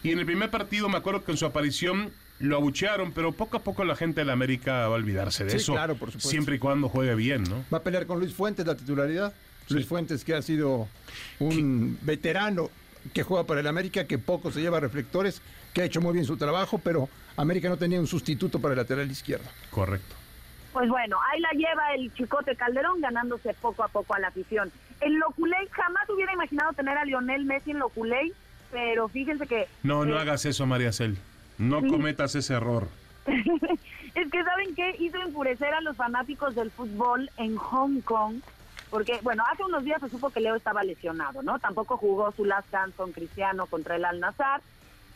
Y 0.03 0.11
en 0.11 0.19
el 0.19 0.25
primer 0.25 0.49
partido 0.49 0.89
me 0.89 0.97
acuerdo 0.97 1.23
que 1.23 1.31
en 1.31 1.37
su 1.37 1.45
aparición 1.45 2.11
lo 2.39 2.55
abuchearon, 2.57 3.11
pero 3.11 3.31
poco 3.33 3.57
a 3.57 3.63
poco 3.63 3.83
la 3.83 3.95
gente 3.95 4.21
de 4.21 4.25
la 4.25 4.33
América 4.33 4.73
va 4.73 4.85
a 4.85 4.89
olvidarse 4.89 5.43
de 5.43 5.51
Sí, 5.51 5.57
eso. 5.57 5.73
claro, 5.73 5.95
por 5.95 6.09
supuesto. 6.09 6.29
Siempre 6.29 6.55
y 6.55 6.59
cuando 6.59 6.87
juegue 6.89 7.15
bien, 7.15 7.43
¿no? 7.43 7.63
Va 7.73 7.79
a 7.79 7.83
pelear 7.83 8.05
con 8.05 8.19
Luis 8.19 8.33
Fuentes 8.33 8.65
la 8.65 8.75
titularidad. 8.75 9.33
Luis 9.69 9.85
Fuentes 9.85 10.23
que 10.23 10.33
ha 10.33 10.41
sido 10.41 10.87
un 11.39 11.97
veterano 12.01 12.69
que 13.13 13.23
juega 13.23 13.45
para 13.45 13.59
el 13.61 13.67
América, 13.67 14.05
que 14.05 14.17
poco 14.17 14.51
se 14.51 14.61
lleva 14.61 14.79
reflectores, 14.79 15.41
que 15.73 15.81
ha 15.81 15.85
hecho 15.85 16.01
muy 16.01 16.13
bien 16.13 16.25
su 16.25 16.37
trabajo, 16.37 16.79
pero 16.83 17.07
América 17.39 17.69
no 17.69 17.77
tenía 17.77 17.99
un 17.99 18.07
sustituto 18.07 18.59
para 18.59 18.73
el 18.73 18.79
lateral 18.79 19.09
izquierdo. 19.09 19.49
Correcto. 19.71 20.15
Pues 20.73 20.89
bueno, 20.89 21.17
ahí 21.31 21.39
la 21.39 21.51
lleva 21.51 21.93
el 21.95 22.13
Chicote 22.13 22.55
Calderón 22.55 22.99
ganándose 22.99 23.53
poco 23.53 23.83
a 23.83 23.87
poco 23.87 24.13
a 24.13 24.19
la 24.19 24.27
afición. 24.27 24.71
En 24.99 25.17
Loculey 25.19 25.67
jamás 25.71 26.09
hubiera 26.09 26.33
imaginado 26.33 26.73
tener 26.73 26.97
a 26.97 27.05
Lionel 27.05 27.45
Messi 27.45 27.71
en 27.71 27.79
Loculey, 27.79 28.33
pero 28.71 29.07
fíjense 29.07 29.47
que... 29.47 29.67
No, 29.83 30.03
no 30.03 30.17
eh, 30.17 30.19
hagas 30.19 30.45
eso, 30.45 30.65
María 30.65 30.91
Cel. 30.91 31.17
No 31.57 31.81
cometas 31.87 32.35
ese 32.35 32.55
error. 32.55 32.87
es 33.25 34.31
que 34.31 34.43
¿saben 34.43 34.75
qué? 34.75 34.95
Hizo 34.99 35.17
enfurecer 35.19 35.73
a 35.73 35.81
los 35.81 35.95
fanáticos 35.95 36.55
del 36.55 36.71
fútbol 36.71 37.31
en 37.37 37.55
Hong 37.55 38.01
Kong, 38.01 38.41
porque, 38.89 39.19
bueno, 39.23 39.43
hace 39.49 39.63
unos 39.63 39.85
días 39.85 40.01
se 40.01 40.09
supo 40.09 40.29
que 40.29 40.41
Leo 40.41 40.55
estaba 40.55 40.83
lesionado, 40.83 41.41
¿no? 41.41 41.57
Tampoco 41.59 41.95
jugó 41.95 42.31
su 42.33 42.43
last 42.43 42.69
dance 42.69 42.97
con 42.97 43.13
Cristiano 43.13 43.65
contra 43.65 43.95
el 43.95 44.03
Al-Nazar. 44.03 44.61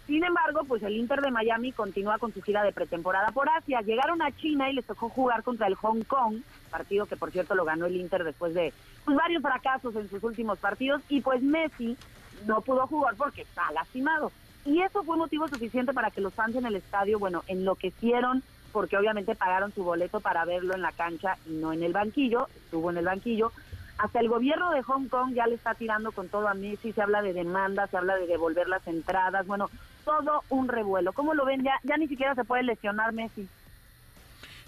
Sin 0.07 0.23
embargo, 0.23 0.65
pues 0.67 0.83
el 0.83 0.97
Inter 0.97 1.21
de 1.21 1.31
Miami 1.31 1.71
continúa 1.71 2.17
con 2.17 2.33
su 2.33 2.41
gira 2.41 2.61
de 2.63 2.73
pretemporada 2.73 3.31
por 3.31 3.47
Asia. 3.49 3.81
Llegaron 3.81 4.21
a 4.21 4.35
China 4.35 4.69
y 4.69 4.73
les 4.73 4.85
tocó 4.85 5.09
jugar 5.09 5.43
contra 5.43 5.67
el 5.67 5.75
Hong 5.75 6.03
Kong, 6.03 6.41
partido 6.69 7.05
que 7.05 7.15
por 7.15 7.31
cierto 7.31 7.55
lo 7.55 7.63
ganó 7.63 7.85
el 7.85 7.95
Inter 7.95 8.23
después 8.23 8.53
de 8.53 8.73
pues, 9.05 9.15
varios 9.15 9.41
fracasos 9.41 9.95
en 9.95 10.09
sus 10.09 10.21
últimos 10.23 10.59
partidos. 10.59 11.01
Y 11.07 11.21
pues 11.21 11.41
Messi 11.41 11.97
no 12.45 12.61
pudo 12.61 12.85
jugar 12.87 13.15
porque 13.15 13.43
está 13.43 13.71
lastimado. 13.71 14.31
Y 14.65 14.81
eso 14.81 15.03
fue 15.03 15.15
motivo 15.15 15.47
suficiente 15.47 15.93
para 15.93 16.11
que 16.11 16.21
los 16.21 16.33
fans 16.33 16.55
en 16.55 16.65
el 16.65 16.75
estadio, 16.75 17.19
bueno, 17.19 17.43
enloquecieron 17.47 18.43
porque 18.73 18.97
obviamente 18.97 19.35
pagaron 19.35 19.71
su 19.71 19.83
boleto 19.83 20.19
para 20.19 20.45
verlo 20.45 20.73
en 20.73 20.81
la 20.81 20.91
cancha 20.91 21.37
y 21.45 21.51
no 21.51 21.71
en 21.71 21.83
el 21.83 21.93
banquillo, 21.93 22.47
estuvo 22.55 22.89
en 22.89 22.97
el 22.97 23.05
banquillo. 23.05 23.51
Hasta 23.99 24.19
el 24.19 24.27
gobierno 24.27 24.71
de 24.71 24.81
Hong 24.81 25.07
Kong 25.07 25.33
ya 25.33 25.45
le 25.45 25.55
está 25.55 25.75
tirando 25.75 26.11
con 26.11 26.27
todo 26.27 26.47
a 26.47 26.55
Messi, 26.55 26.91
se 26.91 27.01
habla 27.01 27.21
de 27.21 27.33
demandas, 27.33 27.91
se 27.91 27.97
habla 27.97 28.15
de 28.15 28.25
devolver 28.25 28.67
las 28.67 28.85
entradas, 28.87 29.45
bueno, 29.45 29.69
todo 30.05 30.43
un 30.49 30.67
revuelo. 30.67 31.13
¿Cómo 31.13 31.33
lo 31.33 31.45
ven? 31.45 31.63
Ya, 31.63 31.73
ya 31.83 31.97
ni 31.97 32.07
siquiera 32.07 32.35
se 32.35 32.43
puede 32.43 32.63
lesionar 32.63 33.13
Messi. 33.13 33.47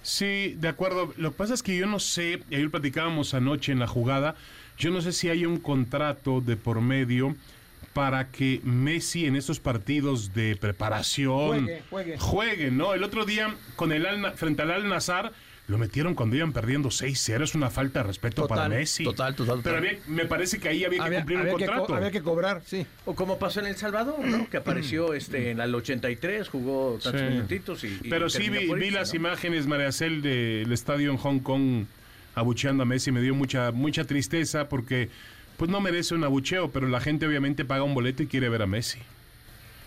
Sí, 0.02 0.56
de 0.58 0.68
acuerdo. 0.68 1.14
Lo 1.18 1.32
que 1.32 1.38
pasa 1.38 1.54
es 1.54 1.64
que 1.64 1.76
yo 1.78 1.88
no 1.88 2.00
sé, 2.00 2.42
y 2.50 2.56
ayer 2.56 2.70
platicábamos 2.70 3.34
anoche 3.34 3.72
en 3.72 3.80
la 3.80 3.88
jugada, 3.88 4.36
yo 4.78 4.92
no 4.92 5.02
sé 5.02 5.12
si 5.14 5.30
hay 5.30 5.46
un 5.46 5.58
contrato 5.60 6.42
de 6.42 6.58
por 6.58 6.82
medio 6.82 7.36
para 7.94 8.28
que 8.30 8.60
Messi 8.64 9.26
en 9.26 9.36
estos 9.36 9.60
partidos 9.60 10.34
de 10.34 10.58
preparación 10.58 11.62
Juegue, 11.66 11.84
juegue. 11.90 12.18
juegue, 12.20 12.72
¿no? 12.72 12.94
El 12.94 13.04
otro 13.04 13.26
día 13.26 13.56
con 13.78 13.92
el 13.94 14.06
Al- 14.06 14.34
frente 14.34 14.62
al 14.64 14.72
Al 14.72 14.90
Nazar 14.90 15.32
lo 15.68 15.78
metieron 15.80 16.14
cuando 16.14 16.36
iban 16.36 16.54
perdiendo 16.54 16.90
6-0, 16.90 17.44
es 17.44 17.56
una 17.56 17.72
falta 17.72 18.00
de 18.02 18.08
respeto 18.08 18.44
Total, 18.44 18.58
para 18.58 18.70
Messi. 18.70 19.04
total, 19.04 19.34
total, 19.36 19.62
Pero 19.64 19.78
total. 19.78 19.90
había- 19.90 20.04
me 20.08 20.26
parece 20.26 20.60
que 20.60 20.70
ahí 20.70 20.84
había 20.84 21.00
que 21.00 21.06
Había, 21.06 21.20
cumplir 21.20 21.40
había 21.40 21.54
un 21.54 21.60
que 21.60 21.66
co- 21.66 21.72
contrato. 21.72 21.96
había 21.96 22.12
que 22.12 22.22
cobrar, 22.22 22.62
sí. 22.66 22.86
O 23.06 23.16
como 23.16 23.40
pasó 23.40 23.62
en 23.62 23.66
El 23.68 23.76
Salvador, 23.76 24.24
¿no? 24.24 24.48
Que 24.50 24.58
apareció 24.58 25.14
este 25.16 25.50
en 25.50 25.60
el 25.60 25.74
83, 25.74 26.50
jugó 26.50 27.00
tantos 27.02 27.22
Sí. 27.22 27.28
minutitos 27.28 27.84
y, 27.84 27.88
y 28.04 28.10
Pero 28.10 28.30
sí 28.30 28.50
vi, 28.50 28.72
vi 28.74 28.92
las 28.92 29.10
¿no? 29.14 29.18
imágenes, 29.18 29.66
María 29.66 29.92
Cel, 29.92 30.22
del 30.22 30.72
estadio 30.72 31.10
en 31.10 31.18
Hong 31.18 31.40
Kong 31.40 31.86
abucheando 32.36 32.84
a 32.84 32.86
Messi. 32.86 33.12
Me 33.12 33.22
dio 33.22 33.34
mucha, 33.34 33.72
mucha 33.72 34.04
tristeza 34.06 34.70
porque 34.70 35.10
pues 35.58 35.72
no 35.72 35.80
merece 35.82 36.14
un 36.14 36.24
abucheo, 36.26 36.70
pero 36.70 36.88
la 36.88 37.00
gente 37.00 37.26
obviamente 37.26 37.66
paga 37.66 37.82
un 37.84 37.94
boleto 37.94 38.22
y 38.22 38.28
quiere 38.28 38.50
ver 38.50 38.62
a 38.62 38.68
Messi. 38.68 39.00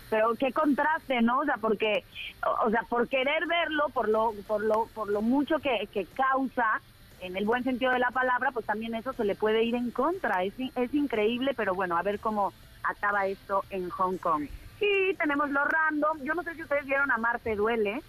Pero 0.09 0.35
qué 0.35 0.51
contraste, 0.51 1.21
¿no? 1.21 1.39
O 1.39 1.45
sea, 1.45 1.57
porque, 1.57 2.03
o, 2.45 2.67
o 2.67 2.69
sea, 2.71 2.81
por 2.89 3.07
querer 3.07 3.45
verlo, 3.47 3.89
por 3.93 4.09
lo, 4.09 4.33
por 4.47 4.63
lo, 4.63 4.87
por 4.87 5.09
lo 5.11 5.21
mucho 5.21 5.59
que, 5.59 5.87
que 5.93 6.05
causa, 6.07 6.81
en 7.21 7.35
el 7.35 7.45
buen 7.45 7.63
sentido 7.63 7.91
de 7.91 7.99
la 7.99 8.11
palabra, 8.11 8.51
pues 8.51 8.65
también 8.65 8.95
eso 8.95 9.13
se 9.13 9.25
le 9.25 9.35
puede 9.35 9.63
ir 9.63 9.75
en 9.75 9.91
contra. 9.91 10.43
Es, 10.43 10.57
in- 10.57 10.71
es 10.75 10.93
increíble, 10.93 11.53
pero 11.55 11.75
bueno, 11.75 11.97
a 11.97 12.01
ver 12.03 12.19
cómo 12.19 12.53
acaba 12.83 13.25
esto 13.27 13.63
en 13.69 13.89
Hong 13.89 14.17
Kong. 14.17 14.47
Y 14.79 15.13
tenemos 15.15 15.49
lo 15.49 15.65
random. 15.65 16.19
Yo 16.23 16.33
no 16.33 16.43
sé 16.43 16.55
si 16.55 16.63
ustedes 16.63 16.85
vieron 16.85 17.11
a 17.11 17.17
Marte 17.17 17.55
Duele, 17.55 18.01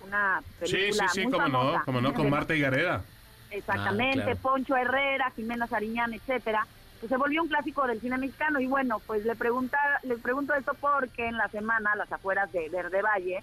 una 0.00 0.40
Sí, 0.60 0.66
sí, 0.66 0.72
película 0.72 1.08
sí, 1.08 1.22
muy 1.24 1.32
como 1.32 1.48
no, 1.48 1.82
como 1.84 2.00
no, 2.00 2.14
con 2.14 2.30
Marta 2.30 2.54
Higareda. 2.54 3.02
Exactamente, 3.50 4.20
Ah, 4.20 4.24
claro. 4.24 4.40
Poncho 4.40 4.76
Herrera, 4.76 5.30
Jimena 5.36 5.66
Sariñán, 5.66 6.12
etcétera. 6.14 6.66
Pues 7.04 7.10
se 7.10 7.18
volvió 7.18 7.42
un 7.42 7.48
clásico 7.48 7.86
del 7.86 8.00
cine 8.00 8.16
mexicano 8.16 8.60
y 8.60 8.66
bueno, 8.66 8.98
pues 9.06 9.26
le 9.26 9.36
pregunta, 9.36 9.76
les 10.04 10.18
pregunto 10.20 10.54
esto 10.54 10.72
porque 10.80 11.26
en 11.26 11.36
la 11.36 11.48
semana, 11.48 11.92
a 11.92 11.96
las 11.96 12.10
afueras 12.10 12.50
de 12.50 12.70
Verde 12.70 13.02
Valle, 13.02 13.42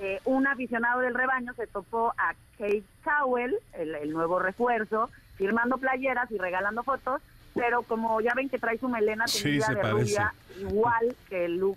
eh, 0.00 0.22
un 0.24 0.46
aficionado 0.46 1.00
del 1.02 1.12
rebaño 1.12 1.52
se 1.52 1.66
topó 1.66 2.14
a 2.16 2.32
Kate 2.56 2.82
Cowell, 3.04 3.56
el, 3.74 3.94
el 3.94 4.10
nuevo 4.10 4.38
refuerzo, 4.38 5.10
firmando 5.36 5.76
playeras 5.76 6.30
y 6.30 6.38
regalando 6.38 6.82
fotos, 6.82 7.20
pero 7.54 7.82
como 7.82 8.22
ya 8.22 8.32
ven 8.34 8.48
que 8.48 8.58
trae 8.58 8.78
su 8.78 8.88
melena 8.88 9.26
Sí, 9.28 9.58
de 9.58 9.60
parece. 9.60 9.90
rubia, 9.90 10.34
igual 10.60 11.14
que 11.28 11.44
el 11.44 11.58
look 11.58 11.76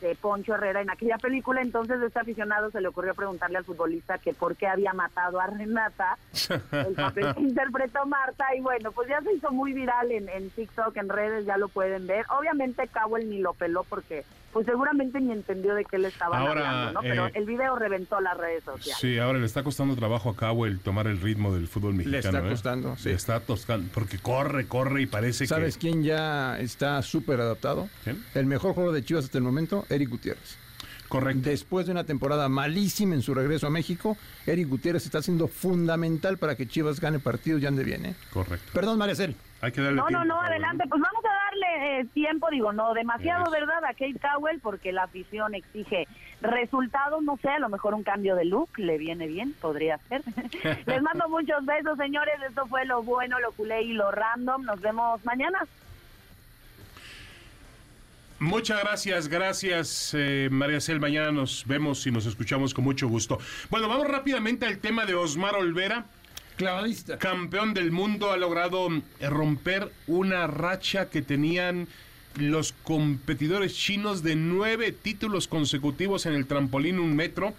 de 0.00 0.14
Poncho 0.14 0.54
Herrera 0.54 0.80
en 0.80 0.90
aquella 0.90 1.18
película, 1.18 1.60
entonces 1.60 2.00
este 2.02 2.18
aficionado 2.18 2.70
se 2.70 2.80
le 2.80 2.88
ocurrió 2.88 3.14
preguntarle 3.14 3.58
al 3.58 3.64
futbolista 3.64 4.18
que 4.18 4.34
por 4.34 4.56
qué 4.56 4.66
había 4.66 4.92
matado 4.92 5.40
a 5.40 5.46
Renata, 5.46 6.18
el 6.72 6.94
papel 6.94 7.34
que 7.34 7.40
interpretó 7.40 8.06
Marta, 8.06 8.46
y 8.56 8.60
bueno, 8.60 8.92
pues 8.92 9.08
ya 9.08 9.20
se 9.22 9.32
hizo 9.34 9.50
muy 9.50 9.72
viral 9.72 10.10
en, 10.12 10.28
en 10.28 10.50
TikTok, 10.50 10.96
en 10.96 11.08
redes, 11.08 11.46
ya 11.46 11.56
lo 11.56 11.68
pueden 11.68 12.06
ver. 12.06 12.26
Obviamente 12.30 12.88
Cowell 12.88 13.28
ni 13.28 13.38
lo 13.38 13.54
peló 13.54 13.84
porque 13.84 14.24
pues 14.58 14.66
seguramente 14.66 15.20
ni 15.20 15.30
entendió 15.30 15.72
de 15.76 15.84
qué 15.84 15.98
le 15.98 16.08
estaban 16.08 16.42
Ahora, 16.42 16.68
hablando, 16.68 16.92
¿no? 16.94 17.00
Pero 17.00 17.26
eh, 17.28 17.32
el 17.34 17.44
video 17.46 17.76
reventó 17.76 18.20
las 18.20 18.36
redes 18.36 18.64
sociales. 18.64 18.98
Sí, 19.00 19.16
ahora 19.16 19.38
le 19.38 19.46
está 19.46 19.62
costando 19.62 19.94
trabajo 19.94 20.30
a 20.30 20.34
Cabo 20.34 20.66
el 20.66 20.80
tomar 20.80 21.06
el 21.06 21.20
ritmo 21.20 21.54
del 21.54 21.68
fútbol 21.68 21.94
mexicano. 21.94 22.18
está 22.18 22.38
¿eh? 22.44 22.50
costando, 22.50 22.96
sí. 22.96 23.08
Le 23.08 23.14
está 23.14 23.38
costando, 23.38 23.88
porque 23.94 24.18
corre, 24.18 24.66
corre 24.66 25.02
y 25.02 25.06
parece 25.06 25.46
¿Sabes 25.46 25.76
que... 25.76 25.82
quién 25.82 26.02
ya 26.02 26.58
está 26.58 27.00
súper 27.02 27.40
adaptado? 27.40 27.88
¿Quién? 28.02 28.24
El 28.34 28.46
mejor 28.46 28.74
juego 28.74 28.90
de 28.90 29.04
Chivas 29.04 29.26
hasta 29.26 29.38
el 29.38 29.44
momento, 29.44 29.84
Eric 29.90 30.08
Gutiérrez. 30.08 30.58
Correcto. 31.08 31.48
Después 31.48 31.86
de 31.86 31.92
una 31.92 32.04
temporada 32.04 32.48
malísima 32.48 33.14
en 33.14 33.22
su 33.22 33.34
regreso 33.34 33.66
a 33.66 33.70
México, 33.70 34.16
Eric 34.46 34.68
Gutiérrez 34.68 35.04
está 35.04 35.22
siendo 35.22 35.48
fundamental 35.48 36.38
para 36.38 36.54
que 36.54 36.66
Chivas 36.66 37.00
gane 37.00 37.18
partidos 37.18 37.62
y 37.62 37.66
ande 37.66 37.84
bien, 37.84 38.04
¿eh? 38.06 38.14
Correcto. 38.32 38.70
Perdón, 38.74 38.98
Maricel. 38.98 39.34
Hay 39.60 39.72
que 39.72 39.80
darle 39.80 39.96
No, 39.96 40.02
no, 40.04 40.08
tiempo, 40.08 40.24
no, 40.26 40.34
Cabo, 40.34 40.46
adelante. 40.46 40.84
Pues 40.88 41.02
vamos 41.02 41.24
a 41.24 41.44
darle 41.44 42.00
eh, 42.00 42.04
tiempo, 42.14 42.48
digo, 42.50 42.72
no 42.72 42.94
demasiado. 42.94 43.50
¿verdad? 43.50 43.84
A 43.84 43.88
Kate 43.88 44.18
Cowell, 44.20 44.60
porque 44.60 44.92
la 44.92 45.04
afición 45.04 45.54
exige 45.54 46.06
resultados, 46.40 47.22
no 47.22 47.36
sé, 47.38 47.48
a 47.48 47.58
lo 47.58 47.68
mejor 47.68 47.94
un 47.94 48.04
cambio 48.04 48.36
de 48.36 48.44
look 48.44 48.68
le 48.76 48.98
viene 48.98 49.26
bien, 49.26 49.54
podría 49.60 49.98
ser. 50.08 50.22
Les 50.86 51.02
mando 51.02 51.28
muchos 51.28 51.64
besos, 51.64 51.98
señores. 51.98 52.34
Esto 52.46 52.66
fue 52.66 52.84
lo 52.84 53.02
bueno, 53.02 53.40
lo 53.40 53.52
culé 53.52 53.82
y 53.82 53.92
lo 53.94 54.10
random. 54.10 54.62
Nos 54.64 54.80
vemos 54.80 55.24
mañana. 55.24 55.58
Muchas 58.40 58.80
gracias, 58.80 59.26
gracias 59.26 60.12
eh, 60.16 60.48
María 60.52 60.80
Cel. 60.80 61.00
Mañana 61.00 61.32
nos 61.32 61.66
vemos 61.66 62.06
y 62.06 62.12
nos 62.12 62.24
escuchamos 62.24 62.72
con 62.72 62.84
mucho 62.84 63.08
gusto. 63.08 63.38
Bueno, 63.68 63.88
vamos 63.88 64.06
rápidamente 64.06 64.64
al 64.64 64.78
tema 64.78 65.06
de 65.06 65.14
Osmar 65.14 65.56
Olvera. 65.56 66.06
Clavadista. 66.56 67.18
Campeón 67.18 67.74
del 67.74 67.90
mundo 67.90 68.30
ha 68.30 68.36
logrado 68.36 68.88
eh, 69.18 69.28
romper 69.28 69.90
una 70.06 70.46
racha 70.46 71.10
que 71.10 71.20
tenían 71.20 71.88
los 72.36 72.72
competidores 72.84 73.74
chinos 73.74 74.22
de 74.22 74.36
nueve 74.36 74.92
títulos 74.92 75.48
consecutivos 75.48 76.24
en 76.26 76.34
el 76.34 76.46
trampolín 76.46 77.00
un 77.00 77.16
metro. 77.16 77.54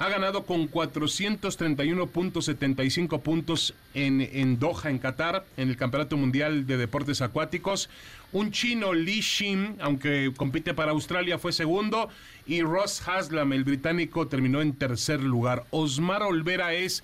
Ha 0.00 0.08
ganado 0.08 0.46
con 0.46 0.70
431.75 0.70 3.20
puntos 3.20 3.74
en, 3.94 4.20
en 4.20 4.60
Doha, 4.60 4.90
en 4.90 5.00
Qatar, 5.00 5.44
en 5.56 5.70
el 5.70 5.76
Campeonato 5.76 6.16
Mundial 6.16 6.68
de 6.68 6.76
Deportes 6.76 7.20
Acuáticos. 7.20 7.90
Un 8.32 8.52
chino, 8.52 8.92
Li 8.92 9.22
Xin, 9.22 9.78
aunque 9.80 10.32
compite 10.36 10.72
para 10.72 10.92
Australia, 10.92 11.36
fue 11.38 11.52
segundo. 11.52 12.10
Y 12.46 12.62
Ross 12.62 13.02
Haslam, 13.08 13.52
el 13.52 13.64
británico, 13.64 14.28
terminó 14.28 14.62
en 14.62 14.74
tercer 14.74 15.20
lugar. 15.20 15.64
Osmar 15.70 16.22
Olvera 16.22 16.74
es 16.74 17.02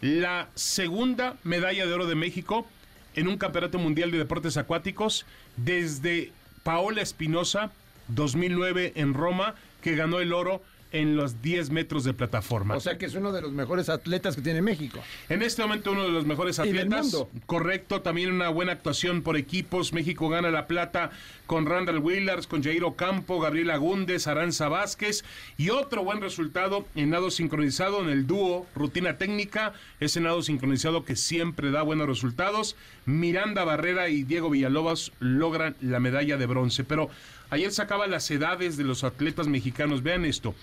la 0.00 0.48
segunda 0.56 1.36
medalla 1.44 1.86
de 1.86 1.92
oro 1.92 2.08
de 2.08 2.16
México 2.16 2.66
en 3.14 3.28
un 3.28 3.38
Campeonato 3.38 3.78
Mundial 3.78 4.10
de 4.10 4.18
Deportes 4.18 4.56
Acuáticos 4.56 5.26
desde 5.56 6.32
Paola 6.64 7.02
Espinosa, 7.02 7.70
2009 8.08 8.94
en 8.96 9.14
Roma, 9.14 9.54
que 9.80 9.94
ganó 9.94 10.18
el 10.18 10.32
oro 10.32 10.60
en 10.92 11.16
los 11.16 11.42
10 11.42 11.70
metros 11.70 12.04
de 12.04 12.14
plataforma. 12.14 12.76
O 12.76 12.80
sea 12.80 12.98
que 12.98 13.06
es 13.06 13.14
uno 13.14 13.32
de 13.32 13.42
los 13.42 13.52
mejores 13.52 13.88
atletas 13.88 14.36
que 14.36 14.42
tiene 14.42 14.62
México. 14.62 14.98
En 15.28 15.42
este 15.42 15.62
momento 15.62 15.92
uno 15.92 16.04
de 16.04 16.10
los 16.12 16.26
mejores 16.26 16.58
Y 16.58 16.68
del 16.72 16.78
atletas. 16.86 17.02
mundo. 17.06 17.30
Correcto, 17.46 18.02
también 18.02 18.32
una 18.32 18.48
buena 18.50 18.72
actuación 18.72 19.22
por 19.22 19.36
equipos. 19.36 19.92
México 19.92 20.28
gana 20.28 20.50
la 20.50 20.66
plata 20.66 21.10
con 21.46 21.66
Randall 21.66 21.98
Willars, 21.98 22.46
con 22.46 22.62
Jair 22.62 22.84
Ocampo, 22.84 23.40
Gabriel 23.40 23.70
Agúndez, 23.70 24.26
Aranza 24.26 24.68
Vázquez 24.68 25.24
y 25.58 25.70
otro 25.70 26.04
buen 26.04 26.20
resultado 26.20 26.86
en 26.94 27.10
nado 27.10 27.30
sincronizado 27.30 28.00
en 28.02 28.08
el 28.08 28.26
dúo 28.26 28.66
rutina 28.74 29.18
técnica. 29.18 29.72
Ese 30.00 30.20
nado 30.20 30.42
sincronizado 30.42 31.04
que 31.04 31.16
siempre 31.16 31.70
da 31.70 31.82
buenos 31.82 32.06
resultados. 32.06 32.76
Miranda 33.06 33.64
Barrera 33.64 34.08
y 34.08 34.22
Diego 34.22 34.50
Villalobos 34.50 35.12
logran 35.20 35.76
la 35.80 36.00
medalla 36.00 36.36
de 36.36 36.46
bronce. 36.46 36.84
Pero 36.84 37.10
ayer 37.52 37.70
sacaba 37.70 38.06
las 38.06 38.30
edades 38.30 38.78
de 38.78 38.84
los 38.84 39.04
atletas 39.04 39.46
mexicanos. 39.46 40.02
Vean 40.02 40.24
esto, 40.24 40.54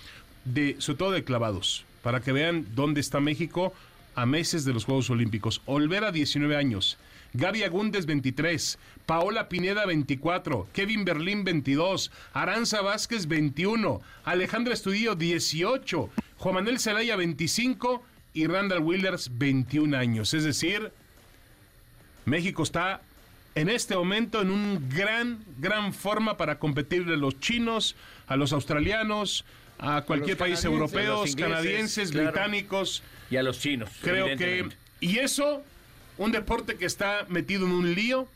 de, 0.44 0.76
sobre 0.80 0.98
todo 0.98 1.12
de 1.12 1.24
clavados, 1.24 1.86
para 2.02 2.20
que 2.20 2.32
vean 2.32 2.66
dónde 2.74 3.00
está 3.00 3.20
México 3.20 3.74
a 4.16 4.26
meses 4.26 4.66
de 4.66 4.74
los 4.74 4.86
Juegos 4.86 5.10
Olímpicos. 5.12 5.62
Olvera, 5.66 6.12
19 6.12 6.56
años. 6.56 6.98
Gaby 7.34 7.62
Agúndez, 7.62 8.08
23. 8.08 8.80
Paola 9.06 9.50
Pineda, 9.50 9.86
24. 9.86 10.68
Kevin 10.74 11.06
Berlín, 11.06 11.44
22. 11.44 12.12
Aranza 12.34 12.82
Vázquez, 12.82 13.28
21. 13.28 14.02
Alejandra 14.24 14.74
Estudillo, 14.74 15.14
18. 15.14 16.10
Juan 16.38 16.56
Manuel 16.56 16.80
Zelaya, 16.80 17.16
25. 17.16 18.04
Y 18.34 18.48
Randall 18.48 18.80
Willers, 18.80 19.30
21 19.38 19.96
años. 19.96 20.34
Es 20.34 20.44
decir, 20.44 20.92
México 22.26 22.64
está 22.64 23.02
en 23.60 23.70
este 23.70 23.96
momento 23.96 24.42
en 24.42 24.52
un 24.52 24.90
gran, 24.90 25.44
gran 25.58 25.94
forma 25.94 26.38
para 26.38 26.60
competirle 26.60 27.16
a 27.16 27.18
los 27.18 27.40
chinos, 27.40 27.96
a 28.28 28.38
los 28.38 28.54
australianos, 28.54 29.44
a 29.78 30.04
cualquier 30.04 30.38
país 30.38 30.64
europeo, 30.64 31.24
canadienses, 31.38 32.12
claro. 32.12 32.32
británicos. 32.32 33.04
Y 33.30 33.36
a 33.36 33.44
los 33.44 33.60
chinos. 33.60 33.90
Creo 34.02 34.38
que... 34.38 34.70
Y 35.02 35.20
eso, 35.20 35.64
un 36.18 36.32
deporte 36.32 36.76
que 36.76 36.86
está 36.86 37.26
metido 37.30 37.66
en 37.66 37.72
un 37.72 37.94
lío 37.94 38.28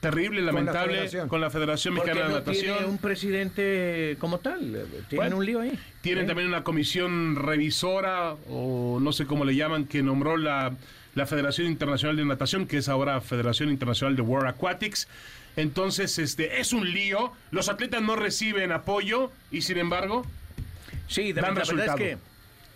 terrible, 0.00 0.40
la 0.40 0.46
lamentable, 0.52 0.94
federación. 0.94 1.28
con 1.28 1.40
la 1.42 1.50
Federación 1.50 1.94
Mexicana 1.94 2.28
de 2.28 2.28
no 2.28 2.42
tiene 2.42 2.68
Natación. 2.68 2.90
un 2.90 2.98
presidente 2.98 4.16
como 4.18 4.38
tal. 4.38 4.58
Tienen 5.08 5.16
Bueno, 5.16 5.36
un 5.36 5.46
lío 5.46 5.60
ahí. 5.60 5.78
Tienen 6.00 6.24
¿Eh? 6.24 6.28
también 6.28 6.48
una 6.48 6.64
comisión 6.64 7.36
revisora, 7.36 8.32
o 8.48 8.98
no 9.00 9.12
sé 9.12 9.26
cómo 9.26 9.44
le 9.44 9.54
llaman, 9.54 9.84
que 9.84 10.02
nombró 10.02 10.38
la, 10.38 10.72
la 11.14 11.26
Federación 11.26 11.66
Internacional 11.66 12.16
de 12.16 12.24
Natación, 12.24 12.66
que 12.66 12.78
es 12.78 12.88
ahora 12.88 13.20
Federación 13.20 13.70
Internacional 13.70 14.16
de 14.16 14.22
World 14.22 14.48
Aquatics. 14.48 15.08
Entonces, 15.56 16.18
este 16.18 16.60
es 16.60 16.72
un 16.72 16.90
lío. 16.92 17.32
Los 17.50 17.68
atletas 17.68 18.02
no 18.02 18.16
reciben 18.16 18.72
apoyo 18.72 19.30
y, 19.50 19.62
sin 19.62 19.78
embargo, 19.78 20.24
Sí, 21.10 21.32
dan 21.32 21.54
la 21.56 21.64
verdad 21.64 21.86
es 21.86 21.94
que 21.96 22.18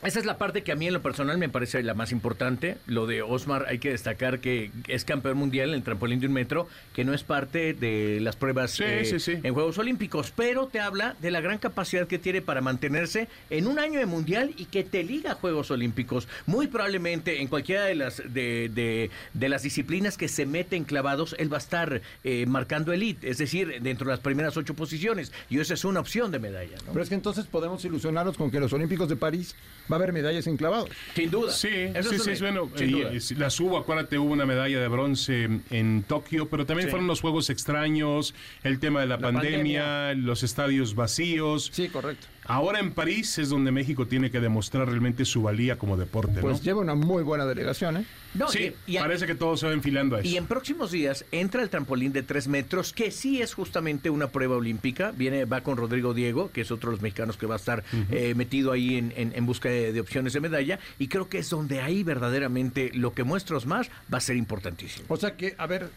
esa 0.05 0.19
es 0.21 0.27
la 0.27 0.39
parte 0.39 0.63
que 0.63 0.73
a 0.73 0.77
mí 0.77 0.87
en 0.87 0.93
lo 0.93 1.03
personal 1.03 1.39
me 1.39 1.49
parece 1.49 1.83
la 1.83 1.95
más 1.95 2.13
importante. 2.13 2.77
Lo 2.87 3.07
de 3.07 3.23
Osmar, 3.23 3.67
hay 3.69 3.79
que 3.79 3.91
destacar 3.91 4.41
que 4.41 4.71
es 4.89 5.05
campeón 5.05 5.37
mundial 5.39 5.71
en 5.71 5.75
el 5.77 5.83
trampolín 5.83 6.21
de 6.21 6.27
un 6.27 6.33
metro, 6.33 6.69
que 6.95 7.05
no 7.05 7.15
es 7.15 7.23
parte 7.25 7.75
de 7.75 8.19
las 8.21 8.37
pruebas 8.37 8.73
Sí, 8.73 8.85
eh, 8.85 9.05
sí, 9.05 9.19
sí. 9.21 9.39
en 9.43 9.55
Juegos 9.55 9.79
Olímpicos, 9.79 10.33
pero 10.37 10.67
te 10.67 10.81
habla 10.81 11.17
de 11.21 11.31
la 11.31 11.41
gran 11.41 11.59
capacidad 11.59 12.07
que 12.07 12.19
tiene 12.19 12.43
para 12.43 12.61
mantenerse 12.61 13.29
en 13.51 13.67
un 13.67 13.79
año 13.79 13.99
de 13.99 14.07
mundial 14.07 14.53
y 14.57 14.67
que 14.67 14.85
te 14.85 15.03
liga 15.05 15.33
a 15.33 15.35
Juegos 15.35 15.71
Olímpicos. 15.71 16.29
Muy 16.47 16.67
probablemente 16.67 17.41
en 17.41 17.49
cualquiera 17.49 17.85
de 17.85 17.95
las 17.95 18.19
de, 18.19 18.71
de- 18.75 19.11
de 19.33 19.49
las 19.49 19.63
disciplinas 19.63 20.17
que 20.17 20.29
se 20.29 20.47
meten 20.47 20.85
clavados, 20.85 21.35
él 21.39 21.53
va 21.53 21.57
a 21.57 21.61
estar 21.61 22.03
eh, 22.25 22.47
marcando 22.47 22.93
elite, 22.93 23.29
es 23.31 23.39
decir, 23.39 23.81
dentro 23.81 24.07
de 24.07 24.13
las 24.13 24.21
primeras 24.21 24.57
ocho 24.57 24.75
posiciones. 24.75 25.33
Y 25.51 25.59
esa 25.61 25.75
es 25.75 25.85
una 25.85 26.01
opción 26.01 26.31
de 26.31 26.39
medalla, 26.39 26.77
¿no? 26.87 26.93
Pero 26.93 27.03
es 27.03 27.09
que 27.09 27.15
entonces 27.15 27.47
podemos 27.47 27.85
ilusionarnos 27.85 28.37
con 28.37 28.51
que 28.51 28.61
los 28.61 28.73
Olímpicos 28.73 29.09
de 29.09 29.17
París 29.17 29.55
va 29.95 29.97
a 29.97 30.03
haber 30.03 30.13
medallas 30.13 30.47
en 30.47 30.57
clavados. 30.57 30.89
Sin 31.15 31.31
duda. 31.31 31.51
Sí, 31.53 31.69
Eso 31.69 32.11
sí, 32.11 32.17
es 32.17 32.23
sí, 32.23 32.29
un- 32.29 32.35
es 32.35 32.41
bueno. 32.41 32.71
sin 32.77 32.89
y- 32.89 32.93
duda. 32.93 33.11
y 33.13 33.35
las 33.37 33.59
hubo, 33.61 33.79
acuérdate, 33.79 34.19
hubo 34.19 34.33
una 34.33 34.47
medalla 34.47 34.81
de 34.81 34.89
bronce 34.89 35.49
en 35.71 36.03
Tokio, 36.07 36.49
pero 36.49 36.67
también 36.67 36.89
Sí. 36.89 36.91
fueron 36.91 37.07
los 37.07 37.21
juegos 37.21 37.51
extraños, 37.51 38.35
el 38.63 38.79
tema 38.81 39.01
de 39.01 39.07
la, 39.07 39.17
La 39.17 39.21
pandemia, 39.23 39.83
pandemia. 39.85 40.15
los 40.27 40.43
estadios 40.43 40.95
vacíos. 40.95 41.71
Sí, 41.73 41.89
correcto. 41.89 42.27
Ahora 42.47 42.79
en 42.79 42.93
París 42.93 43.39
es 43.39 43.49
donde 43.49 43.73
México 43.73 44.07
tiene 44.07 44.31
que 44.31 44.39
demostrar 44.39 44.87
realmente 44.89 45.25
su 45.25 45.43
valía 45.43 45.79
como 45.79 45.97
deporte, 45.97 46.41
Pues 46.43 46.59
¿no? 46.59 46.63
lleva 46.63 46.81
una 46.83 46.95
muy 46.95 47.23
buena 47.23 47.47
delegación, 47.47 47.97
¿eh? 47.97 48.05
No, 48.35 48.49
sí, 48.49 48.75
y- 48.87 48.97
y- 48.97 48.99
parece 48.99 49.27
que 49.27 49.35
todo 49.35 49.57
se 49.57 49.67
va 49.67 49.73
enfilando 49.73 50.17
a 50.17 50.21
eso. 50.21 50.29
Y 50.29 50.37
en 50.37 50.47
próximos 50.47 50.91
días 50.91 51.25
entra 51.33 51.63
el 51.63 51.71
trampolín 51.71 52.13
de 52.13 52.23
tres 52.23 52.47
metros, 52.49 52.93
que 52.93 53.11
sí 53.13 53.41
es 53.41 53.55
justamente 53.55 54.11
una 54.11 54.27
prueba 54.29 54.57
olímpica. 54.57 55.13
Viene, 55.13 55.47
va 55.47 55.63
con 55.63 55.79
Rodrigo 55.79 56.13
Diego, 56.13 56.51
que 56.53 56.61
es 56.61 56.71
otro 56.71 56.91
de 56.91 56.97
los 56.97 57.03
mexicanos 57.03 57.39
que 57.39 57.47
va 57.47 57.55
a 57.55 57.59
estar 57.59 57.83
eh, 58.11 58.35
metido 58.37 58.73
ahí 58.73 58.97
en, 58.97 59.15
en- 59.17 59.33
en 59.35 59.47
busca 59.47 59.71
de, 59.71 59.93
de 59.95 60.01
opciones 60.01 60.35
de 60.35 60.41
medalla. 60.41 60.79
Y 60.99 61.09
creo 61.09 61.31
que 61.31 61.39
es 61.39 61.49
donde 61.49 61.81
ahí 61.81 62.03
verdaderamente 62.03 62.91
lo 62.93 63.15
que 63.15 63.25
muestra 63.25 63.57
Osmar 63.57 63.89
va 64.13 64.19
a 64.19 64.21
ser 64.21 64.37
importantísimo. 64.37 65.07
O 65.09 65.17
sea 65.17 65.35
que, 65.37 65.55
a 65.57 65.67
ver, 65.67 65.89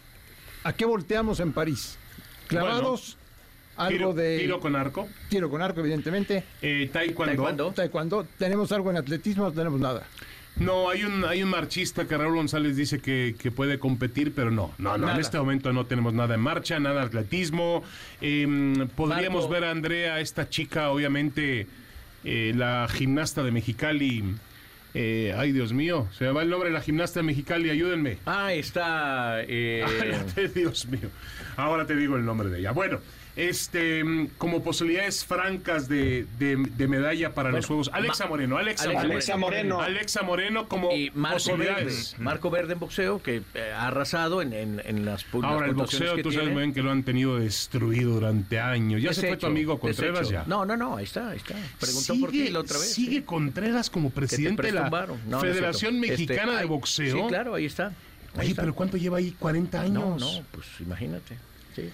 ¿a 0.64 0.72
qué 0.72 0.86
volteamos 0.86 1.40
en 1.40 1.52
París? 1.52 1.98
Clavados, 2.46 3.17
algo 3.78 3.90
Tiro, 3.90 4.12
de 4.14 4.38
tiro 4.38 4.60
con 4.60 4.76
arco, 4.76 5.08
tiro 5.28 5.48
con 5.48 5.62
arco, 5.62 5.80
evidentemente. 5.80 6.44
eh, 6.62 6.88
taekwondo. 6.92 7.32
Taekwondo. 7.32 7.72
Taekwondo, 7.72 8.26
¿tenemos 8.38 8.70
algo 8.72 8.90
en 8.90 8.96
atletismo? 8.98 9.44
No 9.44 9.52
tenemos 9.52 9.80
nada. 9.80 10.02
No, 10.56 10.90
hay 10.90 11.04
un, 11.04 11.24
hay 11.24 11.42
un 11.44 11.50
marchista 11.50 12.06
que 12.08 12.16
Raúl 12.16 12.34
González 12.34 12.74
dice 12.74 12.98
que, 12.98 13.36
que 13.38 13.52
puede 13.52 13.78
competir, 13.78 14.32
pero 14.34 14.50
no, 14.50 14.72
no, 14.78 14.98
no, 14.98 15.08
en 15.12 15.20
este 15.20 15.38
momento 15.38 15.72
no 15.72 15.86
tenemos 15.86 16.12
nada 16.14 16.34
en 16.34 16.40
marcha, 16.40 16.80
nada 16.80 17.02
de 17.02 17.06
atletismo. 17.06 17.84
Em, 18.20 18.88
podríamos 18.88 19.42
Marco. 19.44 19.52
ver 19.52 19.64
a 19.64 19.70
Andrea, 19.70 20.18
esta 20.18 20.48
chica, 20.48 20.90
obviamente, 20.90 21.68
eh, 22.24 22.52
la 22.56 22.88
gimnasta 22.92 23.44
de 23.44 23.52
Mexicali. 23.52 24.24
eh, 24.94 25.32
ay, 25.38 25.52
Dios 25.52 25.72
mío, 25.72 26.08
se 26.18 26.24
me 26.24 26.32
va 26.32 26.42
el 26.42 26.50
nombre 26.50 26.70
de 26.70 26.74
la 26.74 26.80
gimnasta 26.80 27.20
de 27.20 27.24
Mexicali, 27.24 27.70
ayúdenme. 27.70 28.18
Ah, 28.26 28.52
está... 28.52 29.42
eh, 29.46 29.84
Ay, 30.36 30.48
Dios 30.48 30.86
mío. 30.86 31.08
Ahora 31.56 31.86
te 31.86 31.94
digo 31.94 32.16
el 32.16 32.24
nombre 32.24 32.48
de 32.48 32.58
ella. 32.58 32.72
Bueno, 32.72 32.98
este, 33.38 34.02
mm, 34.02 34.30
como 34.36 34.62
posibilidades 34.64 35.24
francas 35.24 35.88
de, 35.88 36.26
de- 36.40 36.56
de 36.56 36.88
medalla 36.88 37.32
para 37.34 37.50
los 37.52 37.66
Juegos. 37.66 37.88
Alexa 37.92 38.24
Ma- 38.24 38.30
Moreno, 38.30 38.58
Alexa, 38.58 38.90
Alexa 38.90 38.98
Moreno. 38.98 39.12
Alexa 39.14 39.36
Moreno. 39.36 39.80
Alexa 39.80 40.22
Moreno 40.22 40.68
como 40.68 40.90
y 40.92 41.10
Marco 41.14 41.36
Verde, 41.38 41.74
posibilidades. 41.74 42.16
Marco 42.18 42.50
Verde 42.50 42.72
en 42.72 42.80
boxeo, 42.80 43.22
que 43.22 43.42
eh, 43.54 43.72
ha 43.74 43.86
arrasado 43.86 44.42
en, 44.42 44.52
en, 44.52 44.82
en 44.84 45.04
las 45.04 45.24
pu- 45.30 45.40
las 45.42 45.52
Ahora, 45.52 45.66
el 45.68 45.74
boxeo, 45.74 46.16
que 46.16 46.22
tú 46.24 46.30
sabes 46.32 46.46
tiene. 46.46 46.52
muy 46.54 46.62
bien 46.64 46.74
que 46.74 46.82
lo 46.82 46.90
han 46.90 47.04
tenido 47.04 47.38
destruido 47.38 48.14
durante 48.14 48.58
años. 48.58 49.00
Ya 49.00 49.12
se 49.12 49.28
fue 49.28 49.36
tu 49.36 49.46
amigo 49.46 49.78
Contreras 49.78 50.28
ya. 50.28 50.42
No, 50.48 50.64
no, 50.66 50.76
no, 50.76 50.96
ahí 50.96 51.04
está, 51.04 51.30
ahí 51.30 51.36
está. 51.36 51.54
Preguntó 51.78 52.18
por 52.18 52.30
ti 52.32 52.48
la 52.48 52.58
otra 52.60 52.76
vez. 52.78 52.92
Sigue. 52.92 53.24
Contreras 53.24 53.88
como 53.88 54.10
presidente 54.10 54.62
de 54.62 54.72
la. 54.72 54.90
No, 55.28 55.40
Federación 55.40 55.92
cierto. 56.00 56.08
Mexicana 56.10 56.40
Este, 56.42 56.54
de 56.54 56.58
ay, 56.62 56.66
Boxeo. 56.66 57.16
Sí, 57.16 57.22
claro, 57.28 57.54
ahí 57.54 57.66
está. 57.66 57.86
Ahí 57.86 58.40
Oye, 58.40 58.48
está. 58.50 58.62
pero 58.62 58.74
¿cuánto 58.74 58.96
lleva 58.96 59.18
ahí? 59.18 59.34
¿40 59.40 59.74
años? 59.78 59.92
No, 59.94 60.16
no, 60.18 60.42
pues 60.50 60.66
imagínate. 60.80 61.36
Sí. 61.76 61.88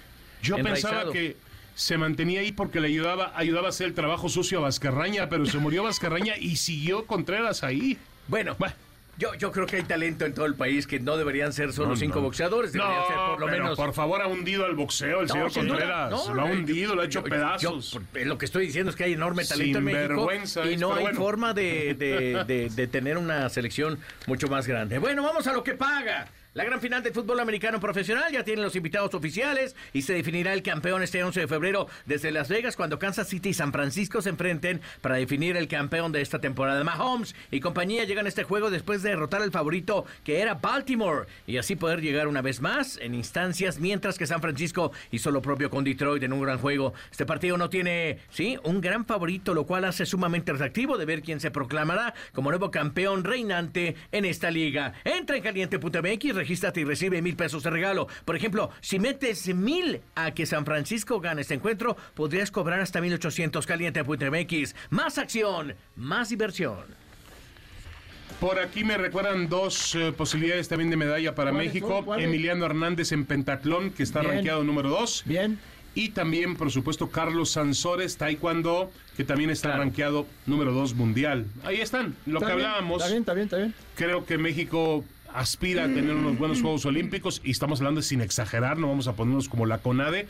Yo 0.45 0.57
Enraizado. 0.57 0.95
pensaba 0.95 1.13
que 1.13 1.37
se 1.75 1.99
mantenía 1.99 2.41
ahí 2.41 2.53
porque 2.53 2.81
le 2.81 2.89
ayudaba, 2.89 3.33
ayudaba 3.35 3.67
a 3.67 3.71
hacer 3.71 3.89
el 3.89 3.95
trabajo 3.95 4.29
sucio 4.29 4.59
a 4.59 4.63
Vascarraña, 4.63 5.29
pero 5.29 5.45
se 5.47 5.59
murió 5.59 5.83
Vascarraña 5.83 6.35
y 6.39 6.57
siguió 6.57 7.07
Contreras 7.07 7.65
ahí. 7.65 7.99
Bueno, 8.29 8.55
Bueno. 8.59 8.75
yo, 9.19 9.35
yo 9.35 9.51
creo 9.53 9.67
que 9.67 9.77
hay 9.77 9.83
talento 9.83 10.25
en 10.25 10.35
todo 10.35 10.47
el 10.47 10.55
país 10.55 10.87
que 10.87 11.01
no 11.01 11.17
deberían 11.17 11.53
ser 11.53 11.73
solo 11.73 11.91
No, 11.91 11.97
cinco 11.97 12.17
no. 12.17 12.23
boxeadores, 12.23 12.73
deberían 12.73 12.97
No, 13.01 13.07
ser 13.07 13.17
por 13.17 13.41
lo 13.41 13.47
pero 13.47 13.63
menos. 13.65 13.77
por 13.77 13.93
favor 13.93 14.23
ha 14.23 14.29
hundido 14.29 14.65
al 14.65 14.75
boxeo 14.77 15.21
el 15.23 15.29
señor 15.29 15.51
sin. 15.51 15.67
Contreras. 15.69 16.11
Lo 16.11 16.31
ha 16.31 16.35
no, 16.35 16.53
hundido, 16.53 16.95
lo 16.95 17.03
ha 17.03 17.05
hecho 17.07 17.21
yo- 17.21 17.25
pedazos. 17.25 17.91
yo, 17.93 18.01
por- 18.01 18.25
lo 18.27 18.39
que 18.39 18.45
estoy 18.45 18.67
diciendo 18.67 18.91
es 18.91 18.97
que 18.97 19.05
hay 19.05 19.13
enorme 19.15 19.45
talento 19.45 19.79
en 19.79 19.85
México 19.85 20.29
y 20.71 20.77
no 20.77 20.95
hay 20.95 21.03
bueno. 21.03 21.19
forma 21.19 21.55
de, 21.55 21.95
de- 21.95 22.45
de- 22.45 22.69
de 22.75 22.87
tener 22.87 23.19
una 23.19 23.49
selección 23.49 23.99
mucho 24.27 24.47
más 24.49 24.67
grande. 24.69 24.99
Bueno, 24.99 25.23
vamos 25.25 25.47
a 25.49 25.53
lo 25.53 25.65
que 25.65 25.75
paga. 25.75 26.29
La 26.55 26.63
gran 26.63 26.81
final 26.81 27.03
del 27.03 27.13
fútbol 27.13 27.41
americano 27.41 27.81
profesional 27.81 28.31
ya 28.31 28.45
tiene 28.45 28.63
los 28.63 28.77
invitados 28.77 29.13
oficiales 29.13 29.75
y 29.93 30.03
se 30.03 30.15
definirá 30.15 30.53
el 30.53 30.63
campeón 30.63 31.03
este 31.03 31.25
11 31.25 31.41
de 31.41 31.49
febrero 31.49 31.89
desde 32.07 32.31
Las 32.31 32.49
Vegas 32.49 32.77
cuando 32.77 33.01
Kansas 33.01 33.27
City 33.27 33.49
y 33.49 33.55
San 33.55 33.73
Francisco 33.73 34.23
se 34.23 34.29
enfrenten 34.29 34.81
para 35.01 35.17
definir 35.17 35.57
el 35.57 35.67
campeón 35.67 36.13
de 36.13 36.21
esta 36.21 36.41
temporada. 36.41 36.85
Mahomes 36.85 37.35
y 37.51 37.59
compañía 37.59 38.05
llegan 38.05 38.27
a 38.27 38.29
este 38.29 38.45
juego 38.45 38.71
después 38.71 39.03
de 39.03 39.11
derrotar 39.11 39.43
al 39.43 39.51
favorito 39.51 40.05
que 40.23 40.39
era 40.39 40.55
Baltimore 40.55 41.27
y 41.49 41.57
así 41.57 41.75
poder 41.75 42.01
llegar 42.01 42.29
una 42.29 42.41
vez 42.41 42.61
más 42.61 42.99
en 42.99 43.17
instancias 43.17 43.81
mientras 43.81 44.17
que 44.17 44.29
San 44.29 44.41
Francisco 44.41 44.93
hizo 45.11 45.33
lo 45.33 45.43
propio 45.43 45.71
con 45.71 45.83
Detroit 45.83 46.23
en 46.23 46.33
un 46.33 46.41
gran 46.41 46.59
juego. 46.59 46.95
Este 47.11 47.27
partido 47.27 47.57
no 47.57 47.69
tiene, 47.69 48.21
sí, 48.31 48.59
un 48.63 48.81
gran 48.81 49.07
favorito, 49.07 49.55
lo 49.55 49.67
cual 49.67 49.87
hace 49.87 50.07
sumamente 50.07 50.53
atractivo 50.53 50.99
de 50.99 51.05
ver 51.05 51.23
quién 51.23 51.41
se 51.41 51.51
proclamará 51.51 52.15
como 52.33 52.51
nuevo 52.51 52.71
campeón 52.71 53.25
reinante 53.25 53.97
en 54.13 54.25
esta 54.25 54.53
liga. 54.53 54.93
Entra 55.03 55.37
en 55.37 55.43
caliente.mx, 55.43 56.44
regístrate 56.45 56.83
y 56.83 56.85
recibe 56.85 57.23
mil 57.23 57.37
pesos 57.37 57.63
de 57.63 57.71
regalo. 57.71 58.07
Por 58.27 58.37
ejemplo, 58.37 58.71
si 58.83 58.99
metes 58.99 59.53
mil 59.55 60.03
a 60.15 60.33
que 60.35 60.45
San 60.45 60.67
Francisco 60.67 61.19
gane 61.19 61.41
este 61.41 61.55
encuentro, 61.55 61.97
podrías 62.15 62.51
cobrar 62.51 62.81
hasta 62.81 63.01
1800 63.01 63.67
caliente.mx. 63.67 64.75
Más 64.91 65.17
acción, 65.17 65.75
más 65.97 66.29
diversión. 66.29 66.77
Por 68.41 68.59
aquí 68.59 68.85
me 68.85 68.99
recuerdan 68.99 69.49
dos 69.49 69.95
eh, 69.95 70.13
posibilidades 70.13 70.69
también 70.69 70.91
de 70.91 70.97
medalla 70.97 71.35
para 71.35 71.51
¿Cuáles 71.51 71.73
México. 71.73 72.15
Emiliano 72.19 72.67
Hernández 72.67 73.13
en 73.13 73.25
pentatlón, 73.25 73.91
que 73.91 74.03
está 74.03 74.21
Bien. 74.21 74.35
rankeado 74.35 74.65
número 74.65 74.91
dos. 74.91 75.23
Bien. 75.25 75.59
Y 75.95 76.09
también, 76.11 76.57
por 76.57 76.71
supuesto, 76.73 77.09
Carlos 77.09 77.51
Sansores, 77.53 78.19
taekwondo, 78.19 78.91
que 79.17 79.23
también 79.25 79.49
está 79.51 79.69
Claro. 79.69 79.85
rankeado 79.85 80.27
número 80.45 80.73
dos 80.73 80.93
mundial. 80.95 81.47
Ahí 81.63 81.81
están, 81.81 82.17
lo 82.27 82.41
Está 82.41 82.51
que 82.51 82.57
bien, 82.57 82.67
hablábamos. 82.67 82.97
Está 83.03 83.11
bien, 83.13 83.23
está 83.23 83.33
bien, 83.35 83.45
está 83.45 83.57
bien. 83.59 83.75
Creo 83.95 84.27
que 84.27 84.37
México 84.37 85.05
aspira 85.35 85.85
a 85.85 85.89
tener 85.89 86.15
unos 86.15 86.39
buenos 86.39 86.63
Juegos 86.63 86.87
Olímpicos 86.87 87.41
y 87.45 87.51
estamos 87.51 87.81
hablando 87.81 88.01
sin 88.03 88.21
exagerar, 88.21 88.79
no 88.79 88.89
vamos 88.89 89.09
a 89.09 89.15
ponernos 89.15 89.49
como 89.49 89.67
la 89.67 89.79
CONADE, 89.79 90.27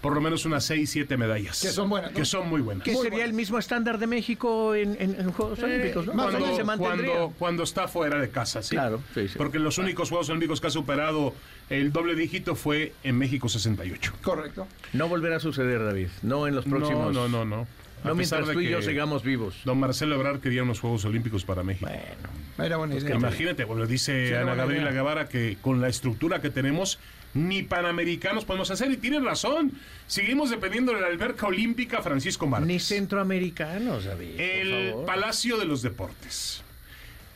por 0.00 0.14
lo 0.14 0.20
menos 0.20 0.44
unas 0.44 0.64
6, 0.64 0.90
7 0.90 1.16
medallas. 1.16 1.60
Que 1.62 1.68
son 1.68 1.88
buenas, 1.88 2.10
¿no? 2.10 2.16
Que 2.16 2.24
son 2.24 2.48
muy 2.48 2.60
buenas. 2.60 2.84
Que 2.84 2.96
sería 2.96 3.24
el 3.24 3.32
mismo 3.34 3.56
estándar 3.58 3.98
de 3.98 4.08
México 4.08 4.74
en, 4.74 4.96
en- 5.00 5.14
en 5.20 5.30
Juegos 5.32 5.60
Olímpicos, 5.62 6.06
¿no? 6.06 6.14
Cuando, 6.14 6.56
se 6.56 6.64
mantendría. 6.64 7.12
cuando, 7.14 7.34
cuando 7.38 7.62
está 7.62 7.86
fuera 7.86 8.18
de 8.20 8.28
casa, 8.30 8.62
sí. 8.62 8.70
Claro, 8.74 9.00
sí, 9.14 9.28
sí. 9.28 9.34
Porque 9.38 9.60
los 9.60 9.78
únicos 9.78 10.08
Juegos 10.08 10.28
Olímpicos 10.28 10.60
que 10.60 10.66
ha 10.66 10.70
superado 10.70 11.34
el 11.70 11.92
doble 11.92 12.16
dígito 12.16 12.56
fue 12.56 12.94
en 13.04 13.16
México 13.16 13.48
68. 13.48 14.12
Correcto. 14.22 14.66
No 14.92 15.08
volverá 15.08 15.36
a 15.36 15.40
suceder, 15.40 15.84
David. 15.84 16.08
No 16.22 16.48
en 16.48 16.56
los 16.56 16.64
próximos. 16.64 17.14
No, 17.14 17.28
no, 17.28 17.44
no, 17.44 17.44
no. 17.44 17.66
No 18.04 18.14
mientras 18.14 18.46
de 18.46 18.52
tú 18.54 18.60
y 18.60 18.68
yo 18.68 18.82
sigamos 18.82 19.22
vivos. 19.22 19.60
Don 19.64 19.78
Marcelo 19.78 20.14
Ebrard 20.16 20.40
quería 20.40 20.62
unos 20.62 20.80
Juegos 20.80 21.04
Olímpicos 21.04 21.44
para 21.44 21.62
México. 21.62 21.86
Bueno. 21.88 22.64
Era 22.66 22.76
buena 22.76 22.96
idea. 22.96 23.14
Imagínate, 23.14 23.64
bueno, 23.64 23.86
dice 23.86 24.28
Sí, 24.28 24.34
Ana 24.34 24.54
Gabriela. 24.54 24.90
Guevara 24.90 25.28
que 25.28 25.56
con 25.60 25.80
la 25.80 25.88
estructura 25.88 26.40
que 26.40 26.50
tenemos, 26.50 26.98
ni 27.34 27.62
panamericanos 27.62 28.44
podemos 28.44 28.70
hacer. 28.70 28.90
Y 28.90 28.96
tiene 28.96 29.20
razón. 29.20 29.72
Seguimos 30.06 30.50
dependiendo 30.50 30.92
de 30.92 31.00
la 31.00 31.06
alberca 31.06 31.46
olímpica 31.46 32.02
Francisco 32.02 32.46
Márquez. 32.46 32.66
Ni 32.66 32.80
centroamericanos, 32.80 34.04
David. 34.04 34.32
por 34.32 34.40
El 34.40 34.90
favor. 34.90 35.06
Palacio 35.06 35.56
de 35.58 35.64
los 35.64 35.82
Deportes. 35.82 36.62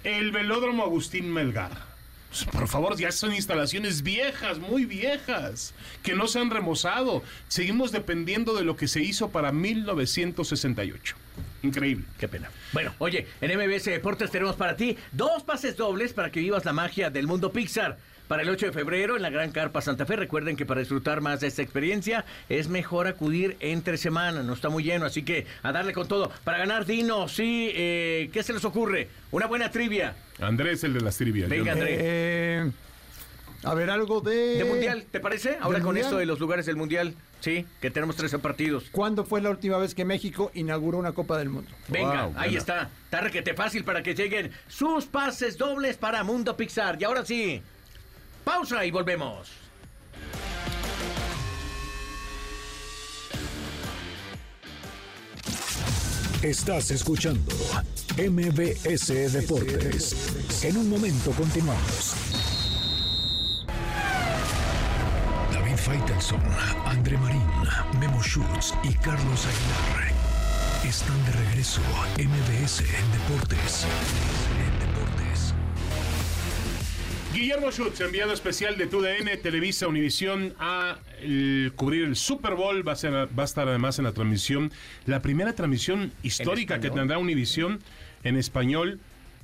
El 0.05 0.33
Velódromo 0.33 0.85
Agustín 0.85 1.33
Melgar. 1.33 1.95
Pues, 2.29 2.45
Por 2.45 2.68
favor, 2.68 2.97
ya 2.99 3.12
son 3.12 3.35
instalaciones 3.35 4.03
viejas, 4.03 4.59
muy 4.59 4.85
viejas, 4.85 5.74
que 6.03 6.14
no 6.14 6.27
se 6.27 6.41
han 6.41 6.51
remozado. 6.51 7.22
Seguimos 7.49 7.93
dependiendo 7.93 8.55
de 8.55 8.64
lo 8.64 8.77
que 8.77 8.89
se 8.89 9.03
hizo 9.03 9.31
para 9.31 9.53
1968. 9.53 11.16
Increíble. 11.62 12.05
Qué 12.18 12.28
pena. 12.28 12.51
Bueno, 12.72 12.95
oye, 12.99 13.26
en 13.41 13.59
MBS 13.59 13.84
Deportes 13.87 14.30
tenemos 14.30 14.57
para 14.57 14.76
ti 14.76 14.97
dos 15.12 15.43
pases 15.43 15.76
dobles 15.76 16.12
para 16.12 16.30
que 16.30 16.41
vivas 16.41 16.64
la 16.64 16.72
magia 16.72 17.11
del 17.11 17.26
mundo 17.26 17.53
Pixar. 17.53 17.97
Para 18.28 18.43
el 18.43 18.49
8 18.49 18.66
de 18.66 18.72
febrero 18.72 19.14
en 19.14 19.22
la 19.22 19.30
Gran 19.30 19.53
Carpa 19.53 19.80
Santa 19.80 20.05
Fe, 20.05 20.16
recuerden 20.16 20.57
que 20.57 20.66
para 20.66 20.80
disfrutar 20.80 21.20
más 21.20 21.41
de 21.41 21.47
esta 21.47 21.62
experiencia 21.62 22.24
es 22.49 22.68
mejor 22.68 23.07
acudir 23.07 23.57
entre 23.61 23.97
semana, 23.99 24.43
no 24.43 24.55
está 24.55 24.68
muy 24.68 24.82
lleno, 24.82 25.07
así 25.07 25.22
que 25.22 25.47
a 25.62 25.70
darle 25.70 25.93
con 25.93 26.09
todo. 26.09 26.32
Para 26.43 26.59
ganar, 26.59 26.87
dinos, 26.87 27.32
sí, 27.32 27.70
eh, 27.72 28.28
¿qué 28.32 28.43
se 28.43 28.53
les 28.53 28.64
ocurre? 28.64 29.09
Una 29.30 29.47
buena 29.47 29.70
trivia 29.70 30.16
Andrés, 30.41 30.84
el 30.84 30.95
de 30.95 31.01
las 31.01 31.16
trivias. 31.16 31.49
Venga. 31.49 31.72
Andrés. 31.72 31.99
Eh, 32.01 32.70
a 33.62 33.74
ver, 33.74 33.90
algo 33.90 34.20
de... 34.20 34.59
de 34.59 34.64
Mundial, 34.64 35.04
¿te 35.11 35.20
parece? 35.20 35.57
Ahora 35.61 35.78
¿Del 35.78 35.82
con 35.82 35.94
Mundial? 35.94 36.07
esto 36.07 36.18
de 36.18 36.26
los 36.26 36.38
lugares 36.38 36.66
del 36.66 36.76
Mundial, 36.76 37.14
sí, 37.40 37.66
que 37.80 37.90
tenemos 37.90 38.16
13 38.16 38.38
partidos. 38.38 38.84
¿Cuándo 38.92 39.24
fue 39.24 39.40
la 39.40 39.50
última 39.50 39.78
vez 39.78 39.94
que 39.94 40.04
México 40.04 40.50
inauguró 40.54 40.98
una 40.98 41.12
Copa 41.12 41.36
del 41.38 41.48
Mundo? 41.48 41.70
Venga, 41.88 42.26
Wow, 42.26 42.34
ahí 42.36 42.57
está. 42.57 42.90
Está 43.04 43.20
requete 43.20 43.54
fácil 43.54 43.84
para 43.84 44.02
que 44.02 44.14
lleguen 44.14 44.52
sus 44.68 45.07
pases 45.07 45.57
dobles 45.59 45.96
para 45.96 46.22
Mundo 46.24 46.57
Pixar. 46.57 46.96
Y 47.00 47.04
ahora 47.04 47.24
sí, 47.24 47.62
pausa 48.44 48.84
y 48.84 48.90
volvemos. 48.90 49.50
Estás 56.42 56.90
escuchando 56.90 57.52
MBS 58.18 59.32
Deportes. 59.32 60.62
En 60.62 60.76
un 60.76 60.88
momento 60.88 61.32
continuamos. 61.32 62.14
Faitelson, 65.87 66.41
André 66.84 67.16
Marín, 67.16 67.41
Memo 68.01 68.20
Schutz 68.20 68.74
y 68.82 68.93
Carlos 68.95 69.47
Aguilar 69.47 70.12
están 70.84 71.24
de 71.24 71.32
regreso 71.32 71.80
a 71.95 72.07
MBS 72.20 72.80
en 72.80 73.12
Deportes. 73.12 73.87
En 74.59 74.78
Deportes. 74.80 75.55
Guillermo 77.32 77.70
Schutz, 77.70 78.01
enviado 78.01 78.32
especial 78.32 78.76
de 78.76 78.87
TUDN, 78.89 79.41
Televisa 79.41 79.87
Univisión, 79.87 80.55
a 80.59 80.99
el- 81.20 81.72
cubrir 81.76 82.05
el 82.05 82.16
Super 82.16 82.55
Bowl. 82.57 82.87
Va 82.87 82.93
a, 82.93 82.97
ser, 82.97 83.12
va 83.14 83.43
a 83.43 83.45
estar 83.45 83.68
además 83.68 83.99
en 84.01 84.07
la 84.07 84.12
transmisión, 84.12 84.72
la 85.07 85.22
primera 85.22 85.53
transmisión 85.55 86.11
histórica 86.24 86.80
que 86.80 86.91
tendrá 86.91 87.18
Univisión 87.18 87.80
en 88.24 88.37
español 88.37 88.99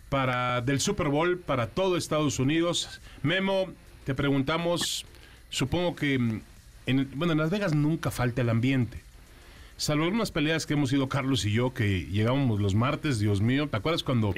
para 0.08 0.60
del 0.60 0.80
Super 0.80 1.08
Bowl 1.08 1.38
para 1.38 1.68
todo 1.68 1.96
Estados 1.96 2.38
Unidos. 2.40 3.00
Memo, 3.22 3.72
te 4.04 4.14
preguntamos, 4.14 5.06
supongo 5.52 5.94
que 5.94 6.18
mm, 6.18 6.40
en, 6.86 7.08
bueno, 7.14 7.34
en 7.34 7.38
Las 7.38 7.50
Vegas 7.50 7.74
nunca 7.74 8.10
falta 8.10 8.42
el 8.42 8.48
ambiente. 8.48 8.98
Salvo 9.76 10.04
algunas 10.04 10.30
peleas 10.32 10.66
que 10.66 10.74
hemos 10.74 10.92
ido 10.92 11.08
Carlos 11.08 11.44
y 11.44 11.52
yo, 11.52 11.72
que 11.74 12.06
llegábamos 12.06 12.60
los 12.60 12.74
martes, 12.74 13.18
Dios 13.18 13.40
mío, 13.40 13.68
¿te 13.68 13.76
acuerdas 13.76 14.02
cuando 14.02 14.32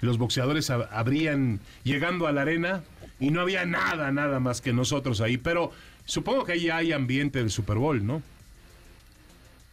los 0.00 0.18
boxeadores 0.18 0.70
ab- 0.70 0.88
abrían 0.90 1.60
llegando 1.84 2.26
a 2.26 2.32
la 2.32 2.42
arena 2.42 2.82
y 3.18 3.30
no 3.30 3.40
había 3.40 3.64
nada, 3.66 4.10
nada 4.12 4.38
más 4.40 4.60
que 4.60 4.72
nosotros 4.72 5.20
ahí? 5.20 5.38
Pero 5.38 5.72
supongo 6.04 6.44
que 6.44 6.52
ahí 6.52 6.62
ya 6.64 6.76
hay 6.78 6.92
ambiente 6.92 7.38
del 7.40 7.50
Super 7.50 7.76
Bowl, 7.78 8.04
¿no? 8.06 8.22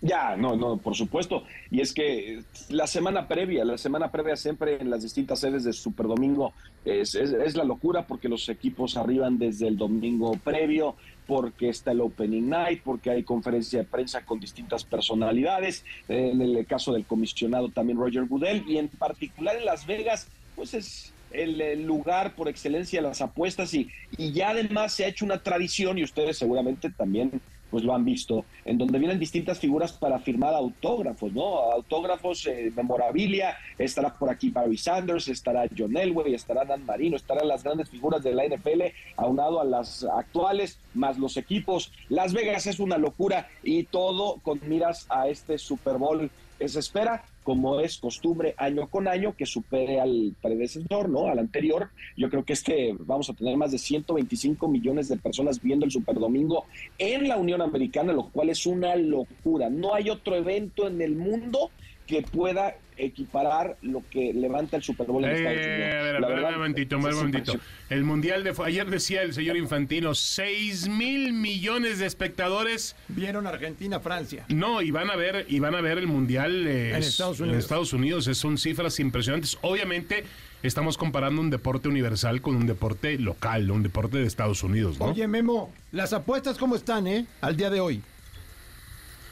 Ya, 0.06 0.36
no, 0.36 0.58
no, 0.58 0.76
por 0.76 0.96
supuesto. 0.96 1.46
Y 1.72 1.80
es 1.80 1.94
que 1.94 2.44
la 2.68 2.88
semana 2.88 3.26
previa, 3.30 3.64
la 3.64 3.78
semana 3.78 4.12
previa 4.12 4.36
siempre 4.36 4.82
en 4.82 4.90
las 4.90 5.02
distintas 5.02 5.40
sedes 5.40 5.64
de 5.64 5.72
Super 5.72 6.08
Domingo 6.08 6.52
es, 6.84 7.16
es, 7.16 7.32
es 7.32 7.56
la 7.56 7.64
locura 7.64 8.06
porque 8.06 8.28
los 8.28 8.50
equipos 8.50 8.98
arriban 8.98 9.38
desde 9.38 9.70
el 9.70 9.78
domingo 9.78 10.34
previo, 10.44 10.98
porque 11.26 11.70
está 11.70 11.92
el 11.92 12.02
Opening 12.02 12.50
Night, 12.50 12.82
porque 12.84 13.12
hay 13.12 13.24
conferencia 13.24 13.80
de 13.80 13.86
prensa 13.86 14.26
con 14.26 14.42
distintas 14.42 14.84
personalidades. 14.84 15.86
Eh, 16.10 16.32
En 16.34 16.42
el 16.42 16.66
caso 16.66 16.92
del 16.92 17.06
comisionado 17.06 17.70
también 17.70 17.98
Roger 17.98 18.26
Goodell 18.26 18.66
y 18.68 18.80
en 18.80 18.90
particular 18.90 19.56
en 19.56 19.64
Las 19.64 19.86
Vegas, 19.86 20.28
pues 20.58 20.74
es 20.74 21.14
el 21.32 21.82
lugar 21.86 22.36
por 22.36 22.50
excelencia 22.50 23.02
de 23.02 23.08
las 23.08 23.22
apuestas 23.22 23.74
y, 23.74 23.90
y 24.18 24.34
ya 24.34 24.50
además 24.50 24.94
se 24.94 25.06
ha 25.06 25.08
hecho 25.08 25.24
una 25.24 25.40
tradición 25.42 25.98
y 25.98 26.04
ustedes 26.04 26.38
seguramente 26.38 26.90
también 26.92 27.42
pues 27.74 27.84
lo 27.84 27.96
han 27.96 28.06
visto, 28.06 28.46
en 28.66 28.78
donde 28.78 29.00
vienen 29.00 29.18
distintas 29.18 29.58
figuras 29.58 29.94
para 29.94 30.20
firmar 30.20 30.54
autógrafos, 30.54 31.34
¿no? 31.34 31.72
Autógrafos, 31.72 32.46
eh, 32.46 32.72
memorabilia, 32.76 33.58
estará 33.80 34.14
por 34.14 34.30
aquí 34.30 34.52
Barry 34.52 34.78
Sanders, 34.78 35.28
estará 35.28 35.66
John 35.76 35.98
Elway, 35.98 36.36
estará 36.36 36.66
Dan 36.66 36.86
Marino, 36.86 37.16
estarán 37.16 37.48
las 37.48 37.64
grandes 37.64 37.90
figuras 37.90 38.22
de 38.22 38.36
la 38.36 38.46
NFL, 38.46 38.94
aunado 39.18 39.60
a 39.60 39.66
las 39.66 40.04
actuales, 40.04 40.78
más 40.94 41.18
los 41.18 41.36
equipos. 41.36 41.92
Las 42.10 42.32
Vegas 42.32 42.68
es 42.68 42.80
una 42.80 43.00
locura 43.00 43.48
y 43.64 43.86
todo 43.86 44.38
con 44.44 44.60
miras 44.68 45.08
a 45.10 45.28
este 45.28 45.58
Super 45.58 45.98
Bowl. 45.98 46.30
Eh, 46.60 46.68
Se 46.70 46.78
espera, 46.78 47.24
como 47.44 47.80
es 47.80 47.98
costumbre, 47.98 48.56
año 48.58 48.88
con 48.88 49.08
año, 49.08 49.36
que 49.36 49.46
supere 49.46 50.00
al 50.00 50.36
predecesor, 50.42 51.10
¿no? 51.10 51.28
Al 51.28 51.40
anterior. 51.40 51.90
Yo 52.18 52.30
creo 52.30 52.44
que 52.46 52.54
este 52.54 52.96
vamos 53.00 53.30
a 53.30 53.34
tener 53.34 53.58
más 53.58 53.72
de 53.72 53.78
125 53.78 54.68
millones 54.68 55.10
de 55.10 55.18
personas 55.18 55.62
viendo 55.62 55.86
el 55.86 55.92
Super 55.92 56.20
Domingo 56.20 56.66
en 56.98 57.28
la 57.28 57.38
Unión 57.38 57.62
Americana, 57.62 58.14
lo 58.14 58.30
cual 58.30 58.50
es 58.50 58.66
una 58.66 58.96
locura. 58.96 59.70
No 59.70 59.94
hay 59.94 60.10
otro 60.10 60.36
evento 60.36 60.88
en 60.88 61.02
el 61.02 61.16
mundo 61.16 61.72
que 62.08 62.22
pueda 62.22 62.76
equiparar 62.96 63.76
lo 63.82 64.04
que 64.12 64.34
levanta 64.34 64.78
el 64.78 64.84
Super 64.84 65.08
Bowl 65.08 65.24
en 65.26 65.32
Estados 65.32 65.58
Eh, 65.58 65.74
Unidos. 65.74 65.94
a 65.96 66.04
ver, 66.04 66.16
a 66.16 66.20
La 66.20 66.28
ver, 66.28 66.36
verdad, 66.36 66.50
un 66.52 66.58
momentito, 66.58 66.96
un 66.98 67.02
momentito. 67.04 67.54
El 67.90 68.04
Mundial 68.04 68.44
de... 68.44 68.54
Ayer 68.64 68.88
decía 68.90 69.24
el 69.24 69.34
señor 69.34 69.58
Infantino, 69.58 70.14
6 70.14 70.90
mil 70.90 71.34
millones 71.34 71.98
de 72.00 72.06
espectadores. 72.06 72.96
Vieron 73.08 73.48
Argentina-Francia. 73.48 74.46
No, 74.50 74.82
y 74.82 74.92
van 74.92 75.10
a 75.10 75.16
ver, 75.16 75.46
y 75.50 75.60
van 75.60 75.74
a 75.76 75.82
ver 75.82 75.98
el 75.98 76.06
Mundial 76.08 76.68
eh, 76.68 76.90
En 76.92 76.96
es- 76.98 77.08
Estados 77.08 77.40
en 77.40 77.46
Unidos. 77.46 77.64
Estados 77.64 77.94
Unidos. 77.94 78.28
Es- 78.28 78.38
Son 78.38 78.58
cifras 78.60 79.00
impresionantes. 79.00 79.58
Obviamente 79.62 80.24
estamos 80.62 80.98
comparando 80.98 81.42
un 81.42 81.50
deporte 81.50 81.88
universal 81.88 82.42
con 82.42 82.56
un 82.56 82.68
deporte 82.68 83.18
local, 83.18 83.72
un 83.72 83.82
deporte 83.82 84.18
de 84.18 84.26
Estados 84.28 84.62
Unidos, 84.64 85.00
¿no? 85.00 85.06
Oye, 85.06 85.28
Memo, 85.28 85.74
las 85.92 86.14
apuestas 86.14 86.58
cómo 86.60 86.76
están, 86.76 87.08
¿eh? 87.08 87.26
Al 87.42 87.58
día 87.58 87.70
de 87.72 87.80
hoy. 87.80 88.02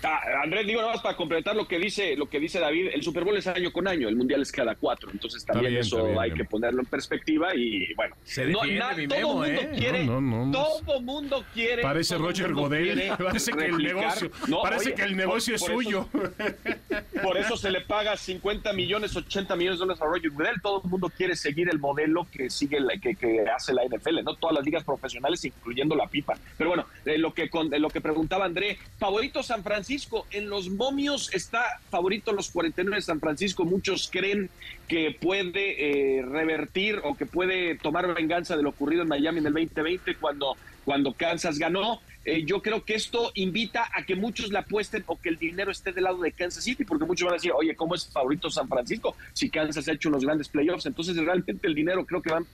Ah, 0.03 0.19
Andrés, 0.43 0.65
digo 0.65 0.81
nada 0.81 0.93
más 0.93 1.01
para 1.01 1.15
completar 1.15 1.55
lo 1.55 1.67
que 1.67 1.77
dice 1.77 2.15
lo 2.15 2.27
que 2.27 2.39
dice 2.39 2.59
David, 2.59 2.89
el 2.93 3.03
Super 3.03 3.23
Bowl 3.23 3.37
es 3.37 3.45
año 3.47 3.71
con 3.71 3.87
año, 3.87 4.07
el 4.09 4.15
Mundial 4.15 4.41
es 4.41 4.51
cada 4.51 4.75
cuatro, 4.75 5.09
entonces 5.11 5.45
también 5.45 5.71
bien, 5.73 5.81
eso 5.81 6.05
bien, 6.05 6.17
hay 6.19 6.29
bien. 6.31 6.37
que 6.37 6.45
ponerlo 6.45 6.81
en 6.81 6.85
perspectiva 6.87 7.55
y 7.55 7.93
bueno, 7.93 8.15
Se 8.23 8.45
no, 8.47 8.63
na- 8.65 8.89
todo 8.95 9.07
Memo, 9.07 9.33
mundo 9.35 9.45
¿eh? 9.61 9.71
quiere, 9.77 10.05
No, 10.05 10.19
no, 10.21 10.45
no. 10.47 10.51
todo 10.51 11.01
mundo 11.01 11.45
quiere, 11.53 11.81
Parece 11.83 12.15
todo 12.15 12.27
Roger 12.27 12.47
mundo 12.47 12.61
Godel. 12.63 12.83
quiere 12.93 13.11
Parece 13.23 13.51
que 13.51 13.65
el 13.65 13.77
negocio, 13.77 14.31
No, 14.47 14.61
parece 14.63 14.85
oye, 14.89 14.95
que 14.95 15.01
el 15.03 15.15
negocio 15.17 15.55
por- 15.57 15.69
es 15.71 15.71
por 15.71 15.81
eso- 15.83 16.07
suyo. 16.09 16.09
Por 17.21 17.37
eso 17.37 17.55
se 17.55 17.69
le 17.69 17.81
paga 17.81 18.17
50 18.17 18.73
millones, 18.73 19.15
80 19.15 19.55
millones 19.55 19.77
de 19.77 19.83
dólares 19.85 20.01
a 20.01 20.05
Roger 20.05 20.31
Goodell. 20.31 20.59
Todo 20.61 20.81
el 20.83 20.89
mundo 20.89 21.11
quiere 21.15 21.35
seguir 21.35 21.69
el 21.69 21.77
modelo 21.77 22.25
que 22.31 22.49
sigue 22.49 22.79
la- 22.79 22.97
que, 22.97 23.13
que 23.15 23.41
hace 23.55 23.73
la 23.73 23.83
NFL, 23.85 24.23
no 24.23 24.35
todas 24.35 24.55
las 24.55 24.65
ligas 24.65 24.83
profesionales, 24.83 25.45
incluyendo 25.45 25.95
la 25.95 26.07
FIFA. 26.07 26.33
Pero 26.57 26.71
bueno, 26.71 26.87
eh, 27.05 27.19
lo 27.19 27.31
que 27.33 27.47
con, 27.49 27.71
eh, 27.73 27.79
lo 27.79 27.89
que 27.89 28.01
preguntaba 28.01 28.45
André, 28.45 28.79
favorito 28.97 29.43
San 29.43 29.61
Francisco. 29.63 29.90
En 30.31 30.49
los 30.49 30.69
momios 30.69 31.33
está 31.33 31.81
favorito 31.89 32.31
los 32.31 32.49
49 32.51 32.95
de 32.95 33.01
San 33.01 33.19
Francisco. 33.19 33.65
Muchos 33.65 34.09
creen 34.09 34.49
que 34.87 35.11
puede 35.19 36.19
eh, 36.19 36.21
revertir 36.21 37.01
o 37.03 37.15
que 37.17 37.25
puede 37.25 37.75
tomar 37.75 38.13
venganza 38.13 38.55
de 38.55 38.63
lo 38.63 38.69
ocurrido 38.69 39.01
en 39.01 39.09
Miami 39.09 39.39
en 39.39 39.47
el 39.47 39.53
2020 39.53 40.15
cuando, 40.15 40.55
cuando 40.85 41.11
Kansas 41.11 41.59
ganó. 41.59 41.99
Eh, 42.23 42.45
yo 42.45 42.61
creo 42.61 42.85
que 42.85 42.95
esto 42.95 43.31
invita 43.35 43.89
a 43.93 44.03
que 44.05 44.15
muchos 44.15 44.49
le 44.49 44.59
apuesten 44.59 45.03
o 45.07 45.19
que 45.19 45.27
el 45.27 45.37
dinero 45.37 45.71
esté 45.71 45.91
del 45.91 46.05
lado 46.05 46.21
de 46.21 46.31
Kansas 46.31 46.63
City, 46.63 46.85
porque 46.85 47.03
muchos 47.03 47.25
van 47.25 47.33
a 47.33 47.37
decir, 47.37 47.51
oye, 47.51 47.75
¿cómo 47.75 47.93
es 47.95 48.07
favorito 48.07 48.49
San 48.49 48.69
Francisco 48.69 49.17
si 49.33 49.49
Kansas 49.49 49.89
ha 49.89 49.91
hecho 49.91 50.07
unos 50.07 50.23
grandes 50.23 50.47
playoffs? 50.47 50.85
Entonces, 50.85 51.17
realmente 51.17 51.67
el 51.67 51.75
dinero 51.75 52.05
creo 52.05 52.21
que 52.21 52.31
van, 52.31 52.45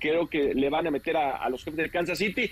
creo 0.00 0.28
que 0.28 0.52
le 0.52 0.68
van 0.68 0.88
a 0.88 0.90
meter 0.90 1.16
a 1.16 1.48
los 1.48 1.62
jefes 1.62 1.76
de 1.76 1.90
Kansas 1.90 2.18
City. 2.18 2.50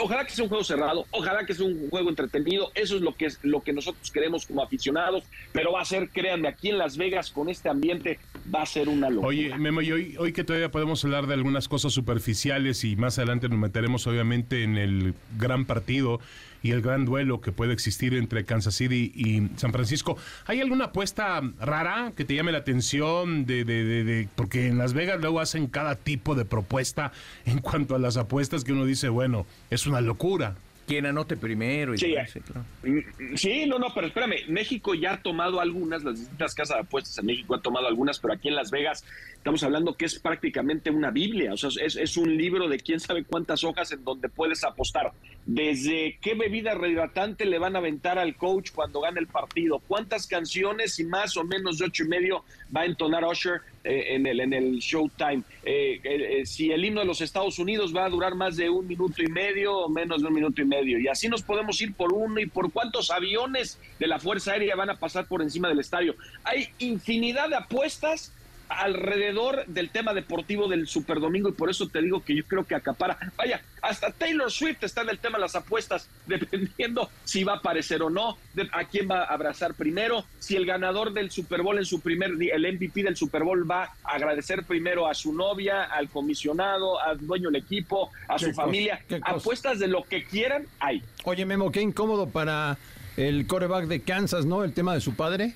Ojalá 0.00 0.24
que 0.24 0.32
sea 0.32 0.44
un 0.44 0.48
juego 0.48 0.64
cerrado, 0.64 1.06
ojalá 1.10 1.46
que 1.46 1.54
sea 1.54 1.64
un 1.64 1.88
juego 1.90 2.08
entretenido, 2.08 2.70
eso 2.74 2.96
es 2.96 3.02
lo 3.02 3.14
que 3.14 3.26
es 3.26 3.38
lo 3.42 3.62
que 3.62 3.72
nosotros 3.72 4.10
queremos 4.10 4.46
como 4.46 4.62
aficionados, 4.62 5.24
pero 5.52 5.72
va 5.72 5.80
a 5.80 5.84
ser, 5.84 6.08
créanme, 6.08 6.48
aquí 6.48 6.70
en 6.70 6.78
Las 6.78 6.96
Vegas 6.96 7.30
con 7.30 7.48
este 7.48 7.68
ambiente 7.68 8.18
va 8.52 8.62
a 8.62 8.66
ser 8.66 8.88
una 8.88 9.08
locura. 9.10 9.28
Oye, 9.28 9.56
Memo, 9.56 9.82
y 9.82 9.92
hoy, 9.92 10.16
hoy 10.18 10.32
que 10.32 10.44
todavía 10.44 10.70
podemos 10.70 11.04
hablar 11.04 11.26
de 11.26 11.34
algunas 11.34 11.68
cosas 11.68 11.92
superficiales 11.92 12.82
y 12.84 12.96
más 12.96 13.18
adelante 13.18 13.48
nos 13.48 13.58
meteremos 13.58 14.06
obviamente 14.06 14.62
en 14.64 14.76
el 14.76 15.14
gran 15.38 15.66
partido 15.66 16.20
y 16.66 16.72
el 16.72 16.82
gran 16.82 17.04
duelo 17.04 17.40
que 17.40 17.52
puede 17.52 17.72
existir 17.72 18.14
entre 18.14 18.44
Kansas 18.44 18.74
City 18.74 19.12
y 19.14 19.48
San 19.58 19.72
Francisco. 19.72 20.16
¿Hay 20.46 20.60
alguna 20.60 20.86
apuesta 20.86 21.40
rara 21.60 22.12
que 22.16 22.24
te 22.24 22.34
llame 22.34 22.50
la 22.52 22.58
atención? 22.58 23.46
De, 23.46 23.64
de- 23.64 23.84
de- 23.84 24.04
de- 24.04 24.28
porque 24.34 24.66
en 24.66 24.78
Las 24.78 24.92
Vegas 24.92 25.20
luego 25.20 25.38
hacen 25.40 25.68
cada 25.68 25.94
tipo 25.94 26.34
de 26.34 26.44
propuesta 26.44 27.12
en 27.44 27.58
cuanto 27.60 27.94
a 27.94 27.98
las 27.98 28.16
apuestas 28.16 28.64
que 28.64 28.72
uno 28.72 28.84
dice, 28.84 29.08
bueno, 29.08 29.46
es 29.70 29.86
una 29.86 30.00
locura. 30.00 30.56
Quien 30.86 31.06
anote 31.06 31.36
primero 31.36 31.94
y 31.94 31.98
Sí, 31.98 32.14
eh. 32.14 32.26
claro. 32.44 32.64
Mm, 32.82 33.36
Sí, 33.36 33.66
no, 33.66 33.78
no, 33.78 33.88
pero 33.94 34.06
espérame, 34.06 34.48
México 34.48 34.94
ya 34.94 35.14
ha 35.14 35.22
tomado 35.22 35.60
algunas, 35.60 36.04
las 36.04 36.18
distintas 36.18 36.54
casas 36.54 36.76
de 36.76 36.82
apuestas 36.82 37.18
en 37.18 37.26
México 37.26 37.54
han 37.54 37.62
tomado 37.62 37.86
algunas, 37.88 38.18
pero 38.18 38.34
aquí 38.34 38.48
en 38.48 38.54
Las 38.54 38.70
Vegas 38.70 39.04
estamos 39.34 39.62
hablando 39.62 39.96
que 39.96 40.04
es 40.04 40.18
prácticamente 40.18 40.90
una 40.90 41.10
Biblia, 41.10 41.52
o 41.52 41.56
sea, 41.56 41.70
es, 41.84 41.96
es 41.96 42.16
un 42.16 42.36
libro 42.36 42.68
de 42.68 42.78
quién 42.78 43.00
sabe 43.00 43.24
cuántas 43.24 43.64
hojas 43.64 43.92
en 43.92 44.04
donde 44.04 44.28
puedes 44.28 44.64
apostar. 44.64 45.12
Desde 45.44 46.18
qué 46.20 46.34
bebida 46.34 46.74
rehidratante 46.74 47.44
le 47.44 47.58
van 47.58 47.76
a 47.76 47.78
aventar 47.78 48.18
al 48.18 48.36
coach 48.36 48.70
cuando 48.72 49.00
gane 49.00 49.20
el 49.20 49.26
partido, 49.26 49.80
cuántas 49.86 50.26
canciones 50.26 50.98
y 50.98 51.04
más 51.04 51.36
o 51.36 51.44
menos 51.44 51.78
de 51.78 51.86
ocho 51.86 52.04
y 52.04 52.08
medio 52.08 52.44
va 52.74 52.82
a 52.82 52.86
entonar 52.86 53.24
Usher 53.24 53.60
en, 53.86 54.26
el, 54.26 54.40
en 54.40 54.52
el 54.52 54.78
Showtime. 54.78 55.42
Eh, 55.64 56.00
eh, 56.02 56.40
eh, 56.40 56.46
si 56.46 56.70
el 56.72 56.84
himno 56.84 57.00
de 57.00 57.06
los 57.06 57.20
Estados 57.20 57.58
Unidos 57.58 57.94
va 57.94 58.04
a 58.04 58.10
durar 58.10 58.34
más 58.34 58.56
de 58.56 58.68
un 58.68 58.86
minuto 58.86 59.22
y 59.22 59.28
medio 59.28 59.76
o 59.78 59.88
menos 59.88 60.22
de 60.22 60.28
un 60.28 60.34
minuto 60.34 60.60
y 60.62 60.64
medio. 60.64 60.98
Y 60.98 61.08
así 61.08 61.28
nos 61.28 61.42
podemos 61.42 61.80
ir 61.80 61.94
por 61.94 62.12
uno 62.12 62.40
y 62.40 62.46
por 62.46 62.72
cuántos 62.72 63.10
aviones 63.10 63.78
de 63.98 64.06
la 64.06 64.18
Fuerza 64.18 64.52
Aérea 64.52 64.76
van 64.76 64.90
a 64.90 64.96
pasar 64.96 65.26
por 65.26 65.42
encima 65.42 65.68
del 65.68 65.80
estadio. 65.80 66.14
Hay 66.44 66.68
infinidad 66.78 67.48
de 67.48 67.56
apuestas 67.56 68.32
alrededor 68.68 69.64
del 69.66 69.90
tema 69.90 70.14
deportivo 70.14 70.68
del 70.68 70.86
Super 70.86 71.20
Domingo 71.20 71.48
y 71.48 71.52
por 71.52 71.70
eso 71.70 71.88
te 71.88 72.02
digo 72.02 72.22
que 72.24 72.34
yo 72.34 72.44
creo 72.44 72.64
que 72.64 72.74
acapara. 72.74 73.18
Vaya, 73.36 73.62
hasta 73.82 74.10
Taylor 74.10 74.50
Swift 74.50 74.82
está 74.82 75.02
en 75.02 75.10
el 75.10 75.18
tema 75.18 75.38
de 75.38 75.42
las 75.42 75.56
apuestas, 75.56 76.08
dependiendo 76.26 77.10
si 77.24 77.44
va 77.44 77.54
a 77.54 77.56
aparecer 77.56 78.02
o 78.02 78.10
no, 78.10 78.36
de 78.54 78.68
a 78.72 78.84
quién 78.84 79.08
va 79.10 79.22
a 79.22 79.34
abrazar 79.34 79.74
primero, 79.74 80.24
si 80.38 80.56
el 80.56 80.66
ganador 80.66 81.12
del 81.12 81.30
Super 81.30 81.62
Bowl 81.62 81.78
en 81.78 81.84
su 81.84 82.00
primer 82.00 82.36
día, 82.36 82.54
el 82.54 82.72
MVP 82.74 83.02
del 83.02 83.16
Super 83.16 83.44
Bowl 83.44 83.68
va 83.68 83.94
a 84.04 84.12
agradecer 84.12 84.64
primero 84.64 85.06
a 85.06 85.14
su 85.14 85.32
novia, 85.32 85.84
al 85.84 86.08
comisionado, 86.08 87.00
al 87.00 87.24
dueño 87.26 87.50
del 87.50 87.62
equipo, 87.62 88.10
a 88.28 88.38
su 88.38 88.46
cosa, 88.46 88.62
familia. 88.62 89.00
Apuestas 89.22 89.78
de 89.78 89.88
lo 89.88 90.02
que 90.02 90.24
quieran 90.24 90.66
hay. 90.80 91.02
Oye, 91.24 91.44
Memo, 91.44 91.70
qué 91.70 91.80
incómodo 91.80 92.28
para 92.28 92.78
el 93.16 93.46
coreback 93.46 93.86
de 93.86 94.02
Kansas, 94.02 94.44
¿no? 94.44 94.64
El 94.64 94.72
tema 94.72 94.94
de 94.94 95.00
su 95.00 95.14
padre. 95.14 95.54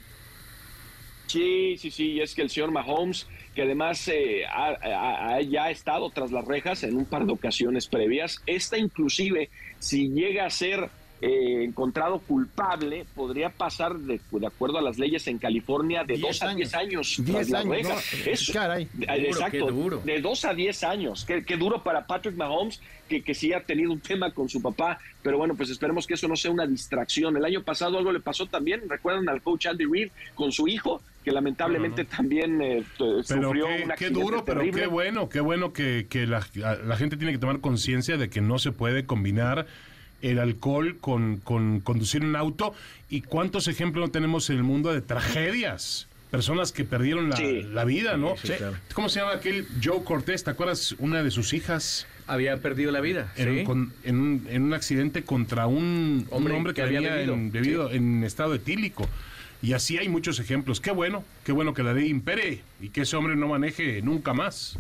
Sí, 1.31 1.77
sí, 1.79 1.91
sí, 1.91 2.13
y 2.13 2.21
es 2.21 2.35
que 2.35 2.43
el 2.43 2.51
señor 2.51 2.71
Mahomes, 2.73 3.27
que 3.55 3.63
además 3.63 4.07
eh, 4.09 4.45
ha, 4.47 4.69
ha- 4.83 5.35
ha- 5.37 5.41
ya 5.43 5.65
ha 5.65 5.71
estado 5.71 6.11
tras 6.11 6.33
las 6.33 6.45
rejas 6.45 6.83
en 6.83 6.97
un 6.97 7.05
par 7.05 7.25
de 7.27 7.33
ocasiones 7.33 7.87
previas, 7.87 8.43
esta 8.47 8.77
inclusive, 8.79 9.49
si 9.79 10.09
llega 10.09 10.47
a 10.47 10.51
ser 10.51 10.89
eh, 11.23 11.65
encontrado 11.65 12.19
culpable, 12.21 13.05
podría 13.15 13.51
pasar, 13.51 13.95
de, 13.99 14.19
de 14.31 14.47
acuerdo 14.47 14.79
a 14.79 14.83
las 14.83 14.99
leyes 14.99 15.27
en 15.27 15.37
California, 15.37 16.03
de 16.03 16.17
2 16.17 16.43
a 16.43 16.55
10 16.55 16.75
años. 16.75 17.15
tras 17.17 17.27
10 17.27 17.51
la 17.51 17.59
años. 17.59 17.71
reja. 17.77 17.95
no, 17.95 18.33
Eso- 18.33 18.53
caray. 18.55 18.89
Exacto, 19.03 19.67
duro. 19.71 20.01
de 20.03 20.21
2 20.23 20.45
a 20.47 20.55
10 20.55 20.83
años. 20.85 21.25
Qué, 21.27 21.45
qué 21.45 21.57
duro 21.59 21.83
para 21.83 22.07
Patrick 22.07 22.37
Mahomes, 22.37 22.81
que, 23.07 23.23
que 23.23 23.35
sí 23.35 23.53
ha 23.53 23.61
tenido 23.61 23.93
un 23.93 24.01
tema 24.01 24.33
con 24.33 24.49
su 24.49 24.63
papá, 24.63 24.99
pero 25.23 25.37
bueno, 25.37 25.55
pues 25.55 25.69
esperemos 25.69 26.07
que 26.07 26.15
eso 26.15 26.27
no 26.27 26.37
sea 26.37 26.51
una 26.53 26.67
distracción. 26.67 27.37
El 27.37 27.45
año 27.45 27.63
pasado 27.63 27.99
algo 27.99 28.13
le 28.13 28.21
pasó 28.21 28.47
también, 28.47 28.89
recuerdan 28.89 29.29
al 29.29 29.43
coach 29.43 29.67
Andy 29.67 29.85
Reid 29.85 30.09
con 30.35 30.51
su 30.53 30.69
hijo, 30.69 31.03
que 31.25 31.33
lamentablemente 31.33 32.05
también 32.05 32.61
eh, 32.63 32.83
Pero 32.99 33.23
sufrió 33.23 33.67
qué, 33.67 33.83
un 33.85 33.91
qué 33.99 34.11
duro, 34.11 34.45
pero 34.45 34.61
terrible. 34.61 34.81
qué 34.83 34.87
bueno, 34.89 35.29
qué 35.29 35.41
bueno 35.41 35.73
que, 35.73 36.07
que 36.09 36.27
la, 36.27 36.47
la 36.55 36.97
gente 36.97 37.17
tiene 37.17 37.33
que 37.33 37.39
tomar 37.39 37.61
conciencia 37.61 38.17
de 38.17 38.31
que 38.31 38.41
no 38.41 38.59
se 38.59 38.73
puede 38.73 39.05
combinar 39.05 39.67
el 40.23 40.39
alcohol 40.39 40.97
con, 41.01 41.37
con 41.39 41.81
conducir 41.81 42.23
un 42.25 42.37
auto. 42.37 42.75
¿Y 43.09 43.23
cuántos 43.23 43.69
ejemplos 43.69 44.07
no 44.09 44.13
tenemos 44.13 44.49
en 44.51 44.57
el 44.57 44.63
mundo 44.63 44.93
de 44.93 45.01
tragedias? 45.01 46.07
Personas 46.31 46.71
que 46.73 46.85
perdieron 46.85 47.29
la, 47.29 47.37
Sí. 47.37 47.63
la 47.73 47.85
vida, 47.85 48.17
¿no? 48.17 48.37
Sí, 48.37 48.49
sí, 48.49 48.53
claro. 48.55 48.77
¿Cómo 48.95 49.09
se 49.09 49.19
llama 49.21 49.33
aquel 49.33 49.67
Joe 49.83 50.05
Cortés? 50.05 50.45
¿Te 50.45 50.51
acuerdas? 50.51 50.95
Una 51.01 51.23
de 51.25 51.31
sus 51.33 51.53
hijas 51.55 52.07
Había 52.29 52.57
perdido 52.59 52.93
la 52.93 53.01
vida. 53.01 53.33
en, 53.37 53.45
¿sí? 53.53 53.59
un, 53.61 53.65
con- 53.65 53.93
en 54.05 54.21
un, 54.21 54.47
en 54.49 54.63
un 54.63 54.73
accidente 54.75 55.25
contra 55.25 55.67
un 55.67 55.81
un 55.81 56.27
hombre, 56.31 56.55
Hombre 56.55 56.73
que 56.73 56.83
que 56.83 56.87
había 56.87 57.01
bebido. 57.01 57.35
en, 57.35 57.51
bebido 57.51 57.91
en 57.91 58.23
estado 58.23 58.55
etílico. 58.55 59.09
Y 59.63 59.73
así 59.75 59.99
hay 59.99 60.09
muchos 60.09 60.39
ejemplos. 60.41 60.81
Qué 60.81 60.91
bueno, 60.91 61.25
qué 61.45 61.53
bueno 61.53 61.75
que 61.75 61.83
la 61.83 61.93
ley 61.93 62.09
impere 62.09 62.61
y 62.81 62.89
que 62.89 63.03
ese 63.03 63.17
hombre 63.17 63.37
no 63.37 63.49
maneje 63.49 64.01
nunca 64.03 64.33
más. 64.33 64.79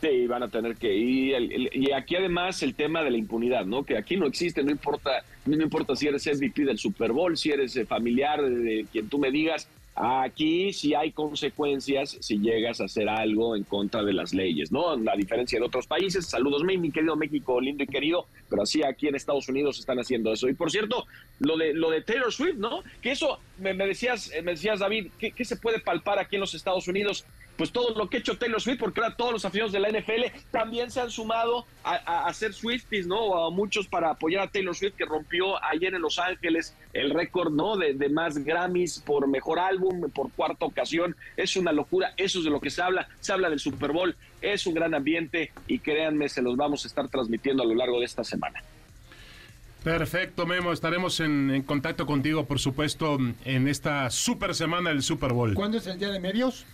Sí, 0.00 0.26
van 0.26 0.42
a 0.42 0.48
tener 0.48 0.76
que 0.76 0.94
ir. 0.94 1.34
El- 1.34 1.70
y 1.72 1.92
aquí 1.92 2.16
además 2.16 2.62
el 2.62 2.74
tema 2.74 3.02
de 3.02 3.10
la 3.10 3.16
impunidad, 3.18 3.64
¿no? 3.66 3.84
Que 3.84 3.96
aquí 3.98 4.16
no 4.16 4.26
existe, 4.26 4.62
no 4.62 4.70
importa, 4.70 5.10
no 5.44 5.54
importa 5.62 5.96
si 5.96 6.06
eres 6.06 6.26
MVP 6.26 6.64
del 6.64 6.78
Super 6.78 7.12
Bowl, 7.12 7.36
si 7.36 7.50
eres 7.50 7.76
eh, 7.76 7.84
familiar 7.86 8.42
de, 8.42 8.50
de 8.50 8.86
quien 8.90 9.08
tú 9.08 9.18
me 9.18 9.30
digas. 9.30 9.68
Aquí 9.98 10.74
sí 10.74 10.94
hay 10.94 11.10
consecuencias 11.10 12.18
si 12.20 12.38
llegas 12.38 12.82
a 12.82 12.84
hacer 12.84 13.08
algo 13.08 13.56
en 13.56 13.64
contra 13.64 14.04
de 14.04 14.12
las 14.12 14.34
leyes, 14.34 14.70
¿no? 14.70 14.90
A 14.90 15.16
diferencia 15.16 15.58
de 15.58 15.64
otros 15.64 15.86
países. 15.86 16.26
Saludos, 16.26 16.64
mi, 16.64 16.90
querido 16.90 17.16
México, 17.16 17.58
lindo 17.62 17.82
y 17.82 17.86
querido, 17.86 18.26
pero 18.50 18.62
así 18.62 18.82
aquí 18.82 19.08
en 19.08 19.14
Estados 19.14 19.48
Unidos 19.48 19.78
están 19.78 19.98
haciendo 19.98 20.34
eso. 20.34 20.50
Y 20.50 20.52
por 20.54 20.70
cierto, 20.70 21.06
lo 21.38 21.56
de 21.56 21.72
lo 21.72 21.88
de 21.88 22.02
Taylor 22.02 22.30
Swift, 22.30 22.56
¿no? 22.56 22.82
Que 23.00 23.12
eso 23.12 23.38
me, 23.58 23.72
me 23.72 23.86
decías, 23.86 24.30
eh, 24.34 24.42
me 24.42 24.50
decías 24.50 24.80
David, 24.80 25.06
¿qué, 25.18 25.30
qué 25.30 25.46
se 25.46 25.56
puede 25.56 25.80
palpar 25.80 26.18
aquí 26.18 26.36
en 26.36 26.40
los 26.40 26.54
Estados 26.54 26.86
Unidos? 26.88 27.24
Pues 27.56 27.72
todo 27.72 27.94
lo 27.94 28.08
que 28.08 28.18
ha 28.18 28.20
hecho 28.20 28.38
Taylor 28.38 28.60
Swift, 28.60 28.78
porque 28.78 29.00
ahora 29.00 29.16
todos 29.16 29.32
los 29.32 29.44
aficionados 29.44 29.72
de 29.72 29.80
la 29.80 29.88
NFL 29.88 30.36
también 30.50 30.90
se 30.90 31.00
han 31.00 31.10
sumado 31.10 31.66
a, 31.82 31.94
a, 31.94 32.28
a 32.28 32.34
ser 32.34 32.52
Swifties, 32.52 33.06
¿no? 33.06 33.18
O 33.18 33.46
a 33.46 33.50
muchos 33.50 33.86
para 33.88 34.10
apoyar 34.10 34.42
a 34.42 34.50
Taylor 34.50 34.74
Swift, 34.74 34.94
que 34.96 35.04
rompió 35.04 35.62
ayer 35.64 35.94
en 35.94 36.02
Los 36.02 36.18
Ángeles 36.18 36.76
el 36.92 37.10
récord, 37.10 37.52
¿no? 37.52 37.76
De, 37.76 37.94
de 37.94 38.08
más 38.08 38.38
Grammys 38.38 39.00
por 39.00 39.26
mejor 39.28 39.58
álbum, 39.58 40.10
por 40.10 40.30
cuarta 40.32 40.64
ocasión. 40.64 41.16
Es 41.36 41.56
una 41.56 41.72
locura, 41.72 42.12
eso 42.16 42.38
es 42.38 42.44
de 42.44 42.50
lo 42.50 42.60
que 42.60 42.70
se 42.70 42.82
habla. 42.82 43.08
Se 43.20 43.32
habla 43.32 43.50
del 43.50 43.60
Super 43.60 43.92
Bowl, 43.92 44.16
es 44.40 44.66
un 44.66 44.74
gran 44.74 44.94
ambiente 44.94 45.52
y 45.66 45.78
créanme, 45.78 46.28
se 46.28 46.42
los 46.42 46.56
vamos 46.56 46.84
a 46.84 46.88
estar 46.88 47.08
transmitiendo 47.08 47.62
a 47.62 47.66
lo 47.66 47.74
largo 47.74 47.98
de 48.00 48.06
esta 48.06 48.24
semana. 48.24 48.62
Perfecto, 49.82 50.46
Memo. 50.46 50.72
Estaremos 50.72 51.20
en, 51.20 51.48
en 51.50 51.62
contacto 51.62 52.06
contigo, 52.06 52.44
por 52.44 52.58
supuesto, 52.58 53.18
en 53.44 53.68
esta 53.68 54.10
super 54.10 54.52
semana 54.56 54.90
del 54.90 55.00
Super 55.00 55.32
Bowl. 55.32 55.54
¿Cuándo 55.54 55.78
es 55.78 55.86
el 55.86 55.96
día 55.96 56.10
de 56.10 56.18
medios? 56.18 56.66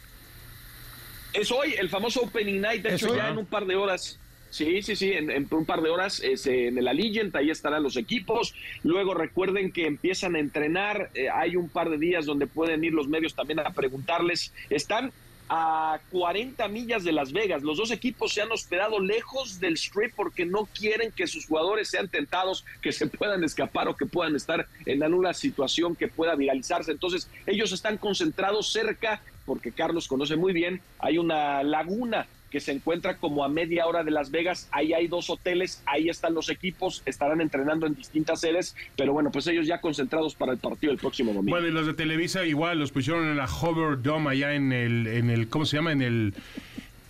Es 1.33 1.51
hoy 1.51 1.75
el 1.79 1.89
famoso 1.89 2.23
Opening 2.23 2.61
Night, 2.61 2.83
de 2.83 2.91
¿Es 2.91 3.03
hecho 3.03 3.13
hoy? 3.13 3.19
ya 3.19 3.29
en 3.31 3.39
un 3.39 3.47
par 3.47 3.67
de 3.67 3.77
horas. 3.77 4.19
Sí, 4.51 4.83
sí, 4.83 4.97
sí, 4.97 5.13
en, 5.13 5.31
en 5.31 5.49
un 5.51 5.65
par 5.65 5.81
de 5.81 5.89
horas 5.89 6.21
es, 6.21 6.47
eh, 6.47 6.67
en 6.67 6.77
el 6.77 6.87
Allegiant, 6.87 7.35
ahí 7.35 7.49
estarán 7.49 7.83
los 7.83 7.97
equipos. 7.97 8.55
Luego 8.83 9.15
recuerden 9.15 9.73
que 9.73 9.87
empiezan 9.87 10.37
a 10.37 10.41
entrenar, 10.41 11.11
eh, 11.15 11.31
hay 11.31 11.57
un 11.57 11.71
par 11.71 11.89
de 11.89 11.97
días 11.97 12.27
donde 12.27 12.47
pueden 12.47 12.85
ir 12.85 12.93
los 12.93 13.09
medios 13.09 13.35
también 13.35 13.61
a 13.61 13.71
preguntarles. 13.73 14.53
Están 14.69 15.11
a 15.49 16.01
40 16.11 16.67
millas 16.69 17.05
de 17.05 17.13
Las 17.13 17.33
Vegas. 17.33 17.63
Los 17.63 17.77
dos 17.77 17.91
equipos 17.91 18.33
se 18.33 18.43
han 18.43 18.51
hospedado 18.53 19.01
lejos 19.01 19.61
del 19.61 19.75
strip 19.75 20.15
porque 20.15 20.47
no 20.47 20.67
quieren 20.67 21.13
que 21.13 21.27
sus 21.27 21.47
jugadores 21.47 21.89
sean 21.89 22.09
tentados, 22.09 22.65
que 22.81 22.93
se 22.93 23.07
puedan 23.07 23.45
escapar 23.45 23.89
o 23.89 23.97
que 23.97 24.07
puedan 24.07 24.35
estar 24.37 24.67
en 24.87 25.03
alguna 25.03 25.35
situación 25.35 25.97
que 25.97 26.09
pueda 26.09 26.35
viralizarse. 26.35 26.93
Entonces, 26.93 27.29
ellos 27.47 27.73
están 27.73 27.99
concentrados 27.99 28.73
cerca, 28.73 29.21
porque 29.45 29.73
Carlos 29.73 30.09
conoce 30.09 30.37
muy 30.37 30.53
bien, 30.53 30.81
hay 30.99 31.19
una 31.19 31.63
laguna 31.63 32.27
que 32.53 32.61
se 32.61 32.71
encuentra 32.71 33.17
como 33.17 33.45
a 33.45 33.49
media 33.49 33.87
hora 33.87 34.05
de 34.05 34.11
Las 34.11 34.31
Vegas. 34.31 34.69
Ahí 34.73 34.93
hay 34.93 35.09
dos 35.09 35.31
hoteles, 35.31 35.83
ahí 35.87 36.11
están 36.11 36.35
los 36.35 36.51
equipos, 36.51 37.03
estarán 37.07 37.41
entrenando 37.41 37.87
en 37.87 37.95
distintas 37.95 38.41
sedes, 38.41 38.77
pero 38.95 39.15
bueno, 39.15 39.31
pues 39.33 39.47
ellos 39.47 39.67
ya 39.67 39.81
concentrados 39.81 40.35
para 40.35 40.53
el 40.53 40.59
partido 40.59 40.93
el 40.93 40.99
próximo 40.99 41.33
domingo. 41.33 41.51
Bueno, 41.57 41.67
y 41.67 41.71
los 41.73 41.87
de 41.87 41.95
Televisa 41.95 42.45
igual 42.45 42.79
los 42.79 42.93
pusieron 42.93 43.25
en 43.27 43.39
la 43.39 43.47
Hover 43.47 44.03
Dome 44.03 44.31
allá 44.31 44.53
en 44.55 44.71
el, 44.73 45.07
en 45.07 45.31
el, 45.31 45.49
¿cómo 45.49 45.65
se 45.65 45.77
llama? 45.79 45.93
En 45.93 46.03
el, 46.03 46.35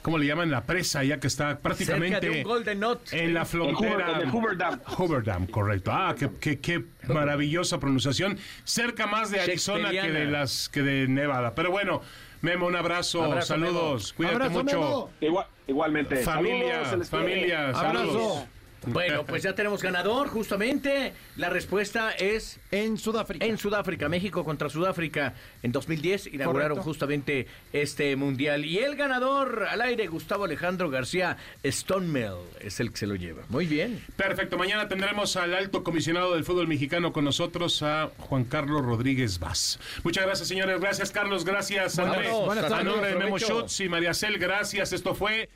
¿cómo 0.02 0.16
le 0.18 0.26
llaman? 0.26 0.48
La 0.50 0.62
presa, 0.64 1.02
ya 1.02 1.18
que 1.18 1.26
está 1.26 1.58
prácticamente 1.58 2.20
Cerca 2.20 2.32
de 2.32 2.36
un 2.38 2.44
Golden 2.44 2.78
Knot. 2.78 3.12
en 3.12 3.34
la 3.34 3.40
El 3.40 3.46
frontera. 3.46 4.06
Hoover- 4.06 4.14
en 4.14 4.20
el 4.22 4.30
Hoover 4.30 4.56
Dam. 4.56 4.80
Hoover 4.86 5.24
Dam, 5.24 5.46
correcto. 5.48 5.90
Ah, 5.92 6.14
qué, 6.16 6.30
qué, 6.40 6.60
qué 6.60 6.84
maravillosa 7.12 7.80
pronunciación. 7.80 8.38
Cerca 8.62 9.08
más 9.08 9.32
de 9.32 9.40
Arizona 9.40 9.90
que 9.90 10.08
de 10.10 10.26
las 10.26 10.68
que 10.68 10.82
de 10.82 11.08
Nevada. 11.08 11.54
Pero 11.56 11.72
bueno, 11.72 12.00
Memo, 12.42 12.66
un 12.66 12.74
abrazo, 12.74 13.22
Abrazo, 13.22 13.46
saludos, 13.46 14.12
cuídate 14.14 14.34
Abrazo, 14.34 14.64
mucho. 14.64 14.76
Memo. 14.80 15.10
Igual- 15.20 15.46
igualmente. 15.68 16.16
Familia, 16.16 16.84
Saludos, 16.86 17.08
familia, 17.08 17.68
Abrazo. 17.70 18.48
Bueno, 18.86 19.24
pues 19.26 19.42
ya 19.42 19.54
tenemos 19.54 19.82
ganador, 19.82 20.28
justamente. 20.28 21.12
La 21.36 21.50
respuesta 21.50 22.12
es 22.12 22.58
En 22.70 22.98
Sudáfrica. 22.98 23.44
en 23.44 23.58
Sudáfrica, 23.58 24.08
México 24.08 24.44
contra 24.44 24.68
Sudáfrica. 24.68 25.34
En 25.62 25.72
2010 25.72 26.28
inauguraron 26.28 26.76
Correcto. 26.76 26.82
justamente 26.90 27.46
este 27.72 28.16
mundial. 28.16 28.64
Y 28.64 28.78
el 28.78 28.96
ganador 28.96 29.66
al 29.68 29.80
aire, 29.80 30.06
Gustavo 30.06 30.44
Alejandro 30.44 30.90
García 30.90 31.36
Stonemel, 31.64 32.36
es 32.60 32.80
el 32.80 32.90
que 32.90 32.96
se 32.96 33.06
lo 33.06 33.14
lleva. 33.14 33.42
Muy 33.48 33.66
bien. 33.66 34.02
Perfecto, 34.16 34.58
mañana 34.58 34.88
tendremos 34.88 35.36
al 35.36 35.54
alto 35.54 35.82
comisionado 35.84 36.34
del 36.34 36.44
fútbol 36.44 36.68
mexicano 36.68 37.12
con 37.12 37.24
nosotros, 37.24 37.82
a 37.82 38.10
Juan 38.18 38.44
Carlos 38.44 38.82
Rodríguez 38.84 39.38
Vaz. 39.38 39.78
Muchas 40.02 40.24
gracias, 40.24 40.48
señores. 40.48 40.80
Gracias, 40.80 41.10
Carlos. 41.10 41.44
Gracias, 41.44 41.98
Andrés. 41.98 42.30
buenas 42.32 42.70
A 42.70 42.82
nombre 42.82 43.08
de 43.08 43.16
Memo. 43.16 43.38
Schutz 43.38 43.80
y 43.80 43.88
María 43.88 44.14
Cel, 44.14 44.38
gracias. 44.38 44.92
Esto 44.92 45.14
fue 45.14 45.48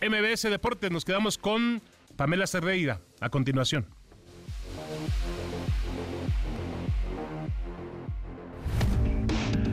MBS 0.00 0.42
Deportes. 0.50 0.90
Nos 0.90 1.04
quedamos 1.04 1.38
con 1.38 1.82
Pamela 2.16 2.46
Cerreira 2.46 3.00
a 3.20 3.28
continuación. 3.28 3.86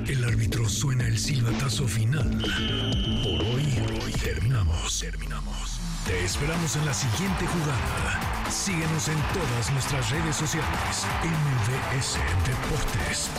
El 0.08 0.24
árbitro 0.26 0.68
suena 0.68 1.08
el 1.08 1.18
silbatazo 1.18 1.88
final. 1.88 2.30
Por 3.24 3.42
hoy, 3.42 3.66
por 3.80 4.04
hoy 4.04 4.12
terminamos, 4.14 5.00
terminamos. 5.00 5.80
Te 6.06 6.26
esperamos 6.26 6.76
en 6.76 6.86
la 6.86 6.94
siguiente 6.94 7.46
jugada. 7.46 8.50
Síguenos 8.50 9.08
en 9.08 9.18
todas 9.34 9.72
nuestras 9.72 10.10
redes 10.10 10.36
sociales. 10.36 11.06
MVS 11.24 12.18
Deportes. 12.48 13.30